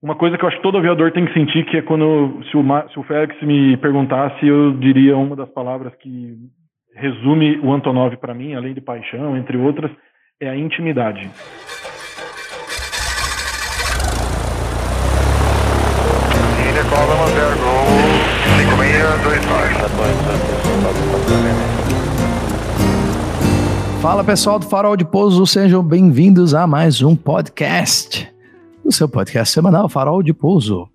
[0.00, 2.56] uma coisa que eu acho que todo aviador tem que sentir, que é quando, se
[2.56, 2.62] o,
[2.92, 6.36] se o Félix me perguntasse, eu diria uma das palavras que
[6.94, 9.90] resume o Antonov para mim, além de paixão, entre outras,
[10.40, 11.28] é a intimidade.
[24.00, 28.32] Fala pessoal do Farol de Pouso, sejam bem-vindos a mais um podcast,
[28.88, 30.88] o seu podcast semanal Farol de Pouso,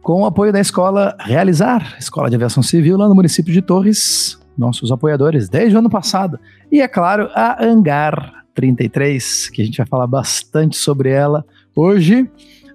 [0.00, 4.38] com o apoio da escola Realizar, Escola de Aviação Civil lá no município de Torres,
[4.56, 6.38] nossos apoiadores desde o ano passado,
[6.70, 12.30] e é claro, a Angar 33, que a gente vai falar bastante sobre ela hoje,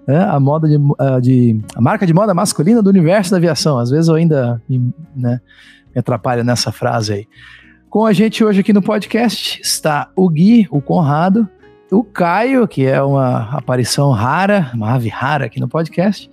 [0.06, 0.76] é, a moda de,
[1.22, 3.78] de, a marca de moda masculina do universo da aviação.
[3.78, 5.40] Às vezes eu ainda né,
[5.94, 7.28] me atrapalho nessa frase aí.
[7.88, 11.48] Com a gente hoje aqui no podcast está o Gui, o Conrado,
[11.90, 16.30] o Caio, que é uma aparição rara, uma ave rara aqui no podcast,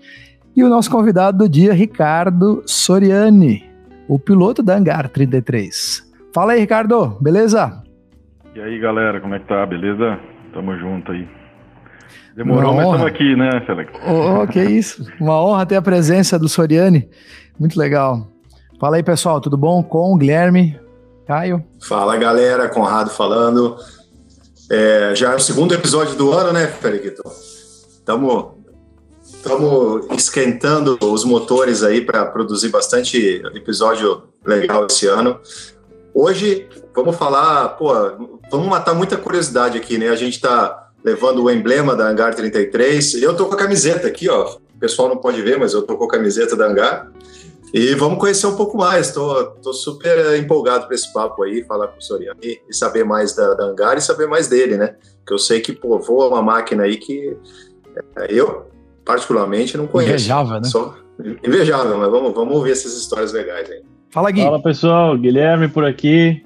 [0.55, 3.63] e o nosso convidado do dia, Ricardo Soriani,
[4.07, 6.05] o piloto da Hangar 33.
[6.33, 7.83] Fala aí, Ricardo, beleza?
[8.55, 9.65] E aí, galera, como é que tá?
[9.65, 10.19] Beleza?
[10.53, 11.27] Tamo junto aí.
[12.35, 13.91] Demorou, mas estamos aqui, né, Félix?
[14.07, 15.03] Oh, oh, que isso.
[15.19, 17.09] Uma honra ter a presença do Soriani.
[17.59, 18.27] Muito legal.
[18.79, 19.81] Fala aí, pessoal, tudo bom?
[19.81, 20.79] Com o Guilherme,
[21.25, 21.63] Caio.
[21.81, 22.69] Fala, galera.
[22.69, 23.75] Conrado falando.
[24.69, 27.19] É, já é o segundo episódio do ano, né, Félix?
[27.99, 28.57] Estamos
[29.23, 35.39] estamos esquentando os motores aí para produzir bastante episódio legal esse ano.
[36.13, 37.93] Hoje vamos falar, pô,
[38.51, 40.09] vamos matar muita curiosidade aqui, né?
[40.09, 43.21] A gente está levando o emblema da Hangar 33.
[43.21, 44.57] Eu tô com a camiseta aqui, ó.
[44.75, 47.11] O pessoal não pode ver, mas eu tô com a camiseta da Hangar.
[47.73, 49.11] E vamos conhecer um pouco mais.
[49.11, 53.03] Tô, tô super empolgado para esse papo aí, falar com o Soriano e, e saber
[53.03, 54.95] mais da, da Hangar e saber mais dele, né?
[55.25, 57.35] Que eu sei que, pô, voa uma máquina aí que
[58.17, 58.67] é, eu,
[59.03, 60.13] particularmente, não conheço.
[60.13, 60.67] Invejável, né?
[60.67, 60.95] Só,
[61.45, 63.81] invejável, mas vamos, vamos ouvir essas histórias legais aí.
[64.11, 64.43] Fala, Gui.
[64.43, 65.17] Fala, pessoal.
[65.17, 66.43] Guilherme por aqui.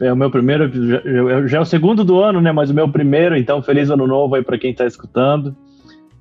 [0.00, 2.52] É o meu primeiro, já, já é o segundo do ano, né?
[2.52, 5.54] Mas o meu primeiro, então feliz ano novo aí para quem está escutando.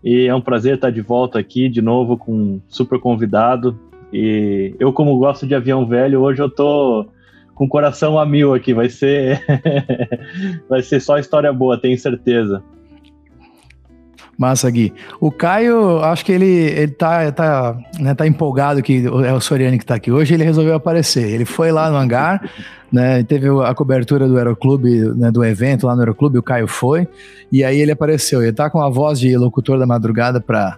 [0.04, 3.80] E é um prazer estar de volta aqui de novo com um super convidado.
[4.12, 7.08] E eu, como gosto de avião velho, hoje eu tô
[7.54, 8.74] com o coração a mil aqui.
[8.74, 9.44] Vai ser,
[10.70, 12.64] vai ser só história boa, tenho certeza.
[14.38, 14.94] Massa, Gui.
[15.20, 19.80] O Caio, acho que ele, ele tá, tá, né, tá empolgado que é o Soriani
[19.80, 21.28] que tá aqui hoje, ele resolveu aparecer.
[21.28, 22.48] Ele foi lá no hangar,
[22.94, 27.08] né, teve a cobertura do Aeroclube, né, do evento lá no Aeroclube, o Caio foi,
[27.52, 28.44] e aí ele apareceu.
[28.44, 30.78] Ele tá com a voz de locutor da madrugada para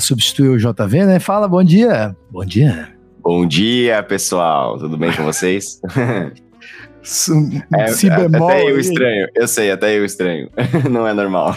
[0.00, 1.18] substituir o JV, né?
[1.18, 2.16] Fala, bom dia.
[2.30, 2.88] Bom dia.
[3.22, 4.78] Bom dia, pessoal.
[4.78, 5.80] Tudo bem com vocês?
[7.74, 8.48] é, si bemol.
[8.48, 10.48] Até eu estranho, eu sei, até eu estranho.
[10.90, 11.54] Não é normal.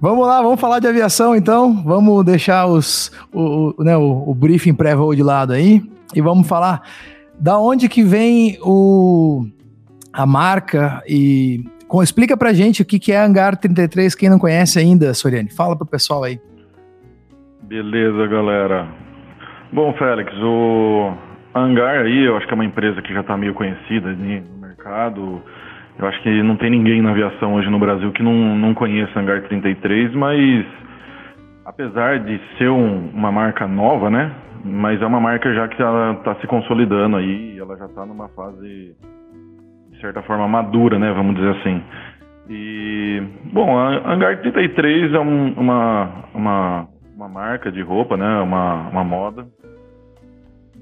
[0.00, 1.82] vamos lá, vamos falar de aviação então.
[1.82, 5.82] Vamos deixar os, o, o, né, o, o briefing pré-voo de lado aí
[6.14, 6.82] e vamos falar
[7.38, 9.46] da onde que vem o,
[10.12, 14.38] a marca e com, explica pra gente o que, que é Hangar 33, quem não
[14.38, 15.50] conhece ainda, Soriane.
[15.50, 16.40] Fala pro pessoal aí.
[17.68, 18.86] Beleza, galera.
[19.70, 21.12] Bom, Félix, o
[21.54, 25.42] Hangar aí, eu acho que é uma empresa que já está meio conhecida no mercado.
[25.98, 29.20] Eu acho que não tem ninguém na aviação hoje no Brasil que não, não conheça
[29.20, 30.64] Hangar 33, mas
[31.66, 34.32] apesar de ser um, uma marca nova, né?
[34.64, 38.30] Mas é uma marca já que ela está se consolidando aí, ela já está numa
[38.30, 38.96] fase,
[39.90, 41.12] de certa forma, madura, né?
[41.12, 41.82] Vamos dizer assim.
[42.48, 48.40] E, bom, a Hangar 33 é um, uma, uma, uma marca de roupa, né?
[48.40, 49.44] Uma, uma moda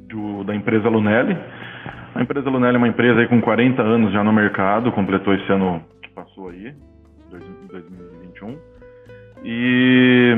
[0.06, 1.34] do, da empresa Lunelli.
[2.14, 5.50] A empresa Lunelli é uma empresa aí com 40 anos já no mercado, completou esse
[5.50, 6.74] ano que passou aí,
[7.30, 8.58] 2021.
[9.44, 10.36] E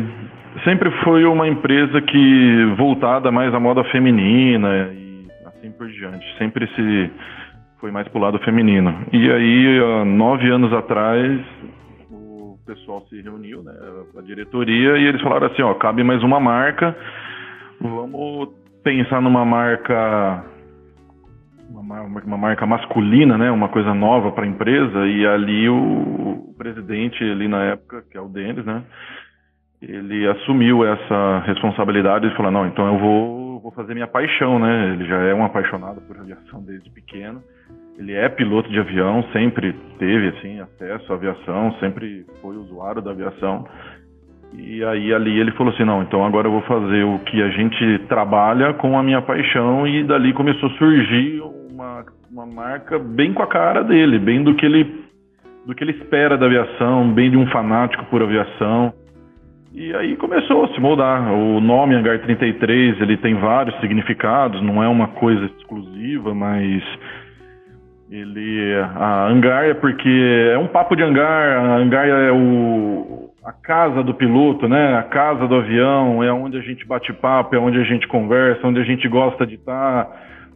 [0.62, 6.24] sempre foi uma empresa que voltada mais à moda feminina e assim por diante.
[6.38, 7.10] Sempre se
[7.80, 9.04] foi mais pro lado feminino.
[9.12, 11.77] E aí, nove anos atrás, o
[12.68, 13.72] pessoal se reuniu, né,
[14.18, 16.94] a diretoria, e eles falaram assim, ó, cabe mais uma marca,
[17.80, 18.50] vamos
[18.84, 20.44] pensar numa marca
[21.70, 26.54] uma, uma, marca masculina, né, uma coisa nova para a empresa, e ali o, o,
[26.58, 28.82] presidente, ali na época, que é o Denis, né,
[29.80, 34.92] ele assumiu essa responsabilidade e falou, não, então eu vou, vou fazer minha paixão, né,
[34.92, 37.42] ele já é um apaixonado por aviação desde pequeno,
[37.98, 43.10] ele é piloto de avião, sempre teve, assim, acesso à aviação, sempre foi usuário da
[43.10, 43.66] aviação,
[44.54, 47.48] e aí ali ele falou assim, não, então agora eu vou fazer o que a
[47.50, 53.34] gente trabalha com a minha paixão e dali começou a surgir uma, uma marca bem
[53.34, 55.06] com a cara dele, bem do que ele
[55.66, 58.90] do que ele espera da aviação, bem de um fanático por aviação.
[59.74, 61.30] E aí começou a se moldar.
[61.30, 66.82] O nome Hangar 33, ele tem vários significados, não é uma coisa exclusiva, mas
[68.10, 73.52] ele a hangar é porque é um papo de hangar, a hangar é o a
[73.52, 74.96] casa do piloto, né?
[74.96, 78.66] A casa do avião, é onde a gente bate papo, é onde a gente conversa,
[78.66, 80.06] onde a gente gosta de estar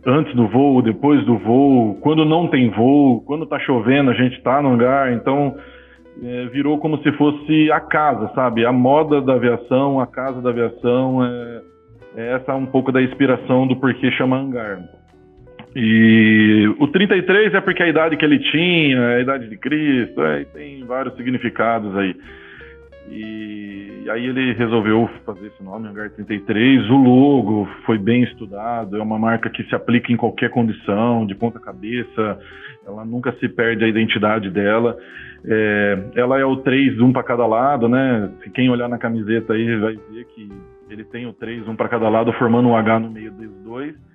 [0.05, 4.43] antes do voo, depois do voo, quando não tem voo, quando tá chovendo, a gente
[4.43, 5.57] tá no hangar, então
[6.23, 8.67] é, virou como se fosse a casa, sabe?
[8.67, 11.63] A moda da aviação, a casa da aviação, é,
[12.17, 14.81] é essa um pouco da inspiração do porquê chama hangar.
[15.75, 20.45] E o 33 é porque a idade que ele tinha, a idade de Cristo, é,
[20.45, 22.15] tem vários significados aí.
[23.11, 26.91] E, aí ele resolveu fazer esse nome, Hangar 33.
[26.91, 31.35] O logo foi bem estudado, é uma marca que se aplica em qualquer condição, de
[31.35, 32.39] ponta cabeça,
[32.87, 34.97] ela nunca se perde a identidade dela.
[35.45, 38.31] É, ela é o 3, um para cada lado, né?
[38.55, 40.49] Quem olhar na camiseta aí vai ver que
[40.89, 44.12] ele tem o 3, um para cada lado, formando um H no meio dos dois.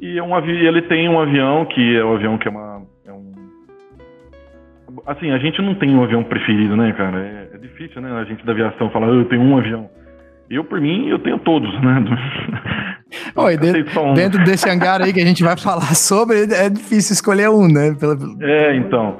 [0.00, 2.82] E é um ele tem um avião que é o um avião que é uma.
[3.06, 3.32] É um...
[5.06, 7.18] Assim, a gente não tem um avião preferido, né, cara?
[7.18, 8.10] É, é difícil, né?
[8.12, 9.90] A gente da aviação falar, eu tenho um avião.
[10.48, 12.04] Eu, por mim, eu tenho todos, né?
[13.36, 14.14] Oi, dentro, um.
[14.14, 17.94] dentro, desse hangar aí que a gente vai falar sobre, é difícil escolher um, né?
[17.98, 18.16] Pela...
[18.40, 19.18] É, então.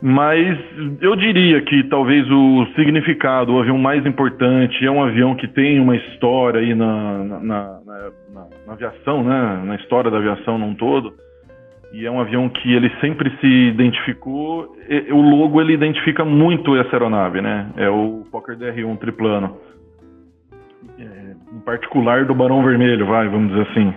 [0.00, 0.58] Mas
[1.00, 5.80] eu diria que talvez o significado, o avião mais importante, é um avião que tem
[5.80, 7.80] uma história aí na, na, na,
[8.32, 9.62] na, na aviação, né?
[9.64, 11.14] Na história da aviação num todo.
[11.90, 14.76] E é um avião que ele sempre se identificou.
[15.10, 17.70] o logo ele identifica muito essa aeronave, né?
[17.76, 19.56] É o Fokker DR-1 triplano.
[20.98, 23.94] É, em particular do Barão Vermelho, vai, vamos dizer assim.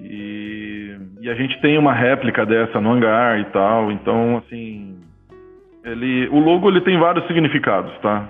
[0.00, 4.96] E, e, a gente tem uma réplica dessa no hangar e tal, então assim,
[5.84, 8.26] ele, o logo ele tem vários significados, tá?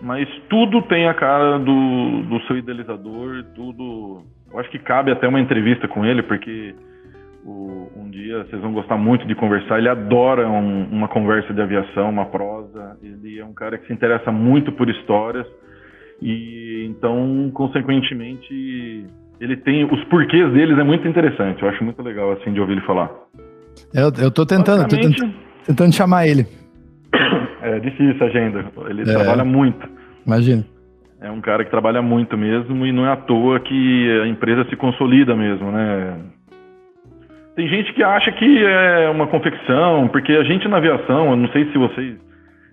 [0.00, 4.22] Mas tudo tem a cara do, do seu idealizador, tudo.
[4.52, 6.74] Eu acho que cabe até uma entrevista com ele, porque
[7.44, 9.78] o, um dia vocês vão gostar muito de conversar.
[9.78, 12.96] Ele adora um, uma conversa de aviação, uma prosa.
[13.02, 15.46] Ele é um cara que se interessa muito por histórias
[16.20, 19.04] e então, consequentemente,
[19.40, 21.62] ele tem os porquês deles é muito interessante.
[21.62, 23.10] Eu acho muito legal assim de ouvir ele falar.
[23.94, 25.34] Eu, eu tô tentando, tô tentando,
[25.64, 26.46] tentando chamar ele.
[27.60, 28.64] É difícil a agenda.
[28.88, 29.86] Ele é, trabalha muito.
[30.24, 30.64] Imagina.
[31.20, 34.64] É um cara que trabalha muito mesmo e não é à toa que a empresa
[34.70, 36.16] se consolida mesmo, né?
[37.56, 41.48] Tem gente que acha que é uma confecção, porque a gente na aviação, eu não
[41.48, 42.16] sei se vocês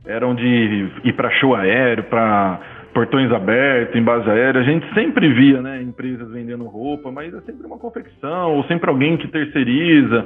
[0.06, 2.60] eram de ir para show aéreo, para
[2.94, 7.42] portões abertos, em base aérea, a gente sempre via, né, empresas vendendo roupa, mas é
[7.42, 10.26] sempre uma confecção, ou sempre alguém que terceiriza.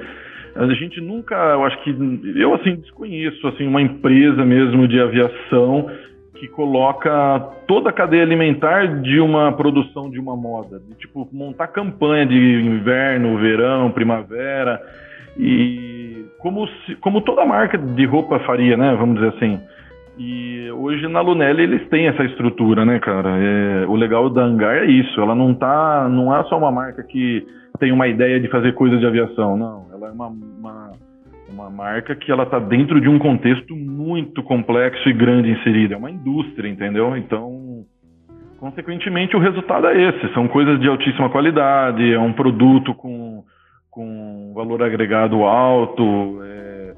[0.56, 1.96] A gente nunca, eu acho que,
[2.36, 5.90] eu assim, desconheço, assim, uma empresa mesmo de aviação
[6.40, 11.68] que coloca toda a cadeia alimentar de uma produção de uma moda, de, tipo, montar
[11.68, 14.82] campanha de inverno, verão, primavera,
[15.38, 19.60] e como, se, como toda marca de roupa faria, né, vamos dizer assim.
[20.18, 23.38] E hoje na Lunelli eles têm essa estrutura, né, cara?
[23.38, 25.20] É, o legal da Hangar é isso.
[25.22, 27.48] Ela não tá, não é só uma marca que
[27.80, 29.86] tem uma ideia de fazer coisas de aviação, não.
[29.94, 30.79] Ela é uma, uma,
[31.60, 35.94] uma marca que ela tá dentro de um contexto muito complexo e grande inserido.
[35.94, 37.16] É uma indústria, entendeu?
[37.18, 37.86] Então,
[38.60, 40.34] consequentemente, o resultado é esse.
[40.34, 43.44] São coisas de altíssima qualidade, é um produto com,
[43.92, 46.42] com valor agregado alto.
[46.44, 46.94] É,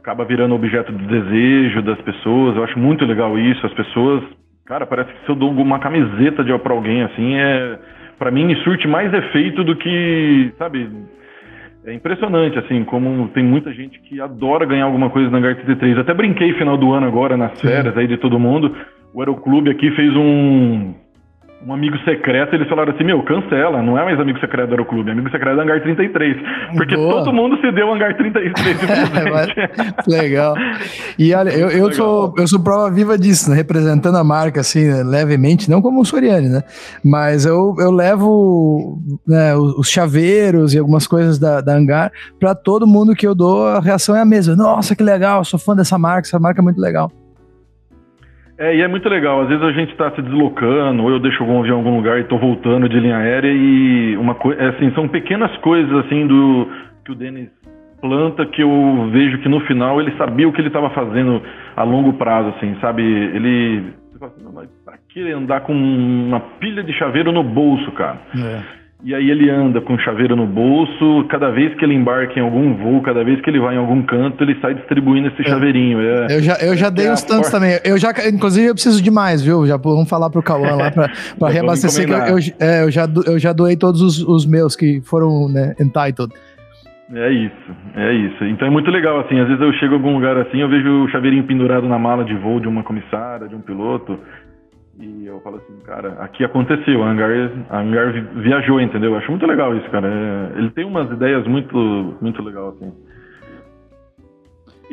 [0.00, 2.56] acaba virando objeto de desejo das pessoas.
[2.56, 3.64] Eu acho muito legal isso.
[3.66, 4.24] As pessoas,
[4.64, 7.78] cara, parece que se eu dou uma camiseta de para alguém assim, é
[8.18, 10.90] para mim surte mais efeito do que, sabe?
[11.90, 15.98] É impressionante, assim, como tem muita gente que adora ganhar alguma coisa na Hangar 33.
[15.98, 18.72] Até brinquei final do ano agora, nas férias aí de todo mundo.
[19.12, 20.94] O Aeroclube aqui fez um,
[21.66, 25.10] um amigo secreto, eles falaram assim, meu, cancela, não é mais amigo secreto do Aeroclube,
[25.10, 26.36] é amigo secreto do Hangar 33.
[26.74, 27.12] Porque Boa.
[27.12, 28.52] todo mundo se deu Hangar 33
[30.08, 30.54] Legal.
[31.18, 33.56] E olha, eu, eu, sou, eu sou prova viva disso, né?
[33.56, 35.02] representando a marca, assim, né?
[35.02, 36.62] levemente, não como o Soriani, né?
[37.04, 42.86] Mas eu, eu levo né, os chaveiros e algumas coisas da, da Hangar para todo
[42.86, 44.56] mundo que eu dou, a reação é a mesma.
[44.56, 47.12] Nossa, que legal, sou fã dessa marca, essa marca é muito legal.
[48.60, 49.40] É, e é muito legal.
[49.40, 52.18] Às vezes a gente está se deslocando, ou eu deixo algum avião em algum lugar
[52.18, 56.26] e estou voltando de linha aérea e uma coisa, é assim, são pequenas coisas assim
[56.26, 56.68] do
[57.02, 57.48] que o Denis
[58.00, 61.42] planta que eu vejo que no final ele sabia o que ele estava fazendo
[61.76, 63.02] a longo prazo, assim, sabe?
[63.02, 67.90] Ele, você fala assim, mas pra que andar com uma pilha de chaveiro no bolso,
[67.92, 68.18] cara?
[68.36, 68.79] É.
[69.02, 72.74] E aí ele anda com chaveiro no bolso, cada vez que ele embarca em algum
[72.74, 75.44] voo, cada vez que ele vai em algum canto, ele sai distribuindo esse é.
[75.44, 76.00] chaveirinho.
[76.00, 77.78] É, eu já, eu já dei é uns tantos também.
[77.82, 79.66] Eu já, inclusive, eu preciso de mais, viu?
[79.66, 81.08] Já vamos falar pro Cauã lá para
[81.48, 82.06] reabastecer.
[82.06, 85.48] Que eu, eu, é, eu, já, eu já doei todos os, os meus que foram
[85.48, 86.34] né, entitled.
[87.12, 88.44] É isso, é isso.
[88.44, 91.04] Então é muito legal, assim, às vezes eu chego em algum lugar assim, eu vejo
[91.04, 94.16] o chaveirinho pendurado na mala de voo de uma comissária, de um piloto,
[95.00, 97.30] e eu falo assim, cara, aqui aconteceu, a Hangar,
[97.70, 99.12] a Hangar viajou, entendeu?
[99.12, 100.06] Eu acho muito legal isso, cara.
[100.06, 102.92] É, ele tem umas ideias muito, muito legal, assim.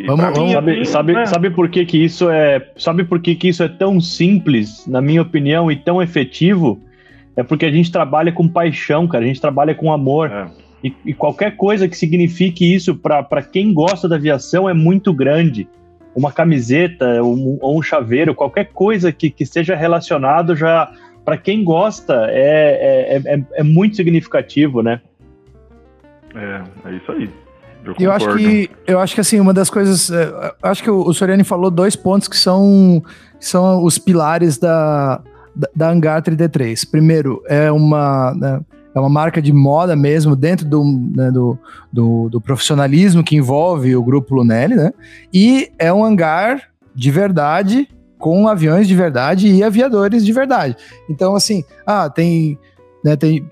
[0.05, 1.25] vamos, vamos, sabe, assim, sabe, né?
[1.25, 2.71] sabe por que, que isso é.
[2.77, 6.81] Sabe por que, que isso é tão simples, na minha opinião, e tão efetivo?
[7.35, 9.25] É porque a gente trabalha com paixão, cara.
[9.25, 10.31] A gente trabalha com amor.
[10.31, 10.47] É.
[10.83, 15.67] E, e, qualquer coisa que signifique isso para quem gosta da aviação é muito grande.
[16.17, 20.91] Uma camiseta, um, ou um chaveiro, qualquer coisa que, que seja relacionado já,
[21.23, 24.99] para quem gosta, é, é, é, é, muito significativo, né?
[26.33, 27.29] É, é isso aí.
[27.85, 31.01] Eu, eu acho que eu acho que assim uma das coisas é, acho que o,
[31.01, 33.01] o Soriani falou dois pontos que são
[33.39, 35.21] que são os pilares da
[35.55, 36.85] da, da Hangar 33.
[36.85, 38.61] Primeiro é uma né,
[38.97, 40.83] é uma marca de moda mesmo, dentro do,
[41.15, 41.57] né, do,
[41.91, 44.91] do, do, profissionalismo que envolve o grupo Lunelli, né?
[45.33, 47.87] E é um hangar de verdade,
[48.17, 50.75] com aviões de verdade e aviadores de verdade.
[51.09, 52.57] Então, assim, ah, tem.
[53.03, 53.45] Né, tem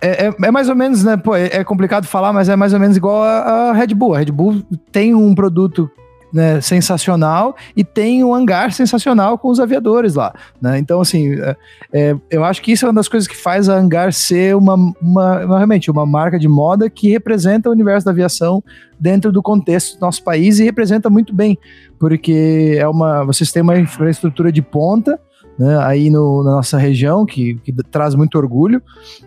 [0.00, 1.16] é, é, é, mais ou menos, né?
[1.16, 4.14] Pô, é, é, complicado falar, mas é mais ou menos igual a, a Red Bull.
[4.14, 4.62] A Red Bull
[4.92, 5.90] tem um produto
[6.36, 10.34] né, sensacional e tem um hangar sensacional com os aviadores lá.
[10.60, 10.78] Né?
[10.78, 11.56] Então, assim, é,
[11.90, 14.74] é, eu acho que isso é uma das coisas que faz a hangar ser uma,
[14.74, 18.62] uma, uma, realmente uma marca de moda que representa o universo da aviação
[19.00, 21.56] dentro do contexto do nosso país e representa muito bem,
[21.98, 25.18] porque é uma, vocês têm uma infraestrutura de ponta.
[25.58, 28.82] Né, aí no, na nossa região, que, que, traz muito orgulho.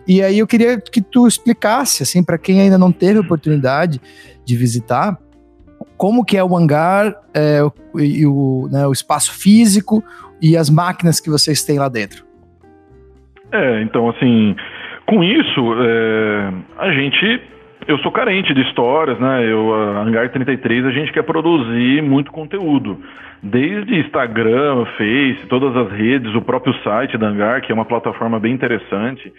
[0.07, 3.99] E aí eu queria que tu explicasse, assim, para quem ainda não teve oportunidade
[4.45, 5.17] de visitar,
[5.99, 7.59] como que é o hangar é,
[7.97, 10.01] e o, né, o espaço físico
[10.41, 12.23] e as máquinas que vocês têm lá dentro.
[13.51, 14.55] É, então assim,
[15.05, 17.41] com isso, é, a gente,
[17.85, 19.51] eu sou carente de histórias, né?
[19.51, 22.97] Eu, a Hangar 33, a gente quer produzir muito conteúdo.
[23.43, 28.39] Desde Instagram, Face, todas as redes, o próprio site da Hangar, que é uma plataforma
[28.39, 29.33] bem interessante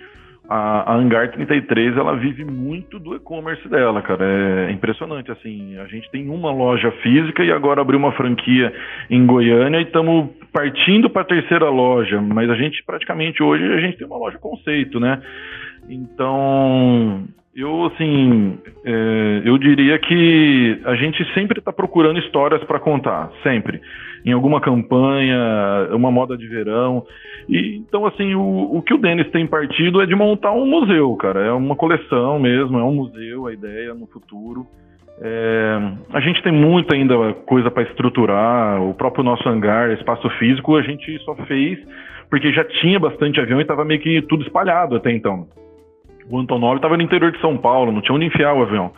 [0.51, 4.25] a, a Hangar 33 ela vive muito do e-commerce dela, cara.
[4.67, 5.79] É impressionante, assim.
[5.79, 8.75] A gente tem uma loja física e agora abriu uma franquia
[9.09, 12.21] em Goiânia e estamos partindo para a terceira loja.
[12.21, 15.23] Mas a gente praticamente hoje a gente tem uma loja conceito, né?
[15.89, 23.31] Então eu, assim, é, eu diria que a gente sempre está procurando histórias para contar,
[23.45, 23.81] sempre.
[24.25, 25.39] Em alguma campanha,
[25.93, 27.05] uma moda de verão.
[27.49, 31.15] E, então, assim, o, o que o Denis tem partido é de montar um museu,
[31.17, 31.41] cara.
[31.41, 34.67] É uma coleção mesmo, é um museu, a ideia no futuro.
[35.23, 35.79] É,
[36.13, 40.83] a gente tem muita ainda coisa para estruturar, o próprio nosso hangar, espaço físico, a
[40.83, 41.79] gente só fez
[42.31, 45.49] porque já tinha bastante avião e estava meio que tudo espalhado até então.
[46.31, 48.93] O Antonov estava no interior de São Paulo, não tinha onde enfiar o avião.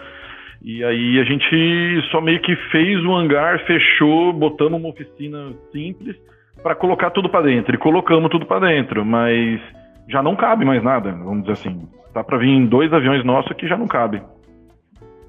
[0.64, 6.16] E aí a gente só meio que fez o hangar, fechou, botamos uma oficina simples
[6.62, 7.74] para colocar tudo para dentro.
[7.74, 9.60] E colocamos tudo para dentro, mas
[10.08, 11.88] já não cabe mais nada, vamos dizer assim.
[12.14, 14.22] Tá para vir dois aviões nossos que já não cabe.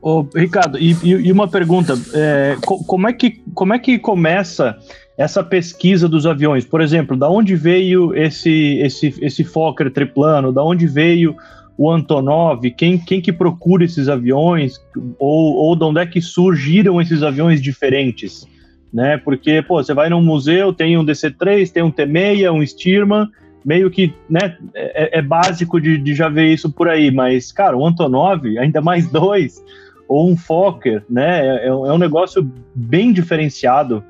[0.01, 4.77] Ô, Ricardo, e, e uma pergunta: é, como, é que, como é que começa
[5.17, 6.65] essa pesquisa dos aviões?
[6.65, 10.51] Por exemplo, da onde veio esse, esse, esse Fokker triplano?
[10.51, 11.35] Da onde veio
[11.77, 14.79] o Antonov, quem, quem que procura esses aviões,
[15.17, 18.47] ou, ou de onde é que surgiram esses aviões diferentes,
[18.93, 19.17] né?
[19.17, 23.27] Porque, pô, você vai num museu, tem um DC-3, tem um T-6, um Stearman,
[23.65, 27.77] meio que, né, é, é básico de, de, já ver isso por aí, mas, cara,
[27.77, 29.63] o Antonov, ainda mais dois,
[30.07, 34.03] ou um Fokker, né, é, é um negócio bem diferenciado.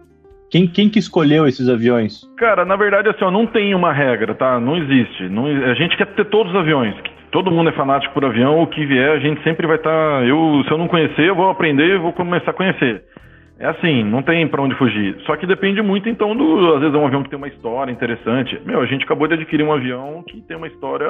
[0.49, 2.29] Quem, quem que escolheu esses aviões?
[2.37, 4.59] Cara, na verdade, assim, ó, não tem uma regra, tá?
[4.59, 5.27] Não existe.
[5.27, 6.95] Não, a gente quer ter todos os aviões
[7.33, 9.89] todo mundo é fanático por avião, o que vier, a gente sempre vai estar.
[9.89, 13.03] Tá, eu, se eu não conhecer, eu vou aprender e vou começar a conhecer.
[13.59, 15.17] É assim, não tem para onde fugir.
[15.25, 16.75] Só que depende muito, então, do.
[16.75, 18.61] Às vezes é um avião que tem uma história interessante.
[18.65, 21.07] Meu, a gente acabou de adquirir um avião que tem uma história.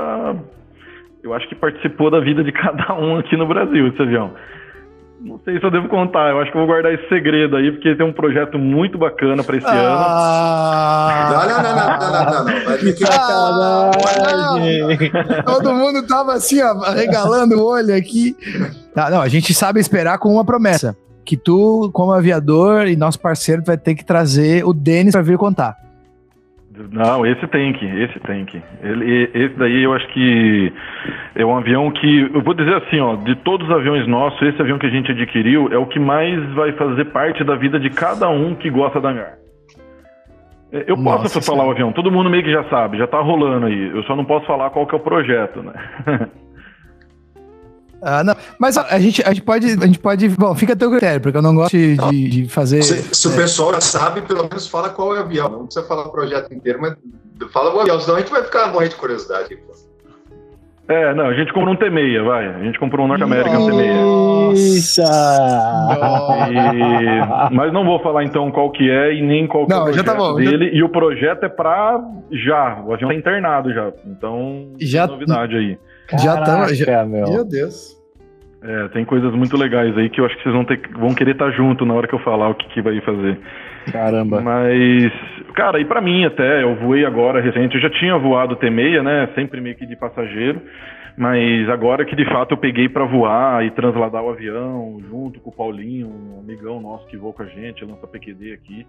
[1.21, 4.33] Eu acho que participou da vida de cada um aqui no Brasil, esse avião.
[5.23, 7.71] Não sei se eu devo contar, eu acho que eu vou guardar esse segredo aí,
[7.71, 11.33] porque tem um projeto muito bacana para esse ah, ano.
[11.33, 13.05] Não, não, não, não, não, não, Vai ter que...
[13.05, 13.91] ah,
[14.59, 15.43] não.
[15.45, 18.35] Todo mundo tava assim, ó, regalando o olho aqui.
[18.93, 20.93] Não, não, a gente sabe esperar com uma promessa.
[21.23, 25.37] Que tu, como aviador e nosso parceiro, vai ter que trazer o Denis para vir
[25.37, 25.77] contar.
[26.91, 28.61] Não, esse tem que, esse tem que.
[28.81, 30.73] Ele, esse daí eu acho que
[31.35, 34.59] é um avião que, eu vou dizer assim, ó, de todos os aviões nossos, esse
[34.59, 37.91] avião que a gente adquiriu é o que mais vai fazer parte da vida de
[37.91, 39.33] cada um que gosta da hangar.
[40.71, 43.19] É, eu posso Nossa, falar o avião, todo mundo meio que já sabe, já tá
[43.19, 43.89] rolando aí.
[43.89, 45.73] Eu só não posso falar qual que é o projeto, né?
[48.03, 48.35] Ah, não.
[48.59, 49.65] Mas a, gente, a gente pode.
[49.65, 50.27] A gente pode.
[50.29, 52.83] Bom, fica a teu critério, porque eu não gosto de, de, de fazer.
[52.83, 53.31] Se, se é.
[53.31, 55.49] o pessoal já sabe, pelo menos fala qual é o avião.
[55.49, 56.95] Não precisa falar o projeto inteiro, mas
[57.51, 59.57] fala o avião, senão a gente vai ficar morrendo de curiosidade.
[60.85, 62.45] É, não, a gente comprou um T6, vai.
[62.45, 64.97] A gente comprou um Norte American T6.
[66.51, 67.55] E...
[67.55, 69.83] Mas não vou falar então qual que é e nem qual que não, é o
[69.85, 70.71] projeto já tá bom, dele.
[70.71, 70.73] Já...
[70.73, 72.83] E o projeto é pra já.
[72.85, 73.93] O avião tá internado já.
[74.05, 75.07] Então, já...
[75.07, 75.77] novidade aí.
[76.17, 77.29] Já tá, já, meu.
[77.29, 78.01] meu Deus.
[78.61, 81.31] É, tem coisas muito legais aí que eu acho que vocês vão ter vão querer
[81.31, 83.37] estar tá junto na hora que eu falar o que, que vai fazer.
[83.91, 84.39] Caramba.
[84.39, 85.11] Mas,
[85.53, 89.29] cara, e para mim até, eu voei agora recente, eu já tinha voado T6, né,
[89.35, 90.61] sempre meio que de passageiro,
[91.17, 95.49] mas agora que de fato eu peguei para voar e transladar o avião junto com
[95.49, 98.87] o Paulinho, um amigão nosso que voa com a gente, lança PQD aqui.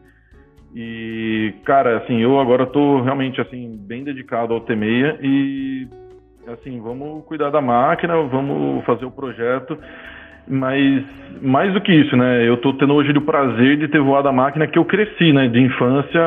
[0.72, 5.88] E, cara, assim, eu agora tô realmente assim bem dedicado ao T6 e
[6.48, 9.78] assim, vamos cuidar da máquina, vamos fazer o projeto.
[10.46, 11.02] Mas
[11.40, 12.46] mais do que isso, né?
[12.46, 15.48] Eu tô tendo hoje o prazer de ter voado a máquina que eu cresci, né?
[15.48, 16.20] De infância,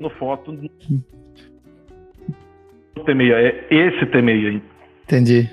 [0.00, 0.52] no foto.
[2.96, 4.60] T6, é esse T6
[5.04, 5.48] Entendi.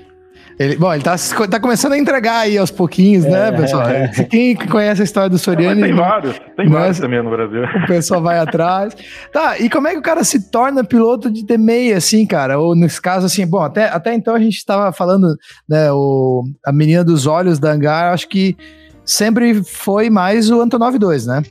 [0.58, 1.16] Ele, bom, ele tá,
[1.50, 3.88] tá começando a entregar aí aos pouquinhos, né, é, né, pessoal?
[3.88, 4.08] É.
[4.30, 5.80] Quem conhece a história do Soriano.
[5.80, 7.62] tem vários, tem vários também no Brasil.
[7.64, 8.96] O pessoal vai atrás.
[9.32, 12.58] Tá, e como é que o cara se torna piloto de T6, assim, cara?
[12.58, 15.26] Ou nesse caso, assim, bom, até, até então a gente estava falando,
[15.68, 18.56] né, o, a menina dos olhos da Hangar, acho que
[19.04, 21.42] sempre foi mais o Antonov 2, né?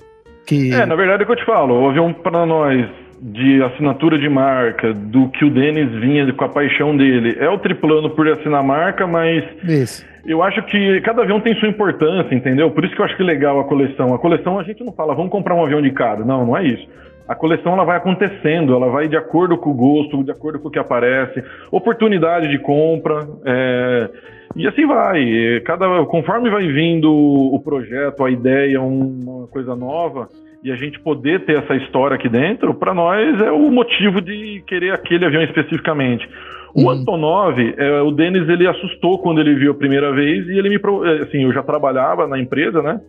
[0.46, 0.74] Que...
[0.74, 4.18] É, na verdade é o que eu te falo, o avião para nós de assinatura
[4.18, 7.38] de marca, do que o Denis vinha com a paixão dele.
[7.40, 10.06] É o triplano por assinar marca, mas isso.
[10.26, 12.70] eu acho que cada avião tem sua importância, entendeu?
[12.72, 14.14] Por isso que eu acho que é legal a coleção.
[14.14, 16.26] A coleção a gente não fala, vamos comprar um avião de cada.
[16.26, 16.86] Não, não é isso.
[17.26, 20.68] A coleção ela vai acontecendo, ela vai de acordo com o gosto, de acordo com
[20.68, 24.10] o que aparece, oportunidade de compra, é,
[24.54, 25.62] e assim vai.
[25.62, 30.28] Cada, conforme vai vindo o projeto, a ideia, uma coisa nova,
[30.64, 34.64] e a gente poder ter essa história aqui dentro, para nós é o motivo de
[34.66, 36.28] querer aquele avião especificamente.
[36.74, 36.90] O hum.
[36.90, 40.76] Antonov, é, o Denis, ele assustou quando ele viu a primeira vez e ele me,
[40.76, 43.02] é, assim, eu já trabalhava na empresa, né?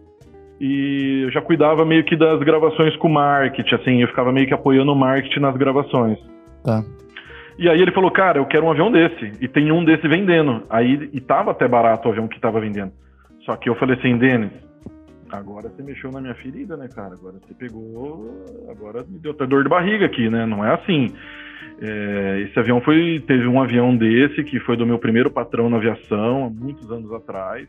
[0.60, 4.54] E eu já cuidava meio que das gravações com marketing, assim, eu ficava meio que
[4.54, 6.18] apoiando o marketing nas gravações.
[6.64, 6.82] Tá.
[7.56, 9.32] E aí ele falou, cara, eu quero um avião desse.
[9.40, 10.62] E tem um desse vendendo.
[10.68, 12.92] Aí, e tava até barato o avião que tava vendendo.
[13.44, 14.50] Só que eu falei assim, Denis,
[15.37, 17.14] Agora você mexeu na minha ferida, né, cara?
[17.14, 18.44] Agora você pegou.
[18.70, 20.47] Agora me deu até dor de barriga aqui, né?
[20.47, 21.12] Não é assim.
[21.81, 23.23] É, esse avião foi.
[23.27, 27.12] Teve um avião desse que foi do meu primeiro patrão na aviação, há muitos anos
[27.12, 27.68] atrás.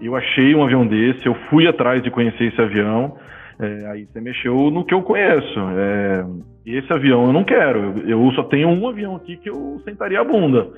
[0.00, 3.18] Eu achei um avião desse, eu fui atrás de conhecer esse avião.
[3.60, 5.60] É, aí você mexeu no que eu conheço.
[5.76, 6.24] É,
[6.64, 7.94] esse avião eu não quero.
[8.06, 10.68] Eu, eu, só tenho um avião aqui que eu sentaria a bunda.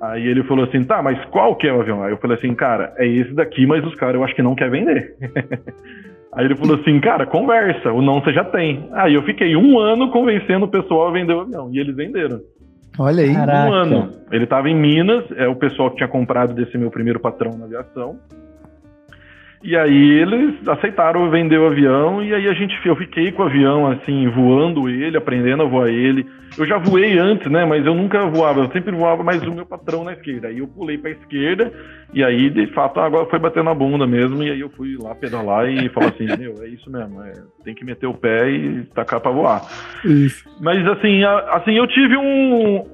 [0.00, 2.02] Aí ele falou assim, tá, mas qual que é o avião?
[2.02, 4.54] Aí eu falei assim, cara, é esse daqui, mas os caras eu acho que não
[4.54, 5.14] quer vender.
[6.30, 8.88] Aí ele falou assim, cara, conversa, o não você já tem.
[8.92, 11.70] Aí eu fiquei um ano convencendo o pessoal a vender o avião.
[11.72, 12.40] E eles venderam.
[12.98, 13.34] Olha aí.
[13.34, 13.70] Caraca.
[13.70, 14.12] Um ano.
[14.30, 17.64] Ele estava em Minas, é o pessoal que tinha comprado desse meu primeiro patrão na
[17.64, 18.18] aviação.
[19.62, 23.46] E aí eles aceitaram vender o avião e aí a gente eu fiquei com o
[23.46, 26.24] avião assim voando ele, aprendendo a voar ele.
[26.56, 27.64] Eu já voei antes, né?
[27.64, 30.48] Mas eu nunca voava, eu sempre voava mais o meu patrão na esquerda.
[30.48, 31.72] Aí eu pulei para a esquerda
[32.14, 35.14] e aí de fato agora foi bater na bunda mesmo e aí eu fui lá
[35.14, 37.32] pedalar e falar assim, meu, é isso mesmo, é,
[37.64, 39.62] tem que meter o pé e tacar para voar.
[40.04, 40.44] Isso.
[40.60, 42.86] Mas assim, a, assim eu tive um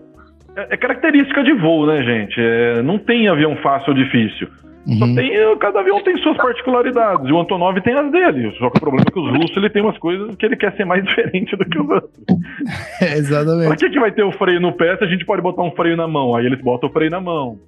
[0.56, 2.40] é, é característica de voo, né, gente?
[2.40, 4.48] É, não tem avião fácil ou difícil.
[4.86, 4.98] Uhum.
[4.98, 7.26] Só tem, cada avião tem suas particularidades.
[7.28, 8.52] E o Antonov tem as dele.
[8.58, 10.76] Só que o problema é que os russos ele tem umas coisas que ele quer
[10.76, 12.24] ser mais diferente do que os outros.
[13.00, 13.68] É, exatamente.
[13.68, 15.70] Por que, que vai ter o freio no pé se a gente pode botar um
[15.70, 16.36] freio na mão?
[16.36, 17.58] Aí eles botam o freio na mão.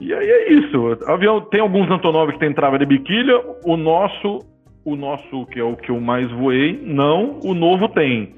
[0.00, 0.98] E aí é isso.
[1.06, 3.38] Avião tem alguns Antonov que tem trava de biquília.
[3.64, 4.38] O nosso,
[4.82, 7.38] o nosso que é o que eu mais voei, não.
[7.44, 8.34] O novo tem.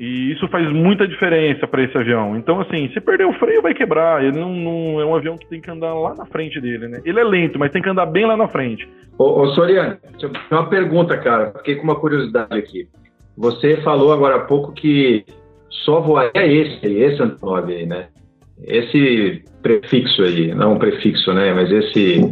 [0.00, 2.34] E isso faz muita diferença para esse avião.
[2.34, 4.24] Então, assim, se perder o freio, vai quebrar.
[4.24, 7.02] Ele não, não, é um avião que tem que andar lá na frente dele, né?
[7.04, 8.88] Ele é lento, mas tem que andar bem lá na frente.
[9.18, 9.98] Ô, ô Soriano,
[10.50, 11.52] uma pergunta, cara.
[11.58, 12.88] Fiquei com uma curiosidade aqui.
[13.36, 15.22] Você falou agora há pouco que
[15.84, 18.08] só voaria esse, esse Antonov aí, né?
[18.64, 21.52] Esse prefixo aí, não prefixo, né?
[21.52, 22.22] Mas esse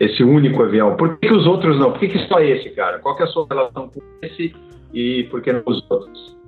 [0.00, 0.96] esse único avião.
[0.96, 1.92] Por que, que os outros não?
[1.92, 2.98] Por que, que só esse, cara?
[2.98, 4.52] Qual é a sua relação com esse
[4.92, 6.39] e por que não os outros?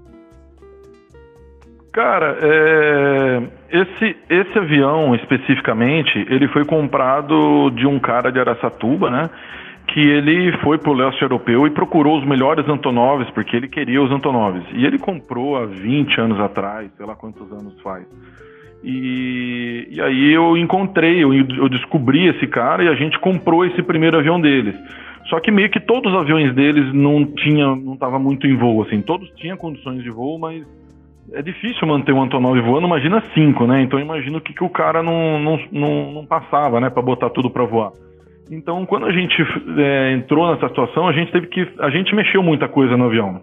[1.93, 9.29] Cara, é, esse, esse avião especificamente, ele foi comprado de um cara de Araçatuba, né?
[9.89, 14.11] Que ele foi pro leste europeu e procurou os melhores Antonovs, porque ele queria os
[14.11, 14.65] Antonovs.
[14.73, 18.07] E ele comprou há 20 anos atrás, sei lá quantos anos faz.
[18.83, 23.83] E, e aí eu encontrei, eu, eu descobri esse cara e a gente comprou esse
[23.83, 24.75] primeiro avião deles.
[25.29, 28.83] Só que meio que todos os aviões deles não tinha, não tava muito em voo,
[28.83, 29.03] assim.
[29.03, 30.65] Todos tinham condições de voo, mas
[31.35, 33.83] é difícil manter um Antonov voando, imagina cinco, né?
[33.83, 37.51] Então imagino que, que o cara não, não, não, não passava, né, para botar tudo
[37.51, 37.93] para voar.
[38.51, 39.35] Então, quando a gente
[39.79, 41.67] é, entrou nessa situação, a gente teve que.
[41.79, 43.41] A gente mexeu muita coisa no avião.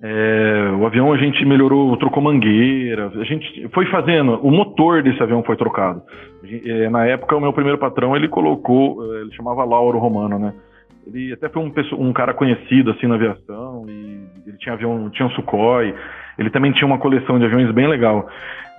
[0.00, 4.34] É, o avião a gente melhorou, trocou mangueira, a gente foi fazendo.
[4.42, 6.02] O motor desse avião foi trocado.
[6.44, 10.54] É, na época, o meu primeiro patrão ele colocou, é, ele chamava Lauro Romano, né?
[11.06, 15.26] Ele até foi um, um cara conhecido assim na aviação e ele tinha avião, tinha
[15.26, 15.94] um Sukhoi.
[16.38, 18.28] Ele também tinha uma coleção de aviões bem legal.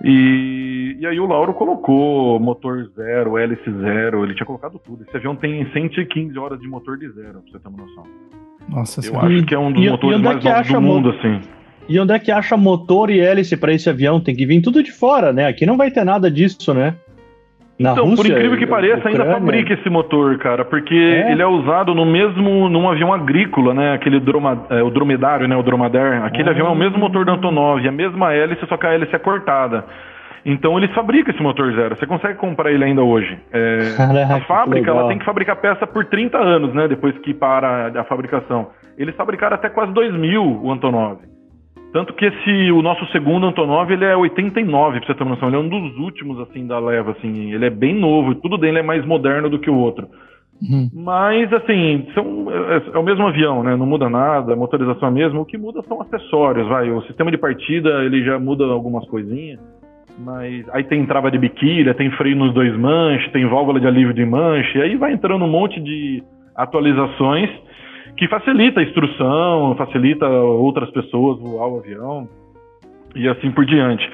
[0.02, 5.04] E, e aí o Lauro colocou motor zero, hélice zero, ele tinha colocado tudo.
[5.06, 8.04] Esse avião tem 115 horas de motor de zero, pra você ter uma noção.
[8.68, 9.26] Nossa Eu senhora.
[9.26, 11.10] acho que é um dos e- motores e onde é mais novos acha do mundo,
[11.10, 11.40] assim.
[11.88, 14.20] E onde é que acha motor e hélice para esse avião?
[14.20, 15.46] Tem que vir tudo de fora, né?
[15.46, 16.94] Aqui não vai ter nada disso, né?
[17.80, 19.32] Na Então, por Rússia, incrível que pareça, ainda Ucrânia.
[19.40, 21.32] fabrica esse motor, cara, porque É?
[21.32, 23.94] ele é usado no mesmo, num avião agrícola, né?
[23.94, 25.56] Aquele droma, é, o dromedário, né?
[25.56, 26.22] O dromader.
[26.22, 26.52] Aquele Ah.
[26.52, 29.18] avião é o mesmo motor da Antonov, a mesma hélice, só que a hélice é
[29.18, 29.86] cortada.
[30.44, 31.96] Então eles fabricam esse motor zero.
[31.96, 33.38] Você consegue comprar ele ainda hoje.
[33.50, 36.86] É, Caraca, a fábrica ela tem que fabricar peça por 30 anos, né?
[36.86, 38.68] Depois que para a fabricação.
[38.98, 41.18] Eles fabricaram até quase 2000 o Antonov.
[41.92, 45.48] Tanto que esse, o nosso segundo Antonov, ele é 89, pra você ter uma noção.
[45.48, 47.52] Ele é um dos últimos, assim, da leva, assim.
[47.52, 50.06] Ele é bem novo, tudo dele é mais moderno do que o outro.
[50.62, 50.88] Uhum.
[50.94, 53.74] Mas, assim, são, é, é o mesmo avião, né?
[53.74, 55.40] Não muda nada, a motorização é a mesma.
[55.40, 56.90] O que muda são acessórios, vai.
[56.90, 59.58] O sistema de partida, ele já muda algumas coisinhas.
[60.18, 64.14] Mas aí tem trava de biquília, tem freio nos dois manches, tem válvula de alívio
[64.14, 64.78] de manche.
[64.78, 66.22] E aí vai entrando um monte de
[66.54, 67.48] atualizações
[68.20, 72.28] que facilita a instrução, facilita outras pessoas voar o avião
[73.16, 74.06] e assim por diante.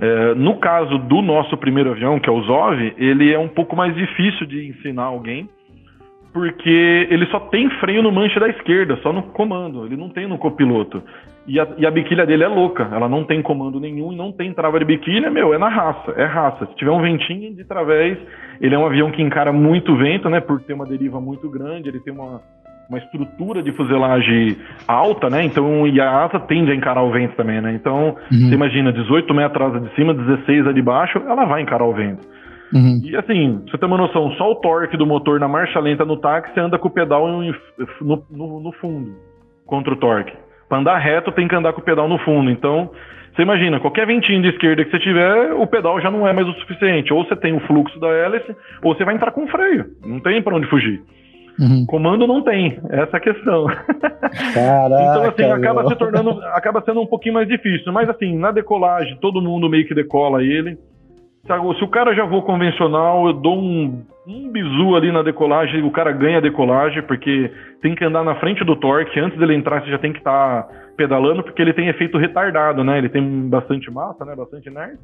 [0.00, 3.76] É, no caso do nosso primeiro avião, que é o Zov, ele é um pouco
[3.76, 5.48] mais difícil de ensinar alguém,
[6.32, 10.26] porque ele só tem freio no manche da esquerda, só no comando, ele não tem
[10.26, 11.00] no copiloto.
[11.46, 14.32] E a, e a biquília dele é louca, ela não tem comando nenhum e não
[14.32, 16.66] tem trava de biquília, meu, é na raça, é raça.
[16.66, 18.18] Se tiver um ventinho de través,
[18.60, 21.88] ele é um avião que encara muito vento, né, por ter uma deriva muito grande,
[21.88, 22.40] ele tem uma,
[22.92, 27.34] uma estrutura de fuselagem alta, né, então, e a asa tende a encarar o vento
[27.36, 28.48] também, né, então, Uhum.
[28.48, 31.92] você imagina, 18 metros asa de cima, 16 a de baixo, ela vai encarar o
[31.94, 32.26] vento.
[32.74, 33.00] Uhum.
[33.04, 36.16] E assim, você ter uma noção, só o torque do motor na marcha lenta no
[36.18, 37.42] táxi anda com o pedal no,
[38.30, 39.12] no- no fundo,
[39.66, 40.32] contra o torque.
[40.68, 42.50] Pra andar reto tem que andar com o pedal no fundo.
[42.50, 42.90] Então,
[43.34, 46.48] você imagina, qualquer ventinho de esquerda que você tiver, o pedal já não é mais
[46.48, 47.12] o suficiente.
[47.12, 49.84] Ou você tem o fluxo da hélice, ou você vai entrar com freio.
[50.06, 51.02] Não tem pra onde fugir.
[51.60, 51.84] Uhum.
[51.86, 53.66] Comando não tem, essa é a questão.
[53.66, 55.90] Caraca, Então, assim, acaba meu.
[55.90, 57.92] se tornando, acaba sendo um pouquinho mais difícil.
[57.92, 60.76] Mas, assim, na decolagem, todo mundo meio que decola ele.
[61.44, 65.22] Se a- se o cara já voa convencional, eu dou um, um bizu ali na
[65.22, 67.50] decolagem, o cara ganha a decolagem, porque
[67.82, 69.18] tem que andar na frente do torque.
[69.20, 72.96] Antes dele entrar, você já tem que estar pedalando, porque ele tem efeito retardado, né?
[72.98, 74.34] Ele tem bastante massa, né?
[74.36, 74.98] Bastante inércia.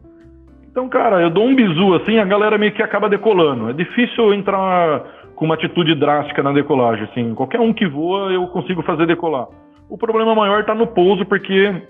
[0.70, 3.70] Então, cara, eu dou um bizu assim, a galera meio que acaba decolando.
[3.70, 5.02] É difícil entrar
[5.38, 7.32] com uma atitude drástica na decolagem, assim.
[7.32, 9.46] Qualquer um que voa, eu consigo fazer decolar.
[9.88, 11.80] O problema maior tá no pouso, porque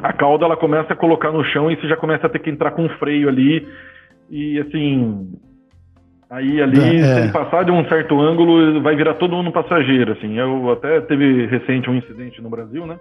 [0.00, 2.50] a cauda ela começa a colocar no chão e você já começa a ter que
[2.50, 3.66] entrar com freio ali.
[4.28, 5.32] E assim.
[6.28, 7.02] Aí ali, É.
[7.04, 10.36] se ele passar de um certo ângulo, vai virar todo mundo passageiro, assim.
[10.36, 12.98] Eu até teve recente um incidente no Brasil, né?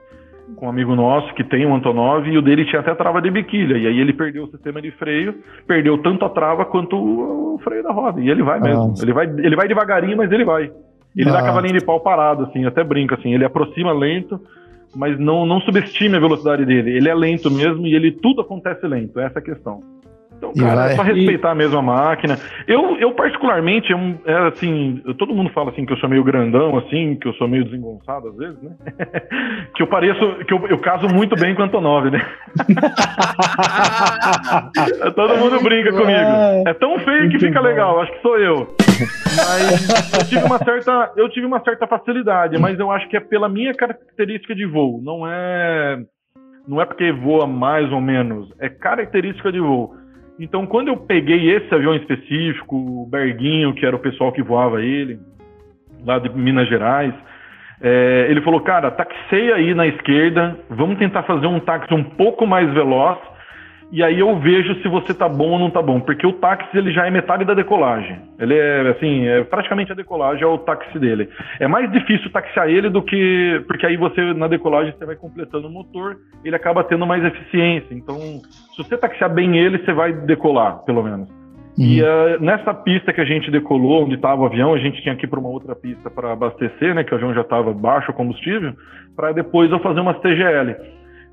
[0.55, 3.31] Com um amigo nosso que tem um Antonov e o dele tinha até trava de
[3.31, 3.77] biquília.
[3.77, 5.35] E aí ele perdeu o sistema de freio,
[5.67, 8.21] perdeu tanto a trava quanto o, freio da roda.
[8.21, 8.89] E ele vai mesmo.
[8.89, 9.03] Nossa.
[9.03, 10.71] Ele vai, ele vai devagarinho, mas ele vai.
[11.15, 13.33] Ele dá cavalinho de pau parado, assim, até brinca, assim.
[13.33, 14.39] Ele aproxima lento,
[14.95, 16.95] mas não, não subestime a velocidade dele.
[16.95, 19.81] Ele é lento mesmo e ele tudo acontece lento, essa é a questão.
[20.41, 22.39] Então, E cara, vai- é só respeitar a mesma máquina.
[22.67, 26.23] Eu, eu particularmente, é, é assim, eu- todo mundo fala assim que eu sou meio
[26.23, 28.71] grandão, assim, que eu sou meio desengonçado às vezes, né?
[29.75, 32.25] que eu pareço, que eu, eu caso muito bem com o Antonov, né?
[35.15, 36.31] todo mundo brinca comigo.
[36.65, 38.75] É tão feio que fica legal, acho que sou eu.
[39.37, 43.19] Mas eu tive uma certa, eu tive uma certa facilidade, mas eu acho que é
[43.19, 45.99] pela minha característica de voo, não é
[46.67, 49.95] não é porque voa mais ou menos, é característica de voo.
[50.41, 54.81] Então, quando eu peguei esse avião específico, o Berguinho, que era o pessoal que voava
[54.81, 55.19] ele,
[56.03, 57.13] lá de Minas Gerais,
[57.83, 62.45] É, ele falou, cara, taxei aí na esquerda, vamos tentar fazer um táxi um pouco
[62.45, 63.17] mais veloz
[63.91, 66.77] e aí eu vejo se você tá bom ou não tá bom, porque o táxi
[66.77, 68.19] ele já é metade da decolagem.
[68.39, 71.27] Ele é assim, é praticamente a decolagem é o táxi dele.
[71.59, 75.67] É mais difícil taxiar ele do que porque aí você na decolagem você vai completando
[75.67, 77.93] o motor, ele acaba tendo mais eficiência.
[77.93, 81.29] Então, se você taxiar bem ele, você vai decolar, pelo menos.
[81.77, 81.85] Uhum.
[81.85, 85.15] E uh, nessa pista que a gente decolou, onde estava o avião, a gente tinha
[85.15, 88.11] que ir para uma outra pista para abastecer, né, que o avião já estava baixo
[88.11, 88.73] o combustível,
[89.15, 90.75] para depois eu fazer umas TGL.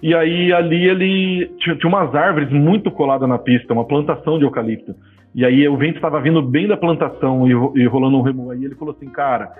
[0.02, 4.44] E aí ali ele tinha, tinha umas árvores muito coladas na pista, uma plantação de
[4.44, 4.94] eucalipto.
[5.34, 8.50] E aí o vento estava vindo bem da plantação e, e rolando um remo.
[8.50, 9.50] Aí ele falou assim, cara,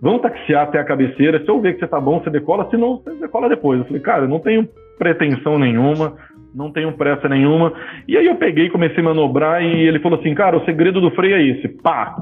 [0.00, 1.42] vamos taxiar até a cabeceira.
[1.42, 2.68] Se eu ver que você tá bom, você decola.
[2.70, 3.80] Se não, você decola depois.
[3.80, 6.14] Eu falei, cara, não tenho pretensão nenhuma,
[6.54, 7.72] não tenho pressa nenhuma.
[8.06, 11.10] E aí eu peguei, comecei a manobrar e ele falou assim, cara, o segredo do
[11.10, 11.68] freio é esse.
[11.68, 12.16] Pá!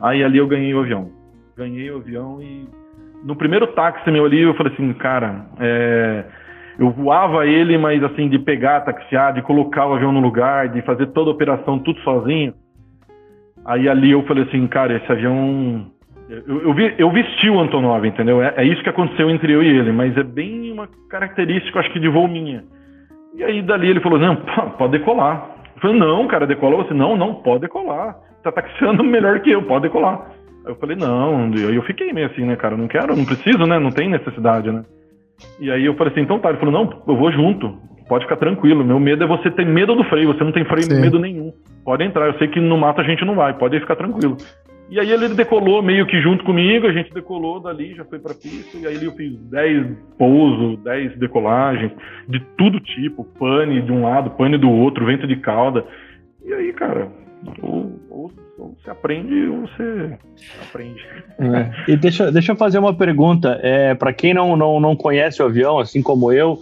[0.00, 1.10] Aí ali eu ganhei o avião.
[1.56, 2.66] Ganhei o avião e
[3.24, 6.24] no primeiro táxi meu ali eu falei assim, cara, é
[6.78, 10.80] eu voava ele, mas assim, de pegar, taxiar, de colocar o avião no lugar, de
[10.82, 12.54] fazer toda a operação tudo sozinho.
[13.64, 15.86] Aí ali eu falei assim, cara, esse avião.
[16.28, 18.40] Eu, eu, vi, eu vesti o Antonov, entendeu?
[18.42, 21.92] É, é, isso que aconteceu entre eu e ele, mas é bem uma característica, acho
[21.92, 22.62] que, de voo minha.
[23.34, 24.36] E aí dali ele falou, não,
[24.78, 25.50] pode decolar.
[25.74, 26.94] Eu falei, não, cara, decola você.
[26.94, 28.16] Não, não, pode decolar.
[28.42, 30.30] Tá taxiando melhor que eu, pode decolar.
[30.64, 33.78] Eu falei, não, aí eu fiquei meio assim, né, cara, não quero, não preciso, né,
[33.78, 34.84] não tem necessidade, né.
[35.60, 36.50] E aí eu falei assim, então tá.
[36.50, 37.78] Ele falou, não, eu vou junto.
[38.08, 38.84] Pode ficar tranquilo.
[38.84, 40.32] Meu medo é você ter medo do freio.
[40.32, 41.00] Você não tem freio Sim.
[41.00, 41.52] medo nenhum.
[41.84, 42.26] Pode entrar.
[42.26, 43.52] Eu sei que no mato a gente não vai.
[43.52, 44.36] Pode ficar tranquilo.
[44.90, 48.32] E aí ele decolou meio que junto comigo, a gente decolou dali, já foi pra
[48.32, 49.86] pista, e aí eu fiz 10
[50.18, 51.92] pousos, 10 decolagens,
[52.26, 55.84] de todo tipo, pane de um lado, pane do outro, vento de cauda.
[56.42, 57.12] E aí, cara,
[57.62, 58.32] ou, ou,
[58.74, 60.18] você aprende ou você
[60.68, 61.06] aprende.
[61.38, 61.92] É.
[61.92, 63.58] E deixa, deixa eu fazer uma pergunta.
[63.62, 66.58] É, para quem não, não, não conhece o avião, assim como eu,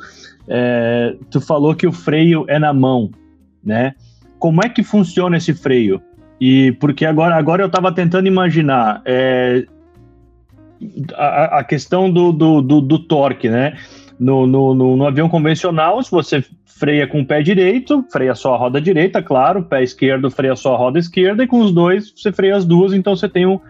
[0.49, 3.11] é, tu falou que o freio é na mão,
[3.65, 3.95] né?
[4.39, 6.01] Como é que funciona esse freio?
[6.41, 9.65] E porque agora, agora eu estava tentando imaginar é,
[11.15, 13.77] a, a, questão do, do, do, do torque, né?
[14.19, 18.55] No, no, no, no, avião convencional, se você freia com o pé direito, freia só
[18.55, 22.13] a roda direita, claro, pé esquerdo freia só a roda esquerda, e com os dois
[22.17, 23.61] você freia as duas, então você tem um,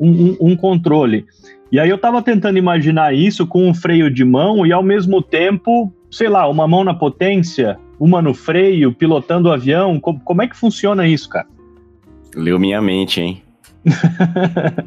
[0.00, 1.26] um, um controle.
[1.70, 5.20] E aí eu estava tentando imaginar isso com um freio de mão e ao mesmo
[5.20, 9.98] tempo, sei lá, uma mão na potência, uma no freio, pilotando o avião.
[9.98, 11.46] Como, como é que funciona isso, cara?
[12.36, 13.42] Leu minha mente, hein?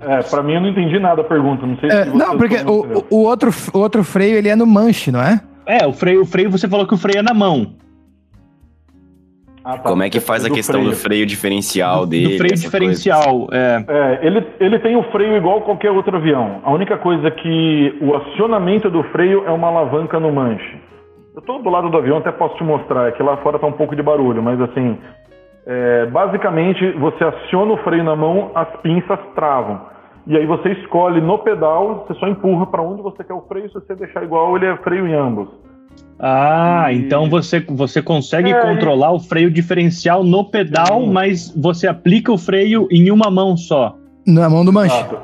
[0.01, 1.65] É, pra mim eu não entendi nada a pergunta.
[1.65, 4.67] Não sei é, se Não, porque o, o, outro, o outro freio ele é no
[4.67, 5.41] manche, não é?
[5.65, 7.73] É, o freio, o freio você falou que o freio é na mão.
[9.63, 9.89] Ah, tá.
[9.89, 10.89] Como é que faz a questão freio.
[10.89, 12.33] do freio diferencial dele?
[12.33, 13.85] Do freio diferencial, é.
[13.87, 14.19] é.
[14.25, 16.61] ele, ele tem o freio igual qualquer outro avião.
[16.63, 20.77] A única coisa é que o acionamento do freio é uma alavanca no manche.
[21.35, 23.67] Eu estou do lado do avião, até posso te mostrar, é que lá fora tá
[23.67, 24.97] um pouco de barulho, mas assim,
[25.65, 29.81] é, basicamente você aciona o freio na mão, as pinças travam.
[30.27, 33.67] E aí você escolhe no pedal, você só empurra para onde você quer o freio,
[33.69, 35.49] se você deixar igual, ele é freio em ambos.
[36.19, 36.99] Ah, e...
[36.99, 39.15] então você, você consegue é, controlar e...
[39.15, 41.11] o freio diferencial no pedal, Sim.
[41.11, 43.95] mas você aplica o freio em uma mão só.
[44.27, 44.95] Na mão do manche.
[44.95, 45.17] Exato.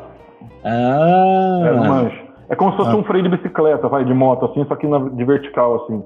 [0.63, 1.61] Ah.
[1.65, 2.25] É, do manche.
[2.49, 2.95] É como se fosse ah.
[2.95, 6.03] um freio de bicicleta, vai, de moto, assim, só que na, de vertical, assim.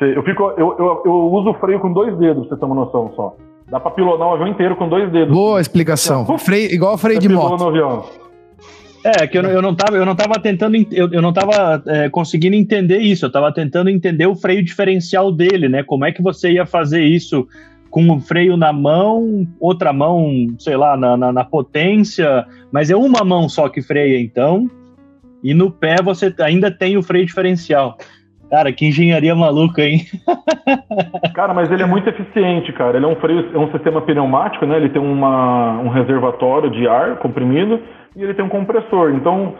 [0.00, 2.74] Eu, fico, eu, eu, eu uso o freio com dois dedos, pra você ter uma
[2.74, 3.34] noção só.
[3.70, 5.34] Dá pra pilotar o avião inteiro com dois dedos.
[5.34, 6.24] Boa explicação.
[6.38, 7.60] freio, igual freio de moto.
[7.60, 8.04] No avião.
[9.04, 12.08] É, que eu, eu, não tava, eu não tava tentando, eu, eu não tava é,
[12.08, 15.82] conseguindo entender isso, eu tava tentando entender o freio diferencial dele, né?
[15.82, 17.46] Como é que você ia fazer isso
[17.90, 22.96] com o freio na mão, outra mão, sei lá, na, na, na potência, mas é
[22.96, 24.68] uma mão só que freia, então,
[25.42, 27.96] e no pé você ainda tem o freio diferencial.
[28.50, 30.00] Cara, que engenharia maluca, hein?
[31.34, 32.96] cara, mas ele é muito eficiente, cara.
[32.96, 34.76] Ele é um freio, é um sistema pneumático, né?
[34.76, 37.80] Ele tem uma, um reservatório de ar comprimido
[38.16, 39.12] e ele tem um compressor.
[39.12, 39.54] Então,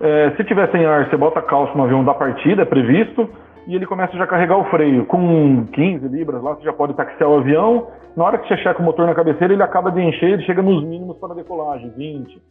[0.00, 3.28] é, se tiver sem ar, você bota cálcio no avião da partida, é previsto,
[3.66, 5.04] e ele começa já a carregar o freio.
[5.04, 7.88] Com 15 libras lá, você já pode taxiar o avião.
[8.16, 10.62] Na hora que você checa o motor na cabeceira, ele acaba de encher, ele chega
[10.62, 12.42] nos mínimos para a decolagem, 20.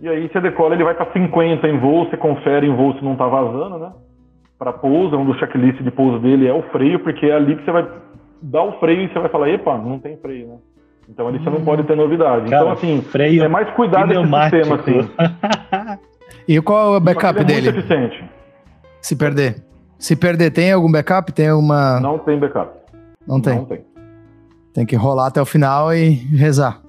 [0.00, 3.04] E aí você decola, ele vai para 50 em voo, você confere em voo se
[3.04, 3.92] não está vazando, né?
[4.58, 7.64] Para pouso, um dos checklists de pouso dele é o freio, porque é ali que
[7.64, 7.88] você vai
[8.40, 10.56] dar o freio e você vai falar, epa, não tem freio, né?
[11.08, 12.48] Então ali você não pode ter novidade.
[12.48, 15.98] Cara, então, assim, freio é mais cuidado desse sistema, assim.
[16.48, 17.84] e qual é o backup é dele?
[19.00, 19.62] Se perder.
[19.98, 21.30] Se perder, tem algum backup?
[21.32, 22.00] Tem uma.
[22.00, 22.72] Não tem backup.
[23.26, 23.56] Não tem.
[23.56, 23.84] Não tem.
[24.72, 26.80] Tem que rolar até o final e rezar.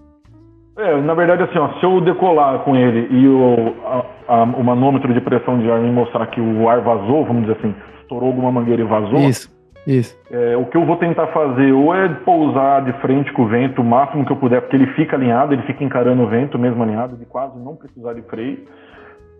[0.77, 4.63] É, na verdade, assim, ó, se eu decolar com ele e o, a, a, o
[4.63, 8.27] manômetro de pressão de ar me mostrar que o ar vazou, vamos dizer assim, estourou
[8.27, 9.19] alguma mangueira e vazou.
[9.19, 9.49] Isso,
[9.87, 10.19] isso.
[10.29, 13.81] É, o que eu vou tentar fazer ou é pousar de frente com o vento
[13.81, 16.83] o máximo que eu puder, porque ele fica alinhado, ele fica encarando o vento mesmo
[16.83, 18.59] alinhado, de quase não precisar de freio.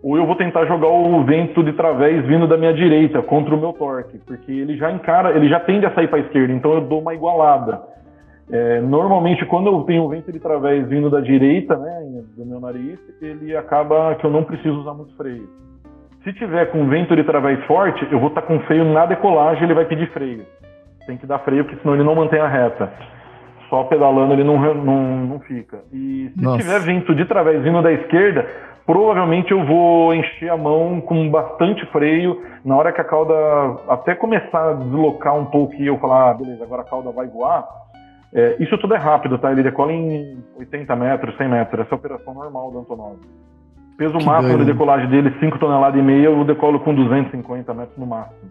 [0.02, 3.58] Ou eu vou tentar jogar o vento de través vindo da minha direita contra o
[3.58, 6.72] meu torque, porque ele já encara, ele já tende a sair para a esquerda, então
[6.72, 7.82] eu dou uma igualada.
[8.50, 12.60] É, normalmente, quando eu tenho o vento de través vindo da direita, né, do meu
[12.60, 15.48] nariz, ele acaba que eu não preciso usar muito freio.
[16.22, 19.64] Se tiver com vento de través forte, eu vou estar tá com freio na decolagem,
[19.64, 20.44] ele vai pedir freio.
[21.06, 22.92] Tem que dar freio, porque senão ele não mantém a reta.
[23.68, 25.78] Só pedalando ele não, não, não fica.
[25.92, 26.58] E se Nossa.
[26.58, 28.46] tiver vento de través vindo da esquerda,
[28.84, 32.42] provavelmente eu vou encher a mão com bastante freio.
[32.64, 33.34] Na hora que a cauda
[33.88, 37.26] até começar a deslocar um pouco e eu falar, ah, beleza, agora a cauda vai
[37.26, 37.66] voar,
[38.32, 39.50] é, isso tudo é rápido, tá?
[39.52, 41.80] Ele decola em 80 metros, 100 metros.
[41.86, 43.16] Essa é a operação normal do Antonov.
[43.96, 44.64] Peso que máximo doido.
[44.66, 48.50] de decolagem dele, 5 toneladas e meia, eu decolo com 250 metros no máximo.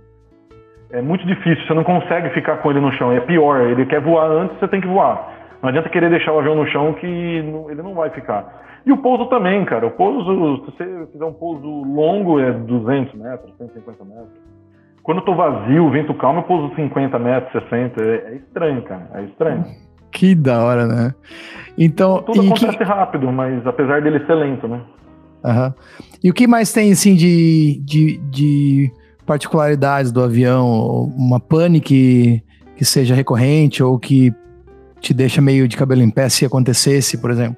[0.91, 3.11] É muito difícil, você não consegue ficar com ele no chão.
[3.11, 5.33] É pior, ele quer voar antes, você tem que voar.
[5.61, 8.63] Não adianta querer deixar o avião no chão que ele não vai ficar.
[8.85, 9.87] E o pouso também, cara.
[9.87, 14.44] O pouso, se você fizer um pouso longo, é 200 metros, 150 metros.
[15.05, 18.01] Quando eu tô vazio, vento calmo, eu pouso 50 metros, 60.
[18.01, 19.07] É, é estranho, cara.
[19.13, 19.63] É estranho.
[20.11, 21.13] Que da hora, né?
[21.77, 22.23] Então.
[22.23, 22.83] Tudo acontece que...
[22.83, 24.81] rápido, mas apesar dele ser lento, né?
[25.43, 25.73] Uhum.
[26.23, 28.91] E o que mais tem, assim, de, de, de
[29.27, 31.03] particularidades do avião?
[31.15, 32.41] Uma pane que,
[32.75, 34.33] que seja recorrente ou que
[34.99, 37.57] te deixa meio de cabelo em pé se acontecesse, por exemplo?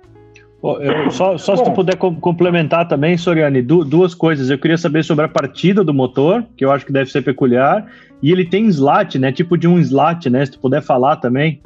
[1.12, 4.50] Só, só se tu puder complementar também, Soriani, du duas coisas.
[4.50, 7.86] Eu queria saber sobre a partida do motor, que eu acho que deve ser peculiar.
[8.22, 9.32] E ele tem slat, né?
[9.32, 10.46] Tipo de um slat, né?
[10.46, 11.62] Se tu puder falar também.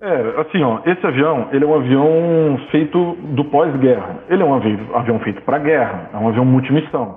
[0.00, 4.20] É, assim, ó, esse avião, ele é um avião feito do pós-guerra.
[4.28, 7.14] Ele é um avião, avião feito para guerra, é um avião multimissão.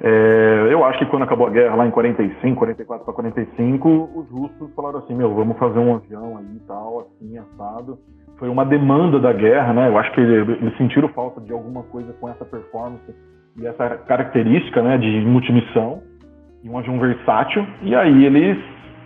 [0.00, 4.30] É, eu acho que quando acabou a guerra, lá em 45, 44 para 45, os
[4.30, 7.98] russos falaram assim, meu, vamos fazer um avião aí e tal, assim, assado
[8.38, 9.88] foi uma demanda da guerra, né?
[9.88, 13.14] Eu acho que eles sentiram falta de alguma coisa com essa performance
[13.56, 16.02] e essa característica, né, de multimissão
[16.62, 17.66] e um avião versátil.
[17.82, 18.58] E aí eles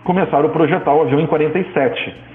[0.03, 2.29] começaram a projetar o avião em 47.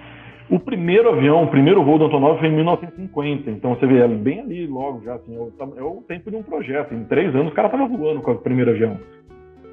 [0.50, 3.50] O primeiro avião, o primeiro voo do Antonov foi em 1950.
[3.50, 5.38] Então você vê, é bem ali logo já, assim, é
[5.82, 6.94] o, é tempo de um projeto.
[6.94, 8.98] Em três anos o cara estava voando com o primeiro avião.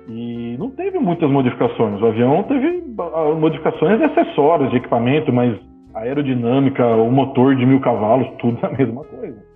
[0.08, 2.02] E não teve muitas modificações.
[2.02, 5.60] O avião teve ah, modificações de acessórios, de equipamento, mas
[5.94, 9.52] aerodinâmica, o motor de mil cavalos, tudo a mesma coisa.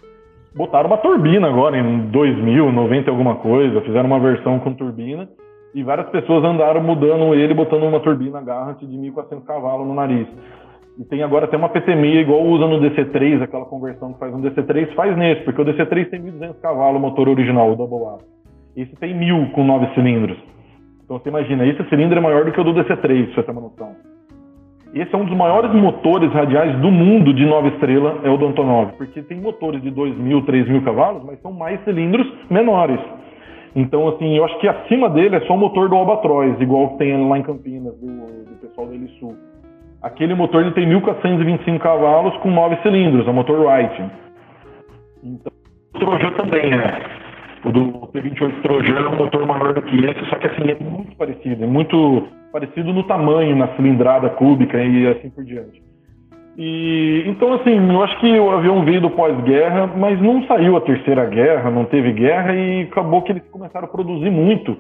[0.56, 5.28] Botaram uma turbina agora em 2000, 90 alguma coisa, fizeram uma versão com turbina
[5.74, 10.28] e várias pessoas andaram mudando ele, botando uma turbina Garrett de 1.400 cavalos no nariz.
[10.98, 14.42] E tem agora até uma PT6 igual usa no DC3, aquela conversão que faz no
[14.42, 18.18] DC3, faz nesse, porque o DC3 tem 1.200 cavalos, o motor original, o Double A.
[18.78, 20.38] Esse tem 1.000 com 9 cilindros.
[21.04, 23.52] Então você imagina, esse cilindro é maior do que o do DC3, pra você ter
[23.52, 24.15] uma noção.
[24.96, 28.46] Esse é um dos maiores motores radiais do mundo de nova estrela, é o do
[28.48, 33.02] Antonov, porque tem motores de 2.000, 3.000 cavalos, mas são mais cilindros menores.
[33.76, 37.00] Então, assim, eu acho que acima dele é só o motor do Albatroz, igual que
[37.00, 39.36] tem lá em Campinas, do, do pessoal da Sul.
[40.02, 44.02] Aquele motor ele tem 1.425 cavalos com 9 cilindros, é o motor Wright.
[45.22, 45.52] Então,
[45.94, 47.25] o Trojan também é.
[47.66, 50.78] O do P28 Trojan é um motor maior do que esse, só que assim, é
[50.80, 55.82] muito parecido, é muito parecido no tamanho, na cilindrada cúbica e assim por diante.
[56.58, 60.82] E então assim, eu acho que o avião veio do pós-guerra, mas não saiu a
[60.82, 64.78] terceira guerra, não teve guerra e acabou que eles começaram a produzir muito.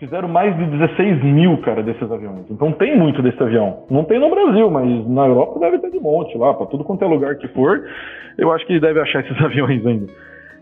[0.00, 2.46] Fizeram mais de 16 mil, cara, desses aviões.
[2.50, 3.84] Então tem muito desse avião.
[3.90, 7.04] Não tem no Brasil, mas na Europa deve ter de monte lá, para tudo quanto
[7.04, 7.84] é lugar que for.
[8.36, 10.06] Eu acho que deve achar esses aviões ainda.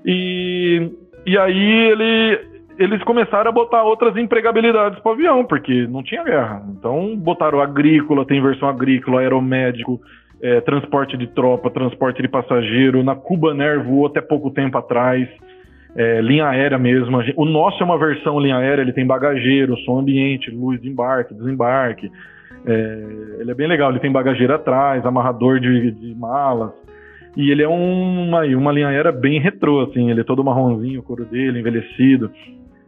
[0.04, 0.90] E,
[1.26, 6.24] e aí ele eles começaram a botar outras empregabilidades para o avião, porque não tinha
[6.24, 6.62] guerra.
[6.70, 10.00] Então botaram agrícola, tem versão agrícola, aeromédico,
[10.42, 13.02] é, transporte de tropa, transporte de passageiro.
[13.02, 15.28] Na Cubaner voou até pouco tempo atrás.
[15.94, 17.18] É, linha aérea mesmo.
[17.36, 21.34] O nosso é uma versão linha aérea, ele tem bagageiro, som ambiente, luz de embarque,
[21.34, 22.10] desembarque.
[22.64, 23.06] É,
[23.40, 26.72] ele é bem legal, ele tem bagageiro atrás, amarrador de, de malas.
[27.36, 31.02] E ele é uma, uma linha aérea bem retrô, assim, ele é todo marronzinho, o
[31.02, 32.30] couro dele, envelhecido.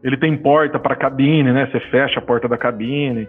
[0.02, 1.66] Ele tem porta para cabine, né?
[1.66, 3.26] Você fecha a porta da cabine.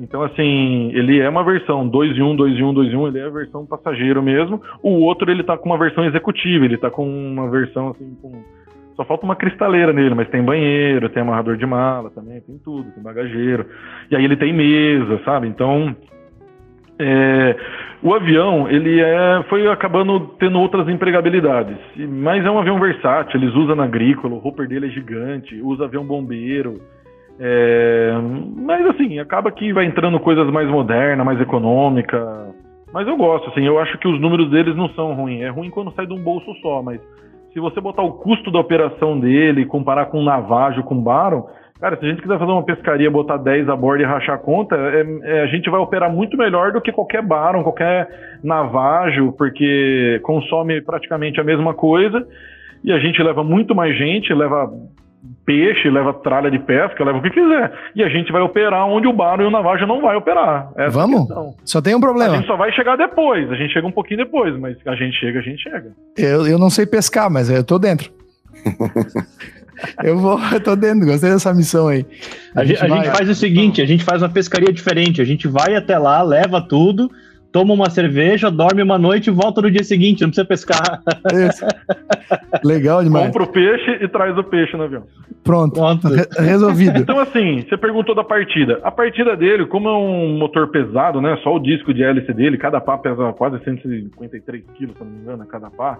[0.00, 3.08] Então, assim, ele é uma versão 2 em 1, 2 em 1, 2 em 1,
[3.08, 4.60] ele é a versão passageiro mesmo.
[4.82, 8.42] O outro, ele tá com uma versão executiva, ele tá com uma versão, assim, com...
[8.96, 12.90] Só falta uma cristaleira nele, mas tem banheiro, tem amarrador de mala também, tem tudo,
[12.92, 13.66] tem bagageiro.
[14.10, 15.48] E aí ele tem mesa, sabe?
[15.48, 15.94] Então,
[16.98, 17.56] é,
[18.04, 23.54] O avião, ele é, foi acabando tendo outras empregabilidades, mas é um avião versátil, eles
[23.54, 26.82] usam na agrícola, o hopper dele é gigante, usa avião bombeiro,
[27.40, 28.12] é,
[28.56, 32.52] mas assim, acaba que vai entrando coisas mais modernas, mais econômica.
[32.92, 35.42] Mas eu gosto, assim, eu acho que os números deles não são ruins.
[35.42, 37.00] É ruim quando sai de um bolso só, mas
[37.52, 41.48] se você botar o custo da operação dele, comparar com um Navajo, com um Baron,
[41.84, 44.38] cara, se a gente quiser fazer uma pescaria, botar 10 a bordo e rachar a
[44.38, 49.32] conta, é, é, a gente vai operar muito melhor do que qualquer Baron, qualquer Navajo,
[49.32, 52.26] porque consome praticamente a mesma coisa
[52.82, 54.72] e a gente leva muito mais gente, leva
[55.44, 57.70] peixe, leva tralha de pesca, leva o que quiser.
[57.94, 60.70] E a gente vai operar onde o Baro e o Navaja não vai operar.
[60.76, 61.28] Essa é Vamos?
[61.66, 62.32] Só tem um problema.
[62.32, 63.50] A gente só vai chegar depois.
[63.50, 65.92] A gente chega um pouquinho depois, mas a gente chega, a gente chega.
[66.16, 68.10] Eu, eu não sei pescar, mas eu tô dentro.
[70.02, 72.04] eu vou, eu tô dentro, gostei dessa missão aí.
[72.54, 75.24] A, a, gente, a gente, faz o seguinte, a gente faz uma pescaria diferente, a
[75.24, 77.10] gente vai até lá, leva tudo,
[77.54, 81.00] toma uma cerveja, dorme uma noite e volta no dia seguinte, não precisa pescar.
[81.32, 81.64] Isso.
[82.64, 83.26] Legal demais.
[83.26, 85.04] Compra o peixe e traz o peixe no avião.
[85.44, 86.08] Pronto, Pronto.
[86.08, 86.98] Re resolvido.
[86.98, 88.80] Então, assim, você perguntou da partida.
[88.82, 91.38] A partida dele, como é um motor pesado, né?
[91.44, 95.18] Só o disco de hélice dele, cada pá pesa quase 153 quilos, se não me
[95.18, 95.98] engano, cada pá.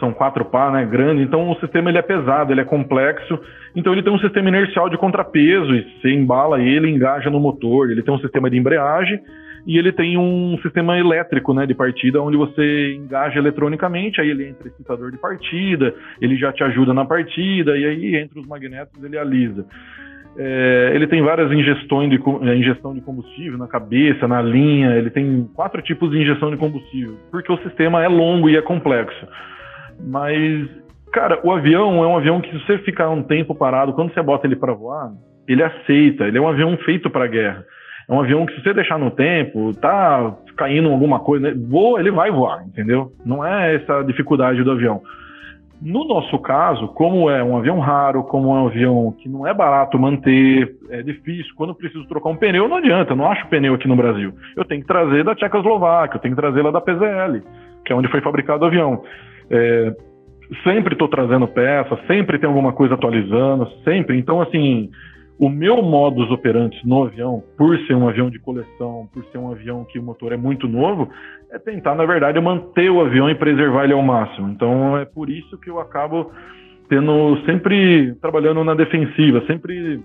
[0.00, 0.84] São quatro pá, né?
[0.84, 1.22] Grande.
[1.22, 3.38] Então, o sistema ele é pesado, ele é complexo.
[3.76, 5.74] Então, ele tem um sistema inercial de contrapeso.
[5.74, 7.90] E você embala ele, engaja no motor.
[7.90, 9.20] Ele tem um sistema de embreagem
[9.66, 14.48] e ele tem um sistema elétrico né, de partida onde você engaja eletronicamente, aí ele
[14.48, 19.02] entra excitador de partida, ele já te ajuda na partida, e aí entre os magnetos
[19.02, 19.66] ele alisa.
[20.36, 25.10] É, ele tem várias ingestões de, é, ingestão de combustível na cabeça, na linha, ele
[25.10, 29.26] tem quatro tipos de injeção de combustível, porque o sistema é longo e é complexo.
[30.06, 30.68] Mas,
[31.12, 34.22] cara, o avião é um avião que se você ficar um tempo parado, quando você
[34.22, 35.12] bota ele para voar,
[35.46, 37.64] ele aceita, ele é um avião feito para guerra.
[38.08, 41.54] É um avião que se você deixar no tempo, tá caindo alguma coisa, né?
[41.68, 43.12] voa, ele vai voar, entendeu?
[43.24, 45.00] Não é essa dificuldade do avião.
[45.80, 49.54] No nosso caso, como é um avião raro, como é um avião que não é
[49.54, 51.54] barato manter, é difícil.
[51.56, 54.34] Quando preciso trocar um pneu, não adianta, não acho pneu aqui no Brasil.
[54.54, 57.40] Eu tenho que trazer da Tchecoslováquia, eu tenho que trazer lá da PZL,
[57.84, 59.02] que é onde foi fabricado o avião.
[59.50, 59.94] É,
[60.64, 64.16] sempre estou trazendo peça, sempre tem alguma coisa atualizando, sempre.
[64.18, 64.90] Então, assim,
[65.38, 69.50] o meu modus operandi no avião, por ser um avião de coleção, por ser um
[69.50, 71.08] avião que o motor é muito novo,
[71.50, 74.48] é tentar, na verdade, manter o avião e preservar ele ao máximo.
[74.50, 76.30] Então é por isso que eu acabo
[76.90, 80.02] tendo sempre trabalhando na defensiva, sempre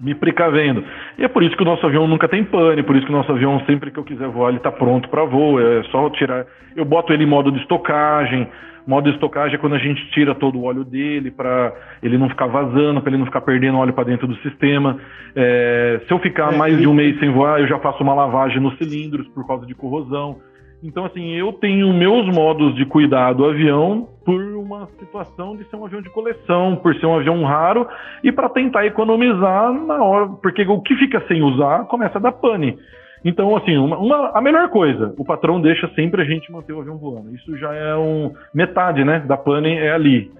[0.00, 0.84] me precavendo.
[1.18, 3.16] E é por isso que o nosso avião nunca tem pane, por isso que o
[3.16, 5.60] nosso avião, sempre que eu quiser voar, ele está pronto para voo.
[5.60, 6.46] É só tirar.
[6.76, 8.48] Eu boto ele em modo de estocagem,
[8.88, 12.26] Modo de estocagem é quando a gente tira todo o óleo dele para ele não
[12.26, 14.98] ficar vazando, para ele não ficar perdendo óleo para dentro do sistema.
[15.36, 18.14] É, se eu ficar é, mais de um mês sem voar, eu já faço uma
[18.14, 20.38] lavagem nos cilindros por causa de corrosão.
[20.82, 25.76] Então, assim, eu tenho meus modos de cuidar do avião por uma situação de ser
[25.76, 27.86] um avião de coleção, por ser um avião raro
[28.22, 32.32] e para tentar economizar na hora, porque o que fica sem usar começa a dar
[32.32, 32.78] pane.
[33.24, 36.80] Então, assim, uma, uma, a melhor coisa, o patrão deixa sempre a gente manter o
[36.80, 37.34] avião voando.
[37.34, 40.30] Isso já é um metade, né, da pane é ali.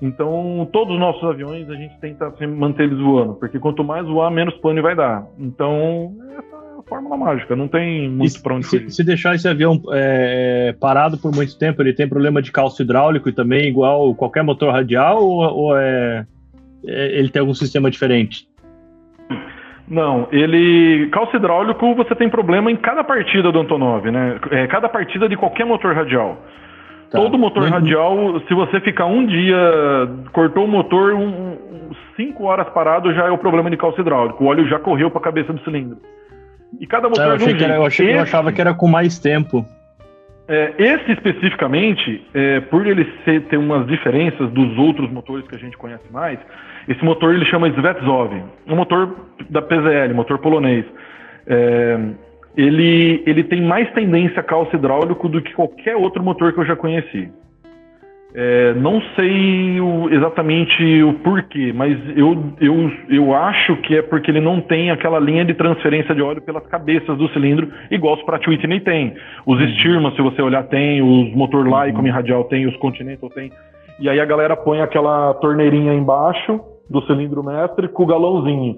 [0.00, 4.30] Então, todos os nossos aviões a gente tenta manter eles voando, porque quanto mais voar,
[4.30, 5.26] menos pane vai dar.
[5.38, 6.59] Então, essa é a
[6.90, 8.90] fórmula mágica, não tem muito para onde se, fugir.
[8.90, 13.28] Se deixar esse avião é, parado por muito tempo, ele tem problema de cálcio hidráulico
[13.28, 16.26] e também igual qualquer motor radial ou, ou é,
[16.86, 18.48] é, ele tem algum sistema diferente?
[19.88, 21.08] Não, ele.
[21.10, 24.38] Calço hidráulico você tem problema em cada partida do Antonov, né?
[24.50, 26.38] É, cada partida de qualquer motor radial.
[27.10, 27.18] Tá.
[27.18, 27.70] Todo motor uhum.
[27.70, 29.58] radial, se você ficar um dia,
[30.32, 31.56] cortou o motor, um,
[32.16, 34.44] cinco horas parado, já é o problema de calço hidráulico.
[34.44, 35.98] O óleo já correu para a cabeça do cilindro.
[36.78, 38.74] E cada motor é, eu, achei que era, eu, achei, esse, eu achava que era
[38.74, 39.64] com mais tempo.
[40.46, 45.58] É, esse especificamente, é, por ele ser, ter umas diferenças dos outros motores que a
[45.58, 46.38] gente conhece mais,
[46.88, 48.32] esse motor ele chama Svetsov,
[48.66, 49.14] um motor
[49.48, 50.84] da PZL, motor polonês.
[51.46, 51.98] É,
[52.56, 56.66] ele, ele tem mais tendência a calço hidráulico do que qualquer outro motor que eu
[56.66, 57.30] já conheci.
[58.32, 64.30] É, não sei o, exatamente o porquê, mas eu, eu, eu acho que é porque
[64.30, 68.22] ele não tem aquela linha de transferência de óleo pelas cabeças do cilindro, igual os
[68.22, 69.14] Pratt Whitney tem.
[69.44, 70.12] Os uhum.
[70.14, 71.02] Se você olhar, tem.
[71.02, 72.10] Os motor Lycom uhum.
[72.10, 72.66] radial tem.
[72.66, 73.50] Os Continental tem.
[73.98, 78.76] E aí a galera põe aquela torneirinha embaixo do cilindro mestre com o galãozinho.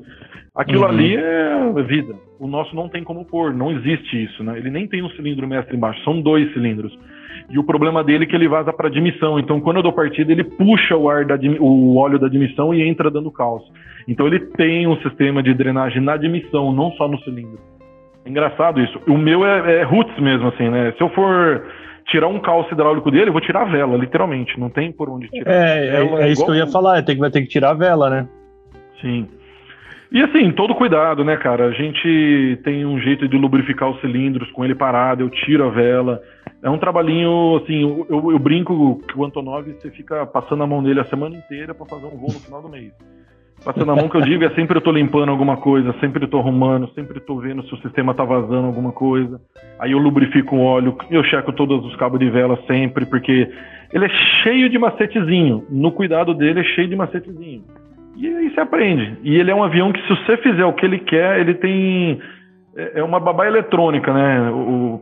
[0.55, 0.89] Aquilo uhum.
[0.89, 2.15] ali é vida.
[2.39, 4.59] O nosso não tem como pôr, não existe isso, né?
[4.59, 6.93] Ele nem tem um cilindro mestre embaixo, são dois cilindros.
[7.51, 9.39] E o problema dele é que ele vaza para admissão.
[9.39, 12.83] Então, quando eu dou partida, ele puxa o ar da, o óleo da admissão e
[12.83, 13.73] entra dando cálcio.
[14.09, 17.59] Então, ele tem um sistema de drenagem na admissão, não só no cilindro.
[18.25, 19.01] É engraçado isso.
[19.07, 20.93] O meu é, é roots mesmo, assim, né?
[20.97, 21.63] Se eu for
[22.07, 24.59] tirar um calço hidráulico dele, eu vou tirar a vela, literalmente.
[24.59, 25.53] Não tem por onde tirar.
[25.53, 28.11] É, é, é, isso que eu ia falar, tem vai ter que tirar a vela,
[28.11, 28.29] né?
[29.01, 29.29] Sim.
[30.13, 31.69] E assim, todo cuidado, né, cara?
[31.69, 35.71] A gente tem um jeito de lubrificar os cilindros com ele parado, eu tiro a
[35.71, 36.21] vela.
[36.63, 40.83] É um trabalhinho, assim, eu, eu brinco que o Antonov, você fica passando a mão
[40.83, 42.93] nele a semana inteira para fazer um voo no final do mês.
[43.65, 46.29] Passando a mão que eu digo é sempre eu tô limpando alguma coisa, sempre eu
[46.29, 49.41] tô arrumando, sempre eu tô vendo se o sistema tá vazando alguma coisa.
[49.79, 53.49] Aí eu lubrifico o óleo, eu checo todos os cabos de vela sempre, porque
[53.93, 54.09] ele é
[54.43, 55.65] cheio de macetezinho.
[55.71, 57.65] No cuidado dele é cheio de macetezinho.
[58.23, 59.19] E aí você aprende.
[59.25, 62.21] E ele é um avião que, se você fizer o que ele quer, ele tem.
[62.77, 64.49] É, é uma babá eletrônica, né?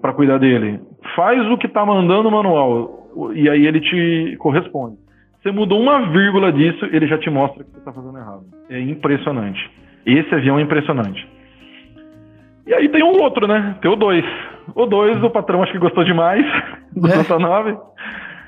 [0.01, 0.81] Para cuidar dele.
[1.15, 3.11] Faz o que tá mandando o manual.
[3.35, 4.97] E aí ele te corresponde.
[5.43, 8.45] Você mudou uma vírgula disso, ele já te mostra que você está fazendo errado.
[8.71, 9.71] É impressionante.
[10.07, 11.29] Esse avião é impressionante.
[12.67, 13.77] E aí tem um outro, né?
[13.83, 14.25] Tem o 2.
[14.75, 16.45] O 2, o patrão acho que gostou demais
[16.97, 17.17] do é.
[17.17, 17.77] Antonov.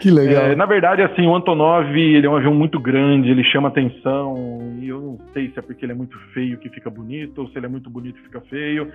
[0.03, 0.47] Que legal.
[0.47, 4.75] É, na verdade, assim, o Antonov, ele é um avião muito grande, ele chama atenção,
[4.81, 7.49] e eu não sei se é porque ele é muito feio que fica bonito, ou
[7.49, 8.91] se ele é muito bonito que fica feio.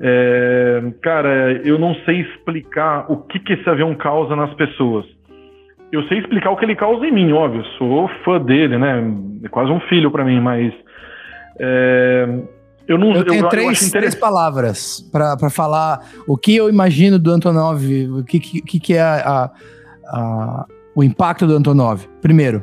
[0.00, 5.06] É, cara, eu não sei explicar o que, que esse avião causa nas pessoas.
[5.92, 9.04] Eu sei explicar o que ele causa em mim, óbvio, sou fã dele, né?
[9.44, 10.74] É quase um filho para mim, mas...
[11.60, 12.26] É,
[12.88, 17.20] eu, não, eu tenho eu, três, eu três palavras para falar o que eu imagino
[17.20, 17.84] do Antonov,
[18.18, 19.50] o que, que, que é a, a
[20.10, 22.06] a, o impacto do Antonov.
[22.20, 22.62] Primeiro,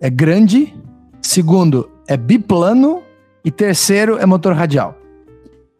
[0.00, 0.74] é grande.
[1.22, 3.02] Segundo, é biplano.
[3.44, 4.96] E terceiro, é motor radial.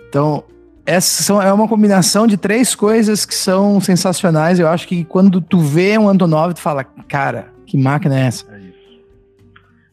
[0.08, 0.42] Então,
[0.86, 4.58] essa são, é uma combinação de três coisas que são sensacionais.
[4.58, 8.50] Eu acho que quando tu vê um Antonov, tu fala, cara, que máquina é essa?
[8.52, 8.60] É.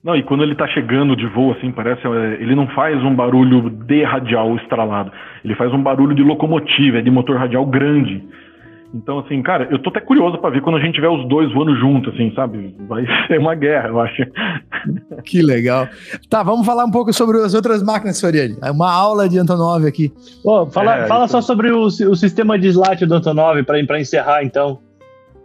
[0.07, 2.07] Não, e quando ele tá chegando de voo, assim, parece.
[2.07, 5.11] É, ele não faz um barulho de radial estralado.
[5.43, 8.23] Ele faz um barulho de locomotiva, é de motor radial grande.
[8.93, 11.51] Então, assim, cara, eu tô até curioso para ver quando a gente tiver os dois
[11.53, 12.73] voando juntos, assim, sabe?
[12.87, 14.23] Vai ser uma guerra, eu acho.
[15.25, 15.87] Que legal.
[16.29, 18.55] Tá, vamos falar um pouco sobre as outras máquinas, Soriani.
[18.63, 20.11] É uma aula de Antonov aqui.
[20.45, 24.43] Oh, fala é, fala só sobre o, o, sistema de slat do Antonov, para encerrar,
[24.43, 24.79] então.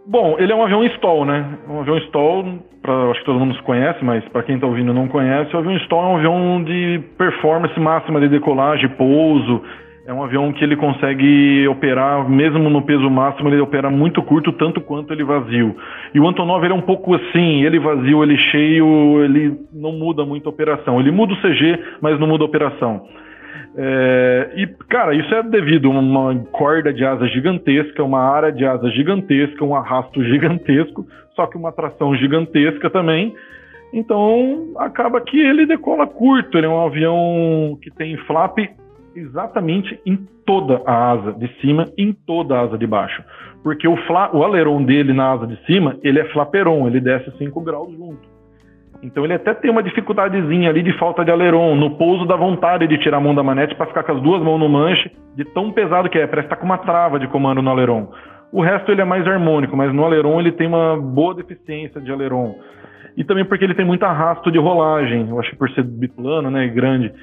[0.05, 1.57] Bom, ele é um avião stall, né?
[1.69, 5.07] Um avião stall, pra, acho que todo mundo conhece, mas para quem está ouvindo não
[5.07, 9.61] conhece, o avião stall é um avião de performance máxima de decolagem, pouso,
[10.05, 14.51] é um avião que ele consegue operar, mesmo no peso máximo, ele opera muito curto,
[14.51, 15.75] tanto quanto ele vazio.
[16.13, 20.25] E o Antonov ele é um pouco assim, ele vazio, ele cheio, ele não muda
[20.25, 20.99] muito a operação.
[20.99, 23.07] Ele muda o CG, mas não muda a operação.
[23.77, 28.65] É, e, cara, isso é devido a uma corda de asa gigantesca, uma área de
[28.65, 33.33] asa gigantesca, um arrasto gigantesco, só que uma tração gigantesca também.
[33.93, 36.57] Então, acaba que ele decola curto.
[36.57, 38.57] Ele é um avião que tem flap
[39.15, 43.23] exatamente em toda a asa de cima em toda a asa de baixo.
[43.63, 47.31] Porque o, fla, o aleron dele na asa de cima, ele é flaperon, ele desce
[47.37, 48.33] 5 graus junto.
[49.01, 51.75] Então ele até tem uma dificuldadezinha ali de falta de aleron.
[51.75, 54.41] No pouso dá vontade de tirar a mão da manete para ficar com as duas
[54.41, 57.27] mãos no manche, de tão pesado que é, parece estar tá com uma trava de
[57.27, 58.09] comando no aleron.
[58.51, 62.11] O resto ele é mais harmônico, mas no aleron ele tem uma boa deficiência de
[62.11, 62.55] aleron.
[63.17, 66.49] E também porque ele tem muito arrasto de rolagem, eu acho que por ser biplano,
[66.49, 67.13] né, grande.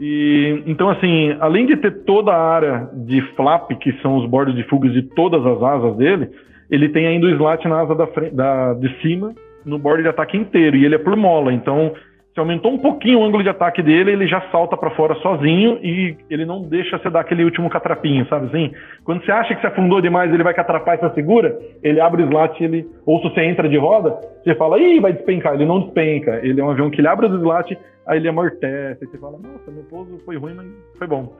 [0.00, 4.54] E, então, assim, além de ter toda a área de flap, que são os bordos
[4.54, 6.30] de fugas de todas as asas dele,
[6.70, 10.08] ele tem ainda o slat na asa da, frente, da de cima, no bordo de
[10.08, 11.52] ataque inteiro, e ele é por mola.
[11.52, 11.92] Então,
[12.40, 16.16] aumentou um pouquinho o ângulo de ataque dele, ele já salta para fora sozinho e
[16.28, 18.72] ele não deixa você dar aquele último catrapinho, sabe assim?
[19.04, 22.22] Quando você acha que você afundou demais, ele vai catrapar e você segura, ele abre
[22.22, 25.54] o slat, ele ou se você entra de roda, você fala, ih, vai despencar.
[25.54, 26.40] Ele não despenca.
[26.42, 29.38] Ele é um avião que ele abre o slat, aí ele amortece, aí você fala,
[29.38, 30.66] nossa, meu pouso foi ruim, mas
[30.98, 31.36] foi bom.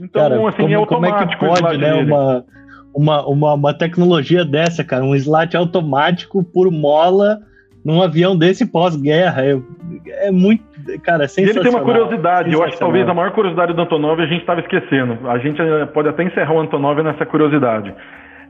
[0.00, 2.44] Então, cara, assim, como, é automático como é que pode, né, uma,
[2.94, 7.40] uma, uma, uma tecnologia dessa, cara, um slat automático por mola
[7.86, 9.44] num avião desse pós-guerra.
[9.44, 9.56] É,
[10.26, 10.64] é, muito.
[11.04, 11.62] Cara, é sensacional.
[11.62, 14.40] ele tem uma curiosidade, eu acho que talvez a maior curiosidade do Antonov a gente
[14.40, 15.18] estava esquecendo.
[15.28, 17.94] A gente eh, pode até encerrar o Antonov nessa curiosidade.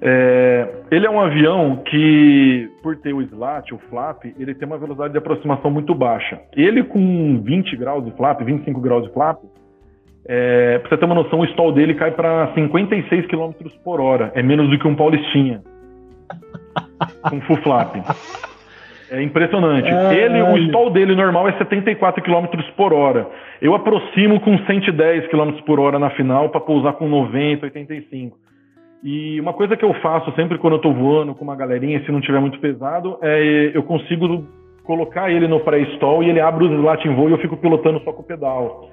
[0.01, 4.78] É, ele é um avião que, por ter o slat, o flap, ele tem uma
[4.78, 6.41] velocidade de aproximação muito baixa.
[6.55, 9.39] Ele com 20 graus de flap, 25 graus de flap,
[10.26, 13.51] é, pra você ter uma noção, o stall dele cai para 56 km
[13.84, 14.32] por hora.
[14.34, 15.62] É menos do que um Paulistinha.
[17.28, 17.97] com full flap.
[19.11, 19.88] É impressionante.
[19.88, 22.46] Ele, o stall dele normal é 74 km
[22.76, 23.26] por hora.
[23.61, 28.36] Eu aproximo com 110 km por hora na final para pousar com 90, 85.
[29.04, 32.11] E uma coisa que eu faço sempre quando eu estou voando com uma galerinha, se
[32.11, 34.44] não tiver muito pesado, é eu consigo
[34.82, 38.00] colocar ele no pré-stall e ele abre os slat em voo e eu fico pilotando
[38.00, 38.90] só com o pedal.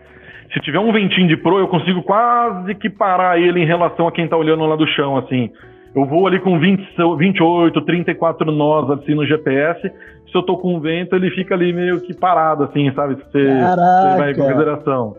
[0.53, 4.11] Se tiver um ventinho de pro, eu consigo quase que parar ele em relação a
[4.11, 5.49] quem tá olhando lá do chão, assim.
[5.95, 6.87] Eu vou ali com 20,
[7.17, 9.81] 28, 34 nós assim no GPS.
[9.81, 13.15] Se eu tô com vento, ele fica ali meio que parado, assim, sabe?
[13.15, 15.15] Você, você vai em consideração.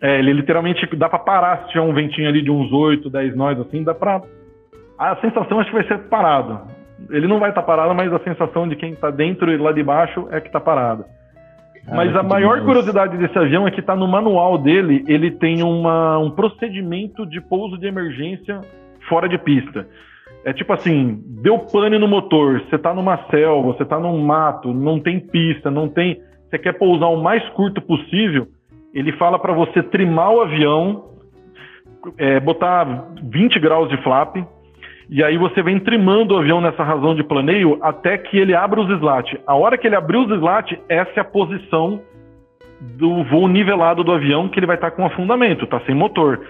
[0.00, 3.36] É, ele literalmente dá para parar se tiver um ventinho ali de uns 8, 10
[3.36, 4.22] nós, assim, dá pra.
[4.98, 6.60] A sensação acho que vai ser parado.
[7.10, 9.72] Ele não vai estar tá parado, mas a sensação de quem tá dentro e lá
[9.72, 11.04] de baixo é que tá parado.
[11.86, 12.64] mas a maior demais.
[12.64, 17.40] curiosidade desse avião é que tá no manual dele, ele tem uma, um procedimento de
[17.40, 18.60] pouso de emergência
[19.08, 19.86] fora de pista.
[20.44, 24.72] É tipo assim, deu pane no motor, você tá numa selva, você tá num mato,
[24.72, 26.20] não tem pista, não tem.
[26.48, 28.46] Você quer pousar o mais curto possível,
[28.94, 31.04] ele fala para você trimar o avião,
[32.16, 34.36] é, botar 20 graus de flap,
[35.10, 38.80] e aí você vem trimando o avião nessa razão de planeio até que ele abra
[38.80, 39.38] os slats.
[39.46, 42.00] A hora que ele abrir os slats, essa é a posição
[42.80, 46.40] do voo nivelado do avião, que ele vai estar tá com afundamento, tá sem motor.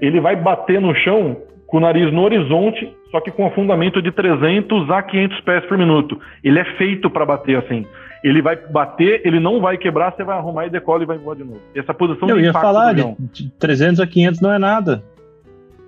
[0.00, 1.36] Ele vai bater no chão
[1.66, 5.78] com o nariz no horizonte, só que com afundamento de 300 a 500 pés por
[5.78, 6.18] minuto.
[6.42, 7.86] Ele é feito para bater assim.
[8.22, 11.36] Ele vai bater, ele não vai quebrar, você vai arrumar e decola e vai embora
[11.36, 11.60] de novo.
[11.74, 15.02] Essa posição Eu ia falar, de 300 a 500 não é nada.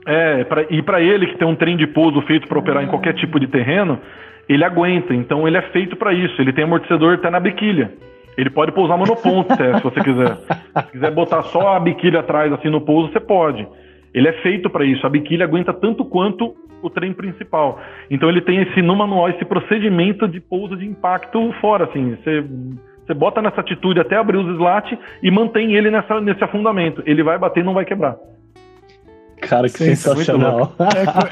[0.06, 2.86] É, pra, e para ele que tem um trem de pouso feito para operar em
[2.86, 3.98] qualquer tipo de terreno,
[4.48, 5.12] ele aguenta.
[5.14, 6.40] Então ele é feito para isso.
[6.40, 7.92] Ele tem amortecedor até na biquília.
[8.36, 10.36] Ele pode pousar monoponto, se você quiser.
[10.76, 13.66] Se quiser botar só a biquília atrás assim no pouso, você pode.
[14.16, 15.06] Ele é feito para isso.
[15.06, 17.78] A biquília aguenta tanto quanto o trem principal.
[18.10, 22.16] Então ele tem esse no manual esse procedimento de pouso de impacto fora, assim.
[22.16, 22.42] Você
[23.06, 27.02] você bota nessa atitude até abrir os slats e mantém ele nessa, nesse afundamento.
[27.06, 28.16] Ele vai bater e não vai quebrar.
[29.40, 30.72] Cara, que Sim, sensacional.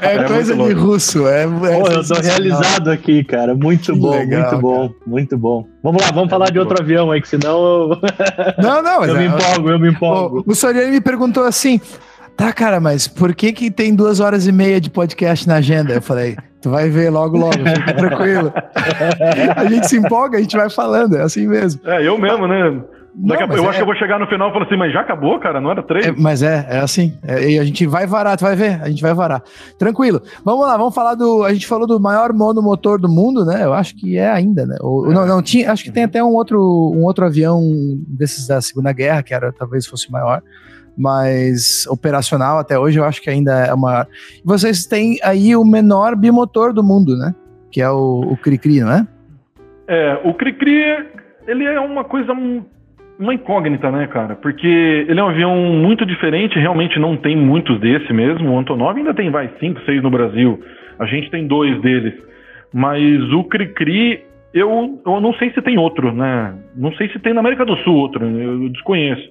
[0.01, 1.27] É, é, é coisa de russo.
[1.27, 3.55] É, é Pô, eu tô realizado aqui, cara.
[3.55, 5.01] Muito bom, legal, muito bom, cara.
[5.05, 5.67] muito bom.
[5.83, 6.83] Vamos lá, vamos é falar de outro bom.
[6.83, 7.89] avião aí, que senão eu...
[8.61, 10.43] Não, não, mas eu me empolgo, eu me empolgo.
[10.47, 11.81] O, o Soriano me perguntou assim:
[12.35, 15.93] Tá, cara, mas por que que tem duas horas e meia de podcast na agenda?
[15.93, 18.51] Eu falei, tu vai ver logo, logo, fica tranquilo.
[19.55, 21.81] a gente se empolga, a gente vai falando, é assim mesmo.
[21.85, 22.81] É, eu mesmo, né?
[23.17, 23.67] Não, a, eu é...
[23.67, 25.61] acho que eu vou chegar no final e falar assim, mas já acabou, cara?
[25.61, 26.07] Não era três?
[26.07, 27.17] É, mas é, é assim.
[27.23, 29.41] É, e a gente vai varar, tu vai ver, a gente vai varar.
[29.79, 30.21] Tranquilo.
[30.43, 31.43] Vamos lá, vamos falar do.
[31.43, 33.63] A gente falou do maior monomotor do mundo, né?
[33.63, 34.75] Eu acho que é ainda, né?
[34.81, 35.71] Ou, não, não tinha.
[35.71, 37.61] Acho que tem até um outro, um outro avião
[38.05, 40.41] desses da Segunda Guerra, que era talvez fosse maior
[40.97, 44.07] mas operacional até hoje eu acho que ainda é uma.
[44.43, 47.33] Vocês têm aí o menor bimotor do mundo, né?
[47.71, 49.07] Que é o, o Cricri, não é?
[49.87, 50.81] É, o Cricri,
[51.47, 52.31] ele é uma coisa,
[53.19, 54.35] uma incógnita, né, cara?
[54.35, 54.67] Porque
[55.07, 58.51] ele é um avião muito diferente, realmente não tem muitos desse mesmo.
[58.51, 60.59] O Antonov ainda tem, vai, cinco, seis no Brasil.
[60.97, 62.13] A gente tem dois deles.
[62.73, 64.23] Mas o Cricri,
[64.53, 66.53] eu, eu não sei se tem outro, né?
[66.75, 69.29] Não sei se tem na América do Sul outro, eu desconheço.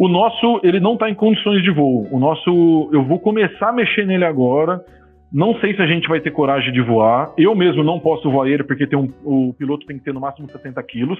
[0.00, 2.08] O nosso, ele não está em condições de voo.
[2.10, 4.82] O nosso, eu vou começar a mexer nele agora.
[5.30, 7.30] Não sei se a gente vai ter coragem de voar.
[7.36, 10.20] Eu mesmo não posso voar ele porque tem um, o piloto tem que ter no
[10.20, 11.18] máximo 70 quilos.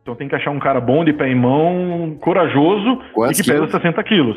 [0.00, 3.50] Então tem que achar um cara bom de pé em mão, corajoso Quantos e que
[3.50, 4.36] pesa 60 quilos.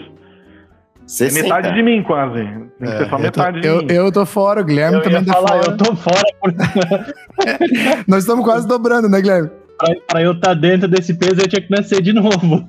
[1.06, 1.40] 60.
[1.40, 2.44] É metade de mim, quase.
[2.44, 3.94] Tem que é, ser só metade tô, de eu, mim.
[3.94, 5.72] Eu tô fora, o Guilherme eu também tá falar, fora.
[5.72, 6.24] Eu tô fora.
[6.42, 6.52] Por...
[8.10, 9.52] Nós estamos quase dobrando, né, Guilherme?
[10.08, 12.66] Para eu estar tá dentro desse peso, eu tinha que nascer de novo.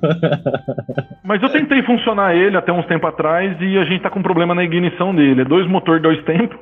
[1.23, 4.53] Mas eu tentei funcionar ele até uns tempos atrás e a gente tá com problema
[4.53, 5.41] na ignição dele.
[5.41, 6.57] É dois motores, dois tempos,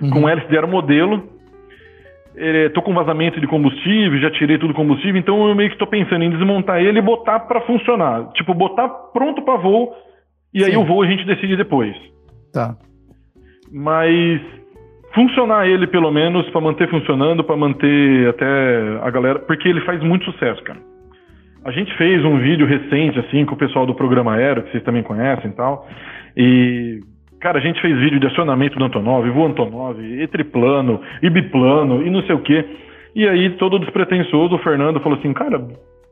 [0.00, 0.10] uhum.
[0.10, 1.28] com de modelo.
[2.36, 5.86] É, tô com vazamento de combustível, já tirei tudo combustível, então eu meio que tô
[5.86, 8.30] pensando em desmontar ele e botar para funcionar.
[8.32, 9.92] Tipo, botar pronto para voo
[10.54, 10.70] e Sim.
[10.70, 11.94] aí o voo a gente decide depois.
[12.52, 12.76] Tá.
[13.70, 14.40] Mas
[15.14, 20.02] funcionar ele pelo menos para manter funcionando, para manter até a galera, porque ele faz
[20.02, 20.78] muito sucesso, cara.
[21.64, 24.84] A gente fez um vídeo recente assim com o pessoal do programa Aero, que vocês
[24.84, 25.86] também conhecem e tal.
[26.36, 27.00] E
[27.40, 32.06] cara, a gente fez vídeo de acionamento do Antonov, voo Antonov, e triplano, e biplano,
[32.06, 32.64] e não sei o quê.
[33.14, 35.60] E aí todo despretensioso, o Fernando falou assim: "Cara,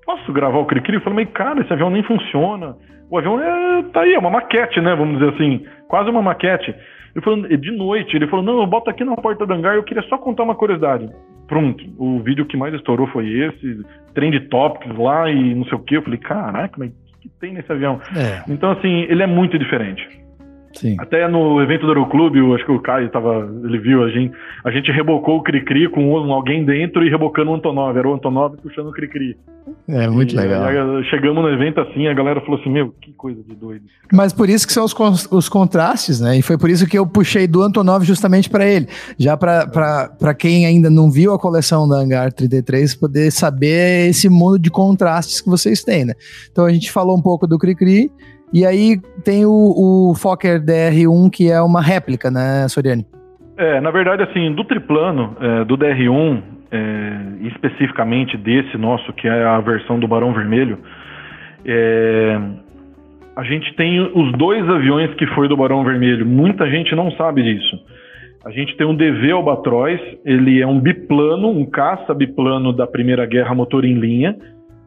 [0.05, 2.77] posso gravar o Cricri?" Eu falei: "Mas cara, esse avião nem funciona.
[3.11, 6.75] O avião é tá aí, é uma maquete, né, vamos dizer assim, quase uma maquete."
[7.19, 9.83] Ele falou, de noite, ele falou, não, eu boto aqui na porta do hangar, eu
[9.83, 11.11] queria só contar uma curiosidade.
[11.49, 15.81] Pronto, o vídeo que mais estourou foi esse, trend topics lá e não sei o
[15.81, 15.97] que.
[15.97, 18.01] Eu falei, caraca, mas o que tem nesse avião?
[18.16, 18.45] É.
[18.49, 20.07] Então, assim, ele é muito diferente.
[20.79, 20.95] Sim.
[20.99, 24.33] Até no evento do Aeroclube, acho que o Caio tava, ele viu a gente,
[24.64, 28.14] a gente rebocou o Cricri com um, alguém dentro e rebocando o Antonov, era o
[28.14, 29.37] Antonov puxando o Cricri.
[29.89, 30.62] É muito e, legal.
[31.11, 33.87] Chegamos no evento assim, a galera falou assim: "Meu, que coisa de doido".
[34.12, 34.95] Mas por isso que são os,
[35.33, 36.39] os contrastes, né?
[36.39, 38.87] E foi por isso que eu puxei do Antonov justamente para ele,
[39.18, 44.61] já para quem ainda não viu a coleção da Hangar 33 poder saber esse mundo
[44.61, 46.14] de contrastes que vocês têm, né?
[46.53, 48.12] Então a gente falou um pouco do Cricri,
[48.53, 53.05] e aí tem o, o Fokker DR1, que é uma réplica, né, Soriani?
[53.57, 59.45] É, na verdade, assim, do triplano, é, do DR1, é, especificamente desse nosso, que é
[59.45, 60.79] a versão do Barão Vermelho,
[61.65, 62.41] é,
[63.37, 66.27] a gente tem os dois aviões que foi do Barão Vermelho.
[66.27, 67.79] Muita gente não sabe disso.
[68.45, 73.27] A gente tem um DV Albatroz, ele é um biplano, um caça biplano da Primeira
[73.27, 74.37] Guerra motor em linha,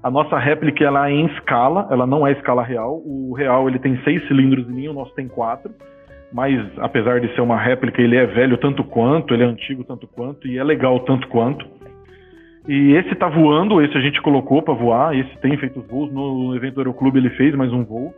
[0.03, 3.01] a nossa réplica ela é em escala, ela não é escala real.
[3.05, 5.71] O real ele tem seis cilindros em linha, o nosso tem quatro.
[6.33, 10.07] Mas apesar de ser uma réplica, ele é velho tanto quanto, ele é antigo tanto
[10.07, 11.65] quanto e é legal tanto quanto.
[12.67, 16.11] E esse tá voando, esse a gente colocou para voar, esse tem feito voos.
[16.11, 18.13] No evento do Aeroclube ele fez mais um voo.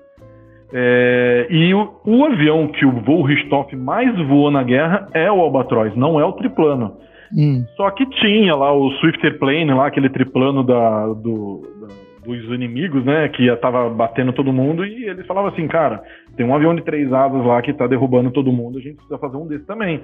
[0.76, 5.40] É, e o, o, avião que o voo Richthofen mais voou na guerra é o
[5.40, 6.98] Albatroz, não é o triplano.
[7.36, 7.66] Hum.
[7.76, 11.88] Só que tinha lá o Swifter Plane, lá, aquele triplano da, do, da,
[12.26, 13.28] dos inimigos, né?
[13.30, 16.02] Que tava batendo todo mundo, e eles falavam assim, cara,
[16.36, 19.18] tem um avião de três asas lá que tá derrubando todo mundo, a gente precisa
[19.18, 20.02] fazer um desse também.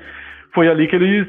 [0.53, 1.27] Foi ali que eles,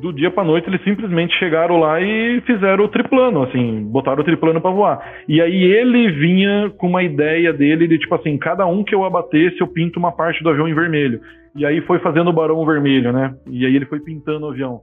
[0.00, 4.24] do dia pra noite, eles simplesmente chegaram lá e fizeram o triplano, assim, botaram o
[4.24, 5.14] triplano para voar.
[5.26, 9.04] E aí ele vinha com uma ideia dele de tipo assim, cada um que eu
[9.04, 11.20] abatesse, eu pinto uma parte do avião em vermelho.
[11.56, 13.34] E aí foi fazendo o barão vermelho, né?
[13.50, 14.80] E aí ele foi pintando o avião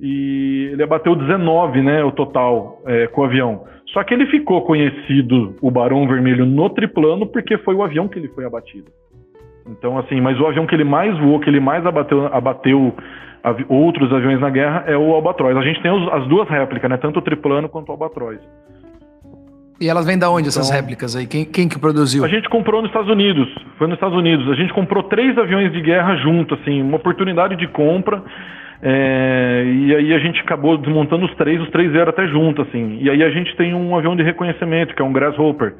[0.00, 3.64] e ele abateu 19, né, o total é, com o avião.
[3.92, 8.18] Só que ele ficou conhecido, o Barão Vermelho, no triplano, porque foi o avião que
[8.18, 8.86] ele foi abatido.
[9.66, 12.94] Então, assim, mas o avião que ele mais voou, que ele mais abateu, abateu
[13.42, 15.56] avi outros aviões na guerra, é o Albatroz.
[15.56, 18.40] A gente tem os, as duas réplicas, né, tanto o triplano quanto o Albatroz.
[19.80, 21.26] E elas vêm da onde, essas então, réplicas aí?
[21.26, 22.24] Quem, quem que produziu?
[22.24, 23.48] A gente comprou nos Estados Unidos.
[23.76, 24.48] Foi nos Estados Unidos.
[24.50, 28.22] A gente comprou três aviões de guerra junto, assim, uma oportunidade de compra.
[28.82, 32.98] É, e aí a gente acabou desmontando os três, os três vieram até junto, assim.
[33.00, 35.74] E aí a gente tem um avião de reconhecimento, que é um Grasshopper.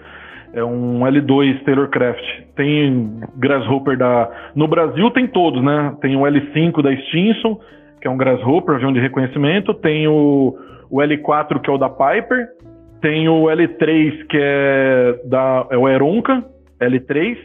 [0.52, 2.24] É um L2 Taylorcraft.
[2.54, 4.30] Tem Grasshopper da.
[4.54, 5.96] No Brasil tem todos, né?
[6.00, 7.58] Tem o L5 da Stinson,
[8.00, 9.74] que é um Grasshopper, avião de reconhecimento.
[9.74, 10.56] Tem o,
[10.88, 12.46] o L4, que é o da Piper.
[13.02, 16.44] Tem o L3, que é da é o Aeronca,
[16.80, 17.36] L3.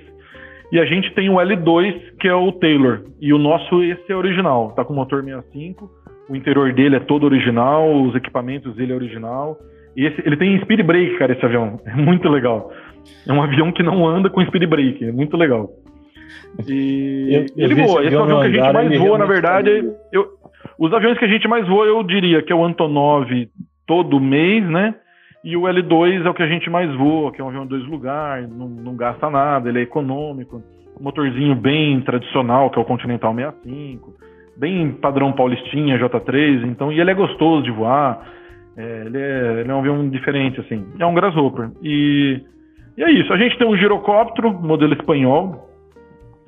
[0.72, 3.02] E a gente tem o L2, que é o Taylor.
[3.20, 4.72] E o nosso, esse é original.
[4.76, 5.90] Tá com motor 65.
[6.30, 7.92] O interior dele é todo original.
[8.04, 9.58] Os equipamentos dele é original.
[9.98, 11.80] E esse, ele tem speed brake, cara, esse avião.
[11.86, 12.72] É muito legal.
[13.28, 15.06] É um avião que não anda com speed brake.
[15.06, 15.70] É muito legal.
[16.68, 18.04] E eu, eu ele voa.
[18.04, 19.92] Esse é o avião que a gente mais voa, na verdade.
[20.12, 20.28] Eu,
[20.78, 23.28] os aviões que a gente mais voa, eu diria que é o Antonov
[23.88, 24.94] todo mês, né?
[25.44, 27.70] E o L2 é o que a gente mais voa, que é um avião de
[27.70, 30.62] dois lugares, não, não gasta nada, ele é econômico,
[31.00, 34.14] motorzinho bem tradicional, que é o Continental 65,
[34.58, 38.22] bem padrão paulistinha, J3, então, e ele é gostoso de voar,
[38.76, 41.70] é, ele, é, ele, é, um avião diferente, assim, é um grasshopper.
[41.82, 42.42] E,
[42.98, 45.70] e é isso, a gente tem um girocóptero, modelo espanhol,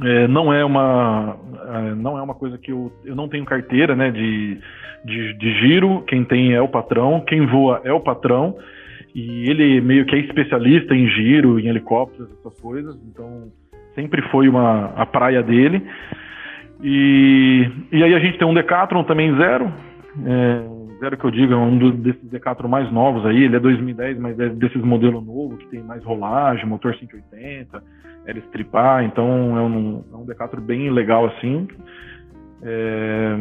[0.03, 3.95] é, não é uma é, não é uma coisa que eu, eu não tenho carteira
[3.95, 4.59] né, de,
[5.05, 8.57] de, de giro, quem tem é o patrão, quem voa é o patrão,
[9.14, 12.95] e ele meio que é especialista em giro, em helicópteros, essas coisas.
[13.09, 13.51] Então,
[13.95, 15.86] sempre foi uma, a praia dele.
[16.82, 19.72] E, e aí a gente tem um Decathlon também zero.
[20.26, 23.43] É, zero que eu digo, é um dos, desses Decathlon mais novos aí.
[23.43, 27.84] Ele é 2010, mas é desses modelos novos, que tem mais rolagem, motor 180,
[28.26, 29.03] era stripar.
[29.03, 31.68] Então, é um, é um Decathlon bem legal assim.
[32.64, 33.38] É,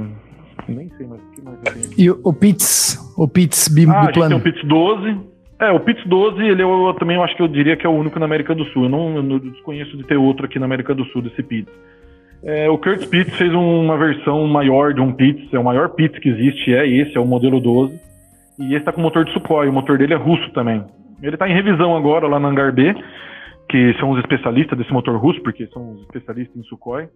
[0.68, 1.86] nem sei mais o que mais eu tenho.
[1.96, 3.14] E o Pitts?
[3.16, 3.98] O Pitts biplano?
[4.00, 5.29] Ah, gente tem o Pitts 12,
[5.60, 7.88] é, o Pitts 12, ele eu, eu, também eu acho que eu diria que é
[7.88, 8.84] o único na América do Sul.
[8.84, 11.72] Eu não, eu não desconheço de ter outro aqui na América do Sul desse Pitts.
[12.42, 16.18] É, o Kurt Pitts fez uma versão maior de um Pitts, é o maior Pitts
[16.18, 17.94] que existe, é esse, é o modelo 12.
[18.58, 20.82] E esse está com motor de Sukhoi, o motor dele é russo também.
[21.22, 22.94] Ele está em revisão agora lá na Hangar B,
[23.68, 27.08] que são os especialistas desse motor russo, porque são os especialistas em Sukhoi.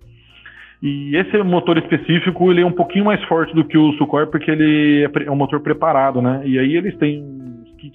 [0.82, 4.50] E esse motor específico, ele é um pouquinho mais forte do que o Sukhoi, porque
[4.50, 6.42] ele é, é um motor preparado, né?
[6.44, 7.43] E aí eles têm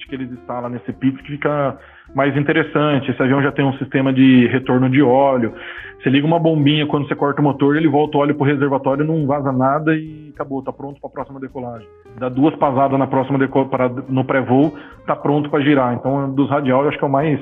[0.08, 1.78] que eles instalam nesse Pitts que fica
[2.14, 3.12] mais interessante.
[3.12, 5.54] Esse avião já tem um sistema de retorno de óleo.
[6.02, 9.06] Você liga uma bombinha quando você corta o motor, ele volta o óleo pro reservatório,
[9.06, 11.88] não vaza nada e acabou, tá pronto para a próxima decolagem.
[12.18, 14.74] Dá duas pasadas na próxima decolagem no pré-voo,
[15.06, 15.94] tá pronto para girar.
[15.94, 17.40] Então, dos radial, eu acho que é o mais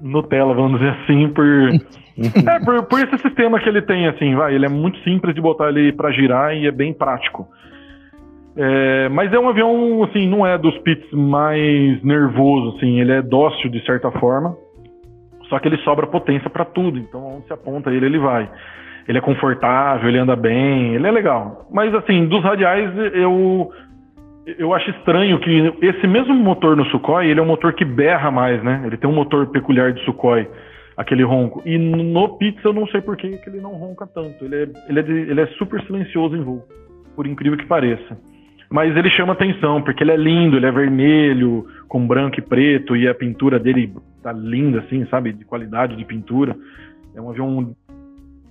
[0.00, 1.44] Nutella, vamos dizer assim, por,
[2.18, 5.40] é, por, por esse sistema que ele tem, assim, vai, ele é muito simples de
[5.40, 7.48] botar ele para girar e é bem prático.
[8.56, 13.22] É, mas é um avião, assim, não é dos pits mais nervoso, assim, ele é
[13.22, 14.54] dócil de certa forma,
[15.48, 18.50] só que ele sobra potência para tudo, então onde se aponta ele, ele vai.
[19.08, 21.66] Ele é confortável, ele anda bem, ele é legal.
[21.72, 23.70] Mas assim, dos radiais eu
[24.58, 28.30] eu acho estranho que esse mesmo motor no Sukhoi, ele é um motor que berra
[28.30, 28.82] mais, né?
[28.84, 30.48] Ele tem um motor peculiar de Sukhoi,
[30.96, 31.62] aquele ronco.
[31.64, 34.44] E no Pizza eu não sei por que ele não ronca tanto.
[34.44, 36.64] Ele é, ele, é de, ele é super silencioso em voo,
[37.14, 38.16] por incrível que pareça.
[38.72, 42.96] Mas ele chama atenção, porque ele é lindo, ele é vermelho, com branco e preto,
[42.96, 43.92] e a pintura dele
[44.22, 45.30] tá linda, assim, sabe?
[45.30, 46.56] De qualidade de pintura.
[47.14, 47.76] É um avião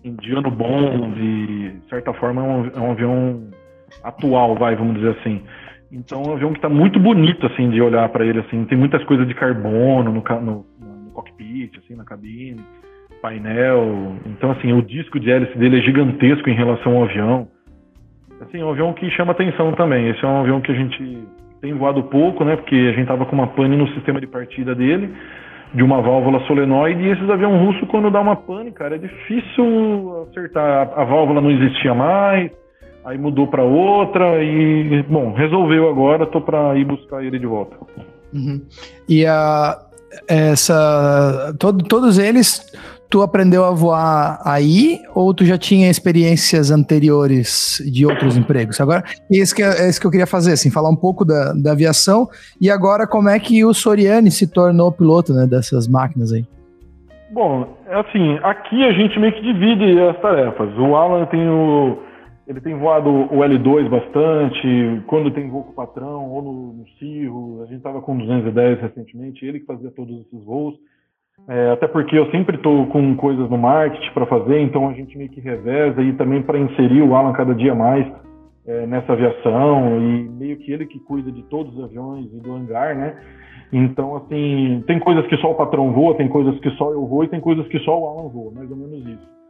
[0.03, 3.47] indiano bom, de certa forma é um, é um avião
[4.03, 5.41] atual, vai, vamos dizer assim.
[5.91, 8.63] Então é um avião que está muito bonito, assim, de olhar para ele, assim.
[8.65, 12.61] Tem muitas coisas de carbono no, no, no, cockpit, assim, na cabine,
[13.23, 14.15] painel.
[14.27, 17.47] Então, assim, o disco de hélice dele é gigantesco em relação ao avião.
[18.41, 20.09] Assim, é um avião que chama atenção também.
[20.09, 21.27] Esse é um avião que a gente
[21.61, 22.55] tem voado pouco, né?
[22.55, 25.13] Porque a gente tava com uma pane no sistema de partida dele,
[25.73, 30.27] de uma válvula solenoide, e esses aviões russos, quando dá uma pane, cara, é difícil
[30.29, 30.89] acertar.
[30.95, 32.51] A, a válvula não existia mais,
[33.05, 37.77] aí mudou para outra, e, bom, resolveu agora, tô para ir buscar ele de volta.
[38.33, 38.59] Uhum.
[39.07, 39.77] E a,
[40.27, 41.53] essa.
[41.59, 42.65] Todo, todos eles
[43.11, 48.79] tu aprendeu a voar aí ou tu já tinha experiências anteriores de outros empregos?
[48.79, 51.73] Agora, esse que é, esse que eu queria fazer, assim, falar um pouco da, da
[51.73, 52.27] aviação
[52.59, 56.45] e agora como é que o Soriani se tornou piloto né, dessas máquinas aí?
[57.31, 60.69] Bom, é assim, aqui a gente meio que divide as tarefas.
[60.77, 61.97] O Alan tem o.
[62.47, 66.87] Ele tem voado o L2 bastante, quando tem voo com o patrão, ou no, no
[66.97, 70.75] Cirro, a gente estava com 210 recentemente, ele que fazia todos esses voos.
[71.47, 75.17] É, até porque eu sempre estou com coisas no marketing para fazer, então a gente
[75.17, 78.05] meio que reveza e também para inserir o Alan cada dia mais
[78.65, 82.53] é, nessa aviação e meio que ele que cuida de todos os aviões e do
[82.53, 83.15] hangar, né?
[83.73, 87.23] Então, assim, tem coisas que só o patrão voa, tem coisas que só eu vou
[87.23, 89.41] e tem coisas que só o Alan voa, mais ou menos isso.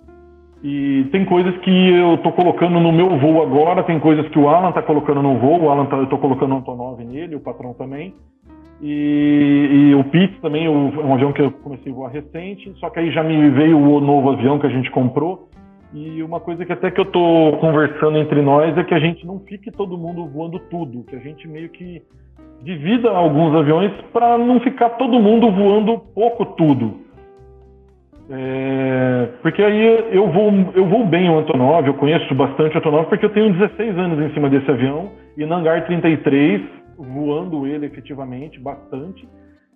[0.64, 4.48] E tem coisas que eu estou colocando no meu voo agora, tem coisas que o
[4.48, 7.40] Alan está colocando no voo, o Alan tá, eu estou colocando um Antonov nele, o
[7.40, 8.14] patrão também.
[8.82, 12.90] E, e o Pitts também, é um avião que eu comecei a voar recente, só
[12.90, 15.50] que aí já me veio o novo avião que a gente comprou.
[15.94, 19.26] E uma coisa que até que eu tô conversando entre nós é que a gente
[19.26, 22.02] não fique todo mundo voando tudo, que a gente meio que
[22.64, 27.02] divida alguns aviões para não ficar todo mundo voando pouco tudo.
[28.30, 33.08] É, porque aí eu vou, eu vou bem o Antonov, eu conheço bastante o Antonov
[33.08, 37.86] porque eu tenho 16 anos em cima desse avião e na Hangar 33 voando ele
[37.86, 39.28] efetivamente bastante.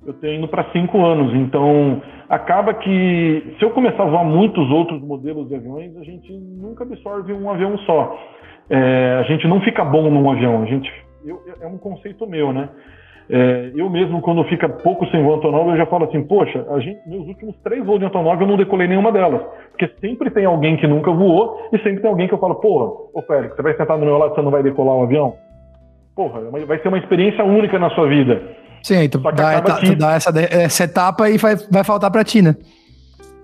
[0.06, 4.70] Eu tenho indo para cinco anos, então acaba que se eu começar a voar muitos
[4.70, 8.16] outros modelos de aviões, a gente nunca absorve um avião só.
[8.70, 10.62] É, a gente não fica bom num avião.
[10.62, 10.92] A gente,
[11.26, 12.70] eu, é um conceito meu, né?
[13.28, 17.00] É, eu mesmo, quando fica pouco sem voo Antonov, eu já falo assim, poxa, gente,
[17.10, 19.42] meus últimos três voos de Antonov eu não decolei nenhuma delas.
[19.72, 22.92] Porque sempre tem alguém que nunca voou e sempre tem alguém que eu falo, porra,
[23.14, 25.04] ô Félix, você vai sentar no meu lado e você não vai decolar o um
[25.04, 25.34] avião?
[26.16, 28.42] Porra, vai ser uma experiência única na sua vida.
[28.82, 29.96] Sim, então dá, que...
[29.96, 32.56] dá essa, essa etapa e vai, vai faltar pra ti, né?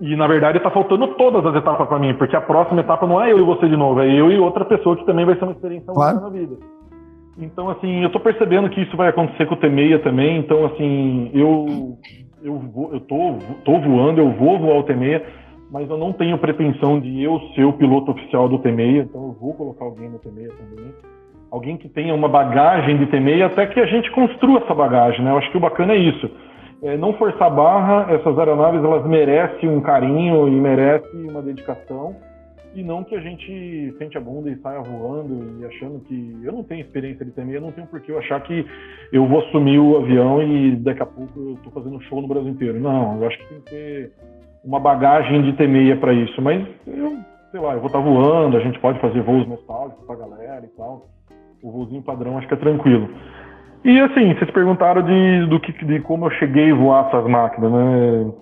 [0.00, 3.22] E na verdade tá faltando todas as etapas para mim, porque a próxima etapa não
[3.22, 5.44] é eu e você de novo, é eu e outra pessoa que também vai ser
[5.44, 6.18] uma experiência claro.
[6.18, 6.56] única na vida.
[7.38, 11.30] Então, assim, eu tô percebendo que isso vai acontecer com o T6 também, então, assim,
[11.32, 11.96] eu,
[12.42, 15.22] eu, vou, eu tô, tô voando, eu vou voar o T6,
[15.70, 19.36] mas eu não tenho pretensão de eu ser o piloto oficial do T6, então eu
[19.40, 20.92] vou colocar alguém no T6 também
[21.52, 25.30] alguém que tenha uma bagagem de TMEI, até que a gente construa essa bagagem, né?
[25.30, 26.30] Eu acho que o bacana é isso.
[26.82, 32.16] É não forçar barra, essas aeronaves elas merecem um carinho e merecem uma dedicação,
[32.74, 36.52] e não que a gente sente a bunda e saia voando e achando que eu
[36.52, 38.66] não tenho experiência de TMEI, eu não tenho por que eu achar que
[39.12, 42.48] eu vou assumir o avião e daqui a pouco eu estou fazendo show no Brasil
[42.48, 42.80] inteiro.
[42.80, 44.12] Não, eu acho que tem que ter
[44.64, 47.18] uma bagagem de TMEI para isso, mas eu,
[47.50, 50.18] sei lá, eu vou estar tá voando, a gente pode fazer voos nostálgicos para a
[50.18, 51.12] galera e tal
[51.62, 53.08] o voozinho padrão acho que é tranquilo.
[53.84, 57.72] E assim, vocês perguntaram de, do que, de como eu cheguei a voar essas máquinas,
[57.72, 58.32] né?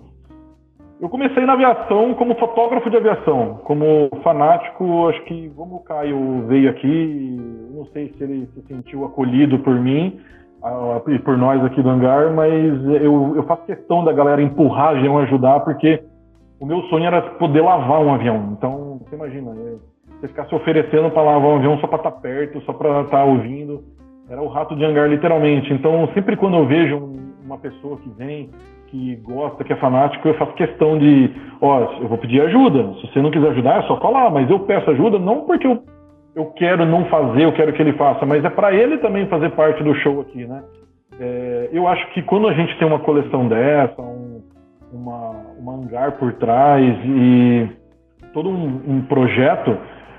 [0.99, 6.45] Eu comecei na aviação como fotógrafo de aviação, como fanático, acho que como o Caio
[6.47, 7.37] veio aqui,
[7.73, 10.19] não sei se ele se sentiu acolhido por mim
[11.07, 12.53] e por nós aqui do hangar, mas
[13.01, 16.03] eu, eu faço questão da galera empurrar avião ajudar, porque
[16.59, 18.53] o meu sonho era poder lavar um avião.
[18.55, 19.77] Então, você imagina, né?
[20.21, 23.01] Você ficar se oferecendo para lavar um avião só para estar tá perto, só para
[23.01, 23.83] estar tá ouvindo.
[24.29, 25.73] Era o rato de hangar, literalmente.
[25.73, 26.97] Então, sempre quando eu vejo
[27.43, 28.49] uma pessoa que vem,
[28.87, 32.93] que gosta, que é fanático, eu faço questão de, ó, eu vou pedir ajuda.
[33.01, 35.83] Se você não quiser ajudar, é só falar, mas eu peço ajuda não porque eu,
[36.35, 39.49] eu quero não fazer, eu quero que ele faça, mas é para ele também fazer
[39.51, 40.63] parte do show aqui, né?
[41.19, 44.41] É, eu acho que quando a gente tem uma coleção dessa, um,
[44.93, 47.69] uma, uma hangar por trás e
[48.33, 49.77] todo um, um projeto,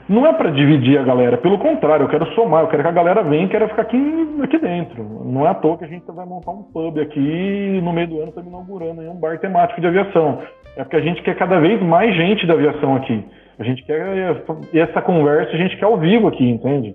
[0.09, 2.93] não é para dividir a galera, pelo contrário, eu quero somar, eu quero que a
[2.93, 5.03] galera venha e quero ficar aqui, aqui dentro.
[5.25, 8.19] Não é à toa que a gente vai montar um pub aqui no meio do
[8.19, 10.41] ano estamos inaugurando um bar temático de aviação.
[10.77, 13.25] É porque a gente quer cada vez mais gente da aviação aqui.
[13.59, 14.43] A gente quer
[14.73, 16.95] essa conversa, a gente quer ao vivo aqui, entende?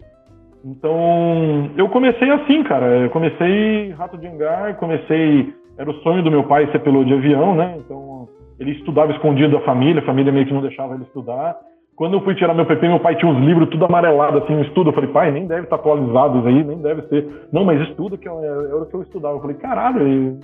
[0.66, 2.86] Então, eu comecei assim, cara.
[2.88, 5.54] Eu comecei rato de hangar, comecei.
[5.78, 7.76] Era o sonho do meu pai ser piloto de avião, né?
[7.78, 8.28] Então,
[8.60, 11.56] ele estudava escondido da família, a família meio que não deixava ele estudar.
[11.98, 14.62] Quando eu fui tirar meu PP, meu pai tinha uns livros tudo amarelado, assim, um
[14.62, 14.92] estudo.
[14.92, 17.28] Eu falei, pai, nem deve estar atualizado isso aí, nem deve ser.
[17.52, 19.34] Não, mas estuda que era é, é o que eu estudava.
[19.34, 20.08] Eu falei, caralho.
[20.08, 20.40] E,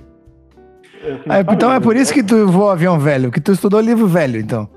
[1.04, 3.80] é, assim, ah, então é por isso que tu voa avião velho, que tu estudou
[3.80, 4.68] livro velho, então.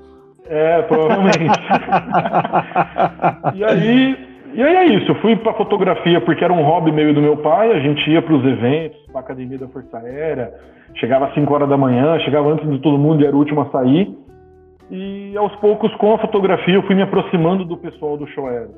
[0.48, 1.50] É, provavelmente.
[3.56, 4.16] e aí,
[4.54, 5.10] e aí é isso.
[5.10, 7.72] Eu fui para fotografia porque era um hobby meio do meu pai.
[7.72, 10.54] A gente ia para os eventos, para academia da Força Aérea.
[10.94, 13.62] Chegava às 5 horas da manhã, chegava antes de todo mundo e era o último
[13.62, 14.16] a sair.
[14.90, 18.74] E aos poucos, com a fotografia, eu fui me aproximando do pessoal do show aéreo.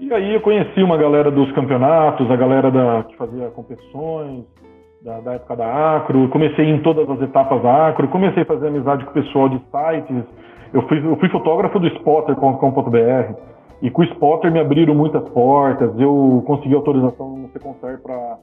[0.00, 4.44] E aí eu conheci uma galera dos campeonatos, a galera da, que fazia competições,
[5.02, 6.28] da, da época da Acro.
[6.28, 8.08] Comecei em todas as etapas da Acro.
[8.08, 10.24] Comecei a fazer amizade com o pessoal de sites.
[10.72, 13.34] Eu fui, eu fui fotógrafo do Spotter.com.br.
[13.82, 15.92] E com o Spotter me abriram muitas portas.
[15.98, 18.38] Eu consegui autorização no Seconcer para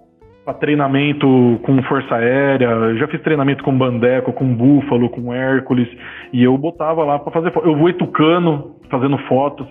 [0.49, 5.87] para treinamento com Força Aérea, já fiz treinamento com Bandeco, com Búfalo, com Hércules,
[6.33, 9.67] e eu botava lá para fazer Eu voei Tucano fazendo fotos,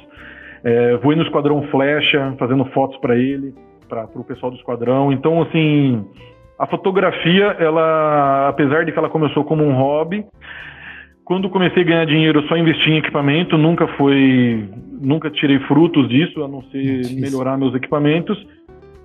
[0.63, 3.53] é, voei no Esquadrão Flecha fazendo fotos para ele,
[3.89, 5.11] para o pessoal do esquadrão.
[5.11, 6.05] Então, assim,
[6.57, 10.25] a fotografia, ela, apesar de que ela começou como um hobby,
[11.25, 14.65] quando comecei a ganhar dinheiro, eu só investi em equipamento, nunca foi,
[15.01, 18.39] nunca tirei frutos disso, a não ser melhorar meus equipamentos.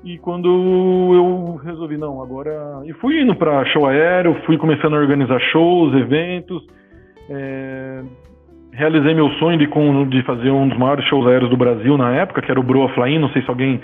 [0.03, 2.81] E quando eu resolvi, não, agora.
[2.85, 6.61] E fui indo para show aéreo, fui começando a organizar shows, eventos.
[7.29, 8.01] É...
[8.73, 9.67] Realizei meu sonho de,
[10.09, 12.89] de fazer um dos maiores shows aéreos do Brasil na época, que era o Broa
[12.89, 13.19] Flying.
[13.19, 13.79] Não sei se alguém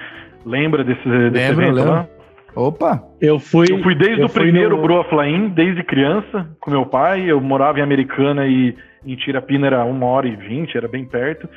[0.46, 1.92] lembra desse, desse lembro, evento lembro.
[1.92, 2.08] lá.
[2.56, 3.04] Opa!
[3.22, 4.82] Eu fui, eu fui desde eu o primeiro no...
[4.82, 7.32] Broa Flying, desde criança, com meu pai.
[7.32, 11.48] Eu morava em Americana e em Tirapina era uma hora e vinte, era bem perto.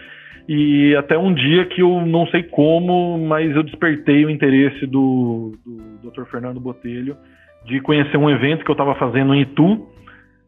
[0.48, 5.52] E até um dia que eu não sei como, mas eu despertei o interesse do,
[5.64, 6.24] do Dr.
[6.24, 7.16] Fernando Botelho
[7.64, 9.86] de conhecer um evento que eu estava fazendo em Itu,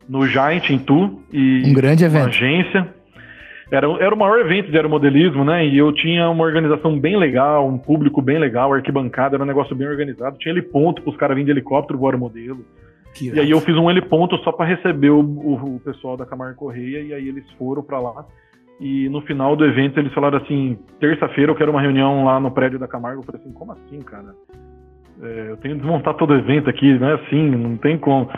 [0.08, 1.20] no Giant em Itu.
[1.32, 2.22] E um grande evento.
[2.22, 2.88] Uma agência.
[3.70, 5.66] Era, era o maior evento de aeromodelismo, né?
[5.66, 9.74] E eu tinha uma organização bem legal, um público bem legal, arquibancada, era um negócio
[9.74, 10.38] bem organizado.
[10.38, 12.64] Tinha heliponto para os caras virem de helicóptero voar modelo.
[13.14, 16.26] Que e aí eu fiz um heliponto só para receber o, o, o, pessoal da
[16.26, 18.26] Camargo Correia, e aí eles foram para lá.
[18.80, 22.50] E no final do evento eles falaram assim: terça-feira eu quero uma reunião lá no
[22.50, 23.20] prédio da Camargo.
[23.20, 24.34] Eu falei assim: como assim, cara?
[25.22, 28.28] É, eu tenho que desmontar todo o evento aqui, não é assim, não tem como.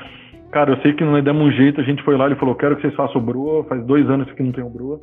[0.50, 2.76] Cara, eu sei que não demos um jeito, a gente foi lá, ele falou: quero
[2.76, 3.64] que vocês façam o Broa.
[3.64, 5.00] Faz dois anos que não tem o Broa.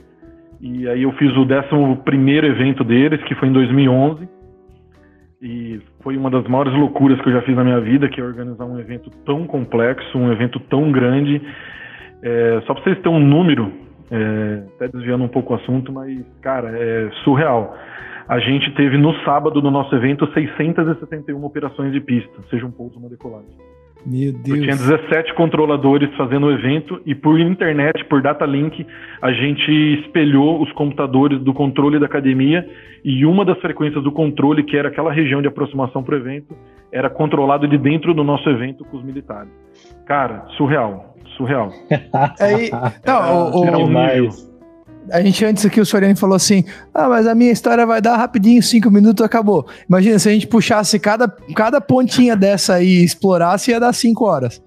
[0.62, 4.28] E aí eu fiz o 11 evento deles, que foi em 2011.
[5.42, 8.24] E foi uma das maiores loucuras que eu já fiz na minha vida, que é
[8.24, 11.42] organizar um evento tão complexo, um evento tão grande.
[12.22, 13.70] É, só para vocês terem um número,
[14.12, 17.76] é, até desviando um pouco o assunto, mas, cara, é surreal.
[18.28, 22.98] A gente teve no sábado no nosso evento 671 operações de pista, seja um pouso,
[22.98, 23.52] uma decolagem.
[24.06, 24.58] Meu Deus.
[24.58, 28.86] Eu tinha 17 controladores fazendo o evento e por internet, por data link,
[29.22, 32.68] a gente espelhou os computadores do controle da academia
[33.04, 36.54] e uma das frequências do controle, que era aquela região de aproximação para o evento,
[36.92, 39.52] era controlado de dentro do nosso evento com os militares.
[40.06, 41.70] Cara, surreal surreal.
[42.40, 42.70] Aí,
[43.06, 44.52] não, o, o, mais.
[45.12, 46.64] A gente antes aqui, o Soriano falou assim:
[46.94, 49.68] Ah, mas a minha história vai dar rapidinho, cinco minutos, acabou.
[49.88, 54.26] Imagina se a gente puxasse cada, cada pontinha dessa aí e explorasse, ia dar cinco
[54.26, 54.64] horas.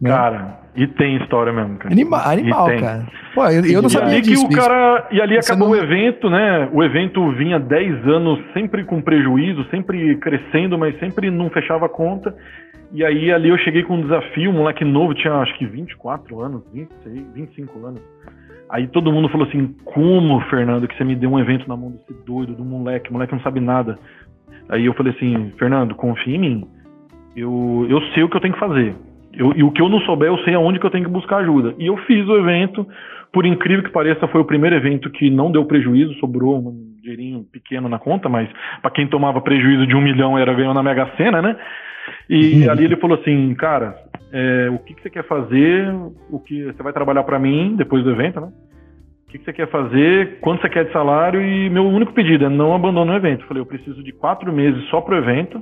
[0.00, 0.10] Né?
[0.10, 1.92] Cara, e tem história mesmo, cara.
[1.92, 3.06] Anima, animal, cara.
[3.34, 4.48] Pô, eu, eu não e sabia ali disso.
[4.48, 5.76] Que o cara, e ali Você acabou não...
[5.76, 6.68] o evento, né?
[6.72, 11.88] O evento vinha 10 anos sempre com prejuízo, sempre crescendo, mas sempre não fechava a
[11.88, 12.34] conta.
[12.92, 16.40] E aí ali eu cheguei com um desafio, um moleque novo, tinha acho que 24
[16.40, 18.02] anos, 26, 25 anos.
[18.68, 21.90] Aí todo mundo falou assim: Como, Fernando, que você me deu um evento na mão
[21.90, 23.98] desse doido, do moleque, o moleque não sabe nada.
[24.68, 26.68] Aí eu falei assim: Fernando, confia em mim.
[27.36, 28.94] Eu, eu sei o que eu tenho que fazer.
[29.32, 31.38] Eu, e o que eu não souber, eu sei aonde que eu tenho que buscar
[31.38, 31.74] ajuda.
[31.78, 32.86] E eu fiz o evento,
[33.32, 37.44] por incrível que pareça, foi o primeiro evento que não deu prejuízo, sobrou um dinheirinho
[37.44, 38.48] pequeno na conta, mas
[38.82, 41.56] para quem tomava prejuízo de um milhão era ganhou na Mega Sena, né?
[42.30, 42.70] E uhum.
[42.70, 43.96] ali ele falou assim, cara,
[44.32, 45.92] é, o que, que, você quer fazer,
[46.30, 48.46] o que você vai trabalhar para mim depois do evento, né?
[49.26, 52.44] O que, que, você quer fazer, quanto você quer de salário e meu único pedido
[52.44, 53.42] é não abandone o evento.
[53.42, 55.60] Eu falei, eu preciso de quatro meses só pro evento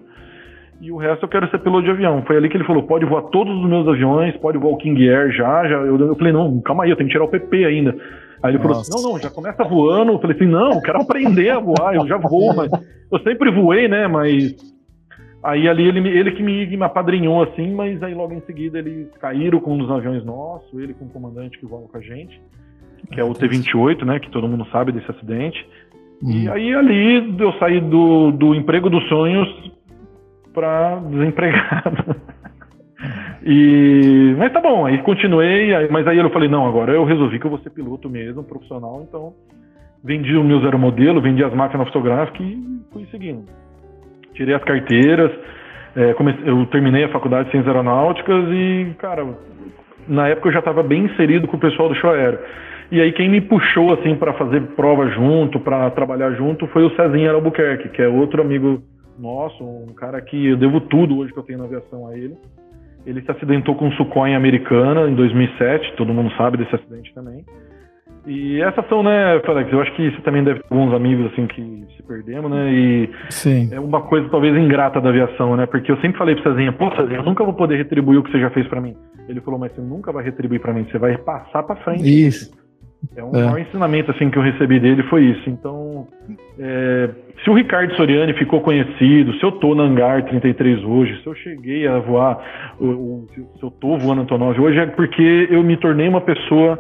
[0.79, 2.23] e o resto eu quero ser piloto de avião.
[2.27, 5.09] Foi ali que ele falou, pode voar todos os meus aviões, pode voar o King
[5.09, 5.77] Air já, já.
[5.77, 7.97] Eu, eu falei, não, calma aí, eu tenho que tirar o PP ainda.
[8.43, 8.69] Aí ele Nossa.
[8.69, 10.13] falou assim, não, não, já começa voando.
[10.13, 12.71] Eu falei assim, não, eu quero aprender a voar, eu já vou, mas
[13.11, 14.55] eu sempre voei, né, mas
[15.43, 19.09] Aí ali ele, ele que me, me apadrinhou assim, mas aí logo em seguida eles
[19.19, 22.41] caíram com um dos aviões nossos, ele com o comandante que voava com a gente,
[23.13, 25.65] que é o T-28, né, que todo mundo sabe desse acidente.
[26.23, 26.31] Hum.
[26.31, 29.49] E aí ali eu saí do, do emprego dos sonhos
[30.53, 32.17] para desempregado.
[33.47, 37.39] e mas tá bom, aí continuei, aí, mas aí eu falei não, agora eu resolvi
[37.39, 39.35] que eu vou ser piloto mesmo, profissional, então
[40.03, 43.45] vendi o meu zero modelo, vendi as máquinas fotográficas e fui seguindo
[44.39, 45.33] tirei as carteiras,
[45.97, 49.27] é, comecei, eu terminei a faculdade de Ciências Aeronáuticas e, cara,
[50.07, 52.39] na época eu já estava bem inserido com o pessoal do show aéreo.
[52.91, 56.95] E aí quem me puxou assim para fazer prova junto, para trabalhar junto, foi o
[56.95, 58.81] Cezinho Albuquerque, que é outro amigo
[59.19, 62.35] nosso, um cara que eu devo tudo hoje que eu tenho na aviação a ele.
[63.05, 67.45] Ele se acidentou com um Sukhoi americana em 2007, todo mundo sabe desse acidente também.
[68.29, 71.47] E essas são, né, Félix, eu acho que você também deve ter alguns amigos, assim,
[71.47, 73.71] que se perdemos, né, e Sim.
[73.73, 76.95] é uma coisa talvez ingrata da aviação, né, porque eu sempre falei pra Cezinha, pô,
[76.95, 78.95] Cezinha, eu nunca vou poder retribuir o que você já fez para mim.
[79.29, 82.05] Ele falou, mas você nunca vai retribuir para mim, você vai passar para frente.
[82.05, 82.53] Isso.
[83.17, 83.45] É um é.
[83.45, 85.49] maior ensinamento, assim, que eu recebi dele foi isso.
[85.49, 86.07] Então,
[86.59, 87.09] é,
[87.43, 91.35] se o Ricardo Soriani ficou conhecido, se eu tô no Hangar 33 hoje, se eu
[91.37, 92.39] cheguei a voar,
[92.79, 96.79] se eu tô voando Antonov hoje, é porque eu me tornei uma pessoa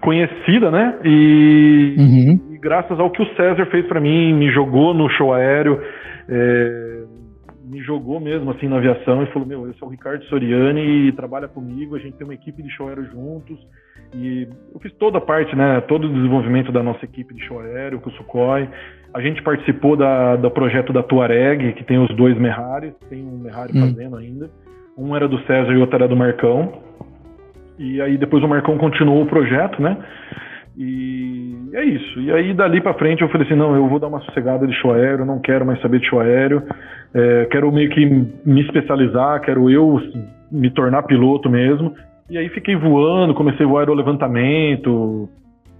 [0.00, 0.98] conhecida, né?
[1.04, 2.54] E, uhum.
[2.54, 5.80] e graças ao que o César fez para mim, me jogou no show aéreo,
[6.28, 7.04] é,
[7.64, 11.12] me jogou mesmo assim na aviação e falou: Meu, esse é o Ricardo Soriani e
[11.12, 13.58] trabalha comigo, a gente tem uma equipe de show aéreo juntos.
[14.14, 15.80] E eu fiz toda a parte, né?
[15.82, 18.68] Todo o desenvolvimento da nossa equipe de show aéreo, com o Sukhoi.
[19.14, 23.38] A gente participou da, do projeto da Tuareg, que tem os dois Merrares, tem um
[23.38, 23.80] Merrari hum.
[23.80, 24.50] fazendo ainda.
[24.98, 26.72] Um era do César e o outro era do Marcão.
[27.78, 29.96] E aí depois o Marcão continuou o projeto, né?
[30.76, 32.20] E é isso.
[32.20, 34.74] E aí dali para frente eu falei assim, não, eu vou dar uma sossegada de
[34.74, 36.62] show aéreo, não quero mais saber de show aéreo,
[37.14, 40.00] é, quero meio que me especializar, quero eu
[40.50, 41.94] me tornar piloto mesmo.
[42.28, 45.28] E aí fiquei voando, comecei a voar o levantamento,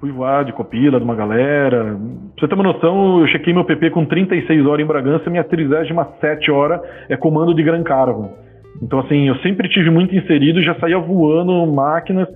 [0.04, 1.82] fui voar de copila de uma galera.
[1.84, 1.96] Pra
[2.38, 6.50] você ter uma noção, eu chequei meu PP com 36 horas em Bragança, minha 37
[6.50, 8.28] horas é comando de Gran Caravan.
[8.82, 12.28] Então, assim, eu sempre tive muito inserido, já saía voando máquinas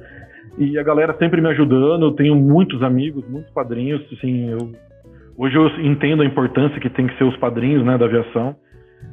[0.56, 2.06] e a galera sempre me ajudando.
[2.06, 4.00] Eu tenho muitos amigos, muitos padrinhos.
[4.14, 4.72] Assim, eu,
[5.36, 8.56] hoje eu entendo a importância que tem que ser os padrinhos né, da aviação.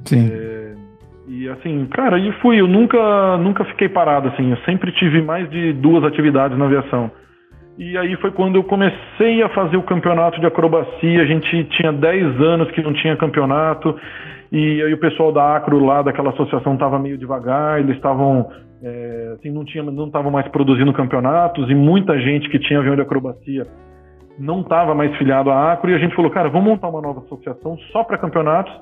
[0.06, 0.30] Sim.
[0.32, 0.74] É,
[1.28, 2.62] e assim, cara, e fui.
[2.62, 4.52] Eu nunca, nunca fiquei parado, assim.
[4.52, 7.12] Eu sempre tive mais de duas atividades na aviação.
[7.78, 11.22] E aí foi quando eu comecei a fazer o campeonato de acrobacia.
[11.22, 13.96] A gente tinha 10 anos que não tinha campeonato.
[14.52, 18.50] E aí o pessoal da Acro lá, daquela associação, estava meio devagar, eles estavam.
[18.82, 22.96] É, assim, não tinha, não estavam mais produzindo campeonatos, e muita gente que tinha avião
[22.96, 23.66] de acrobacia
[24.38, 27.22] não estava mais filiado à Acro, e a gente falou, cara, vamos montar uma nova
[27.22, 28.74] associação só para campeonatos,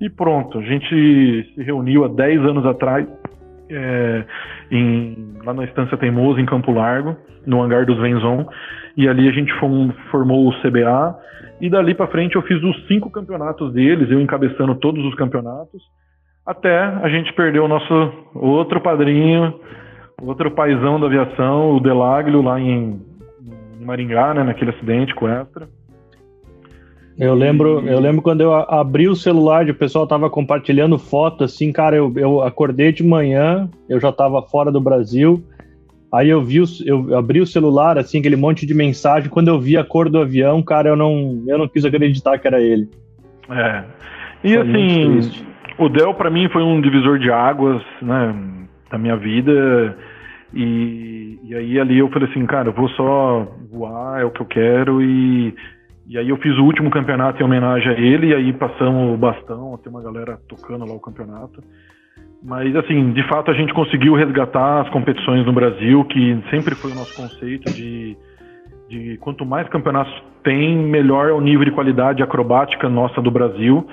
[0.00, 0.58] e pronto.
[0.58, 0.88] A gente
[1.54, 3.06] se reuniu há 10 anos atrás,
[3.70, 4.24] é,
[4.70, 8.46] em, lá na Estância Teimoso, em Campo Largo, no hangar dos Venzon,
[8.96, 9.52] e ali a gente
[10.10, 11.16] formou o CBA,
[11.60, 15.82] e dali para frente eu fiz os cinco campeonatos deles, eu encabeçando todos os campeonatos,
[16.44, 19.58] até a gente perder o nosso outro padrinho,
[20.22, 23.00] outro paizão da aviação, o Delaglio, lá em,
[23.80, 25.68] em Maringá, né, naquele acidente com Extra.
[27.18, 31.44] Eu lembro, eu lembro quando eu abri o celular e o pessoal tava compartilhando foto,
[31.44, 35.42] assim, cara, eu, eu acordei de manhã, eu já tava fora do Brasil,
[36.12, 39.28] Aí eu vi, eu abri o celular, assim, aquele monte de mensagem.
[39.28, 42.46] Quando eu vi a cor do avião, cara, eu não, eu não quis acreditar que
[42.46, 42.88] era ele.
[43.50, 43.84] É.
[44.44, 45.44] E foi assim,
[45.78, 48.34] o Dell para mim foi um divisor de águas, né,
[48.90, 49.96] da minha vida.
[50.54, 54.40] E, e aí ali eu falei assim, cara, eu vou só voar, é o que
[54.40, 55.02] eu quero.
[55.02, 55.54] E,
[56.08, 58.28] e aí eu fiz o último campeonato em homenagem a ele.
[58.28, 61.62] E aí passamos o bastão, tem uma galera tocando lá o campeonato.
[62.42, 66.92] Mas, assim, de fato a gente conseguiu resgatar as competições no Brasil, que sempre foi
[66.92, 68.16] o nosso conceito de,
[68.88, 70.14] de quanto mais campeonatos
[70.44, 73.84] tem, melhor é o nível de qualidade acrobática nossa do Brasil.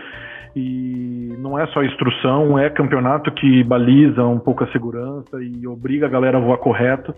[0.55, 6.05] E não é só instrução, é campeonato que baliza um pouco a segurança e obriga
[6.05, 7.11] a galera a voar correto.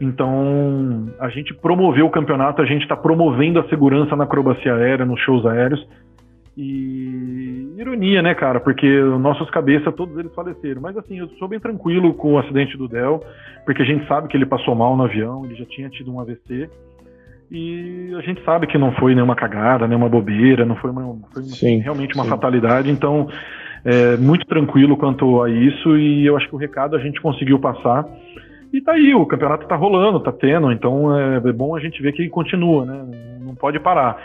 [0.00, 5.04] Então, a gente promoveu o campeonato, a gente está promovendo a segurança na acrobacia aérea,
[5.04, 5.86] nos shows aéreos.
[6.56, 8.60] E, ironia, né, cara?
[8.60, 8.86] Porque
[9.20, 10.80] nossos cabeças, todos eles faleceram.
[10.80, 13.22] Mas assim, eu sou bem tranquilo com o acidente do Del,
[13.66, 16.18] porque a gente sabe que ele passou mal no avião, ele já tinha tido um
[16.18, 16.68] AVC.
[17.50, 21.42] E a gente sabe que não foi nenhuma cagada, nenhuma bobeira, não foi, uma, foi
[21.42, 22.30] sim, realmente uma sim.
[22.30, 22.90] fatalidade.
[22.90, 23.28] Então,
[23.84, 25.96] é, muito tranquilo quanto a isso.
[25.98, 28.06] E eu acho que o recado a gente conseguiu passar.
[28.72, 30.70] E tá aí, o campeonato tá rolando, tá tendo.
[30.70, 33.04] Então é, é bom a gente ver que continua, né?
[33.40, 34.16] Não pode parar.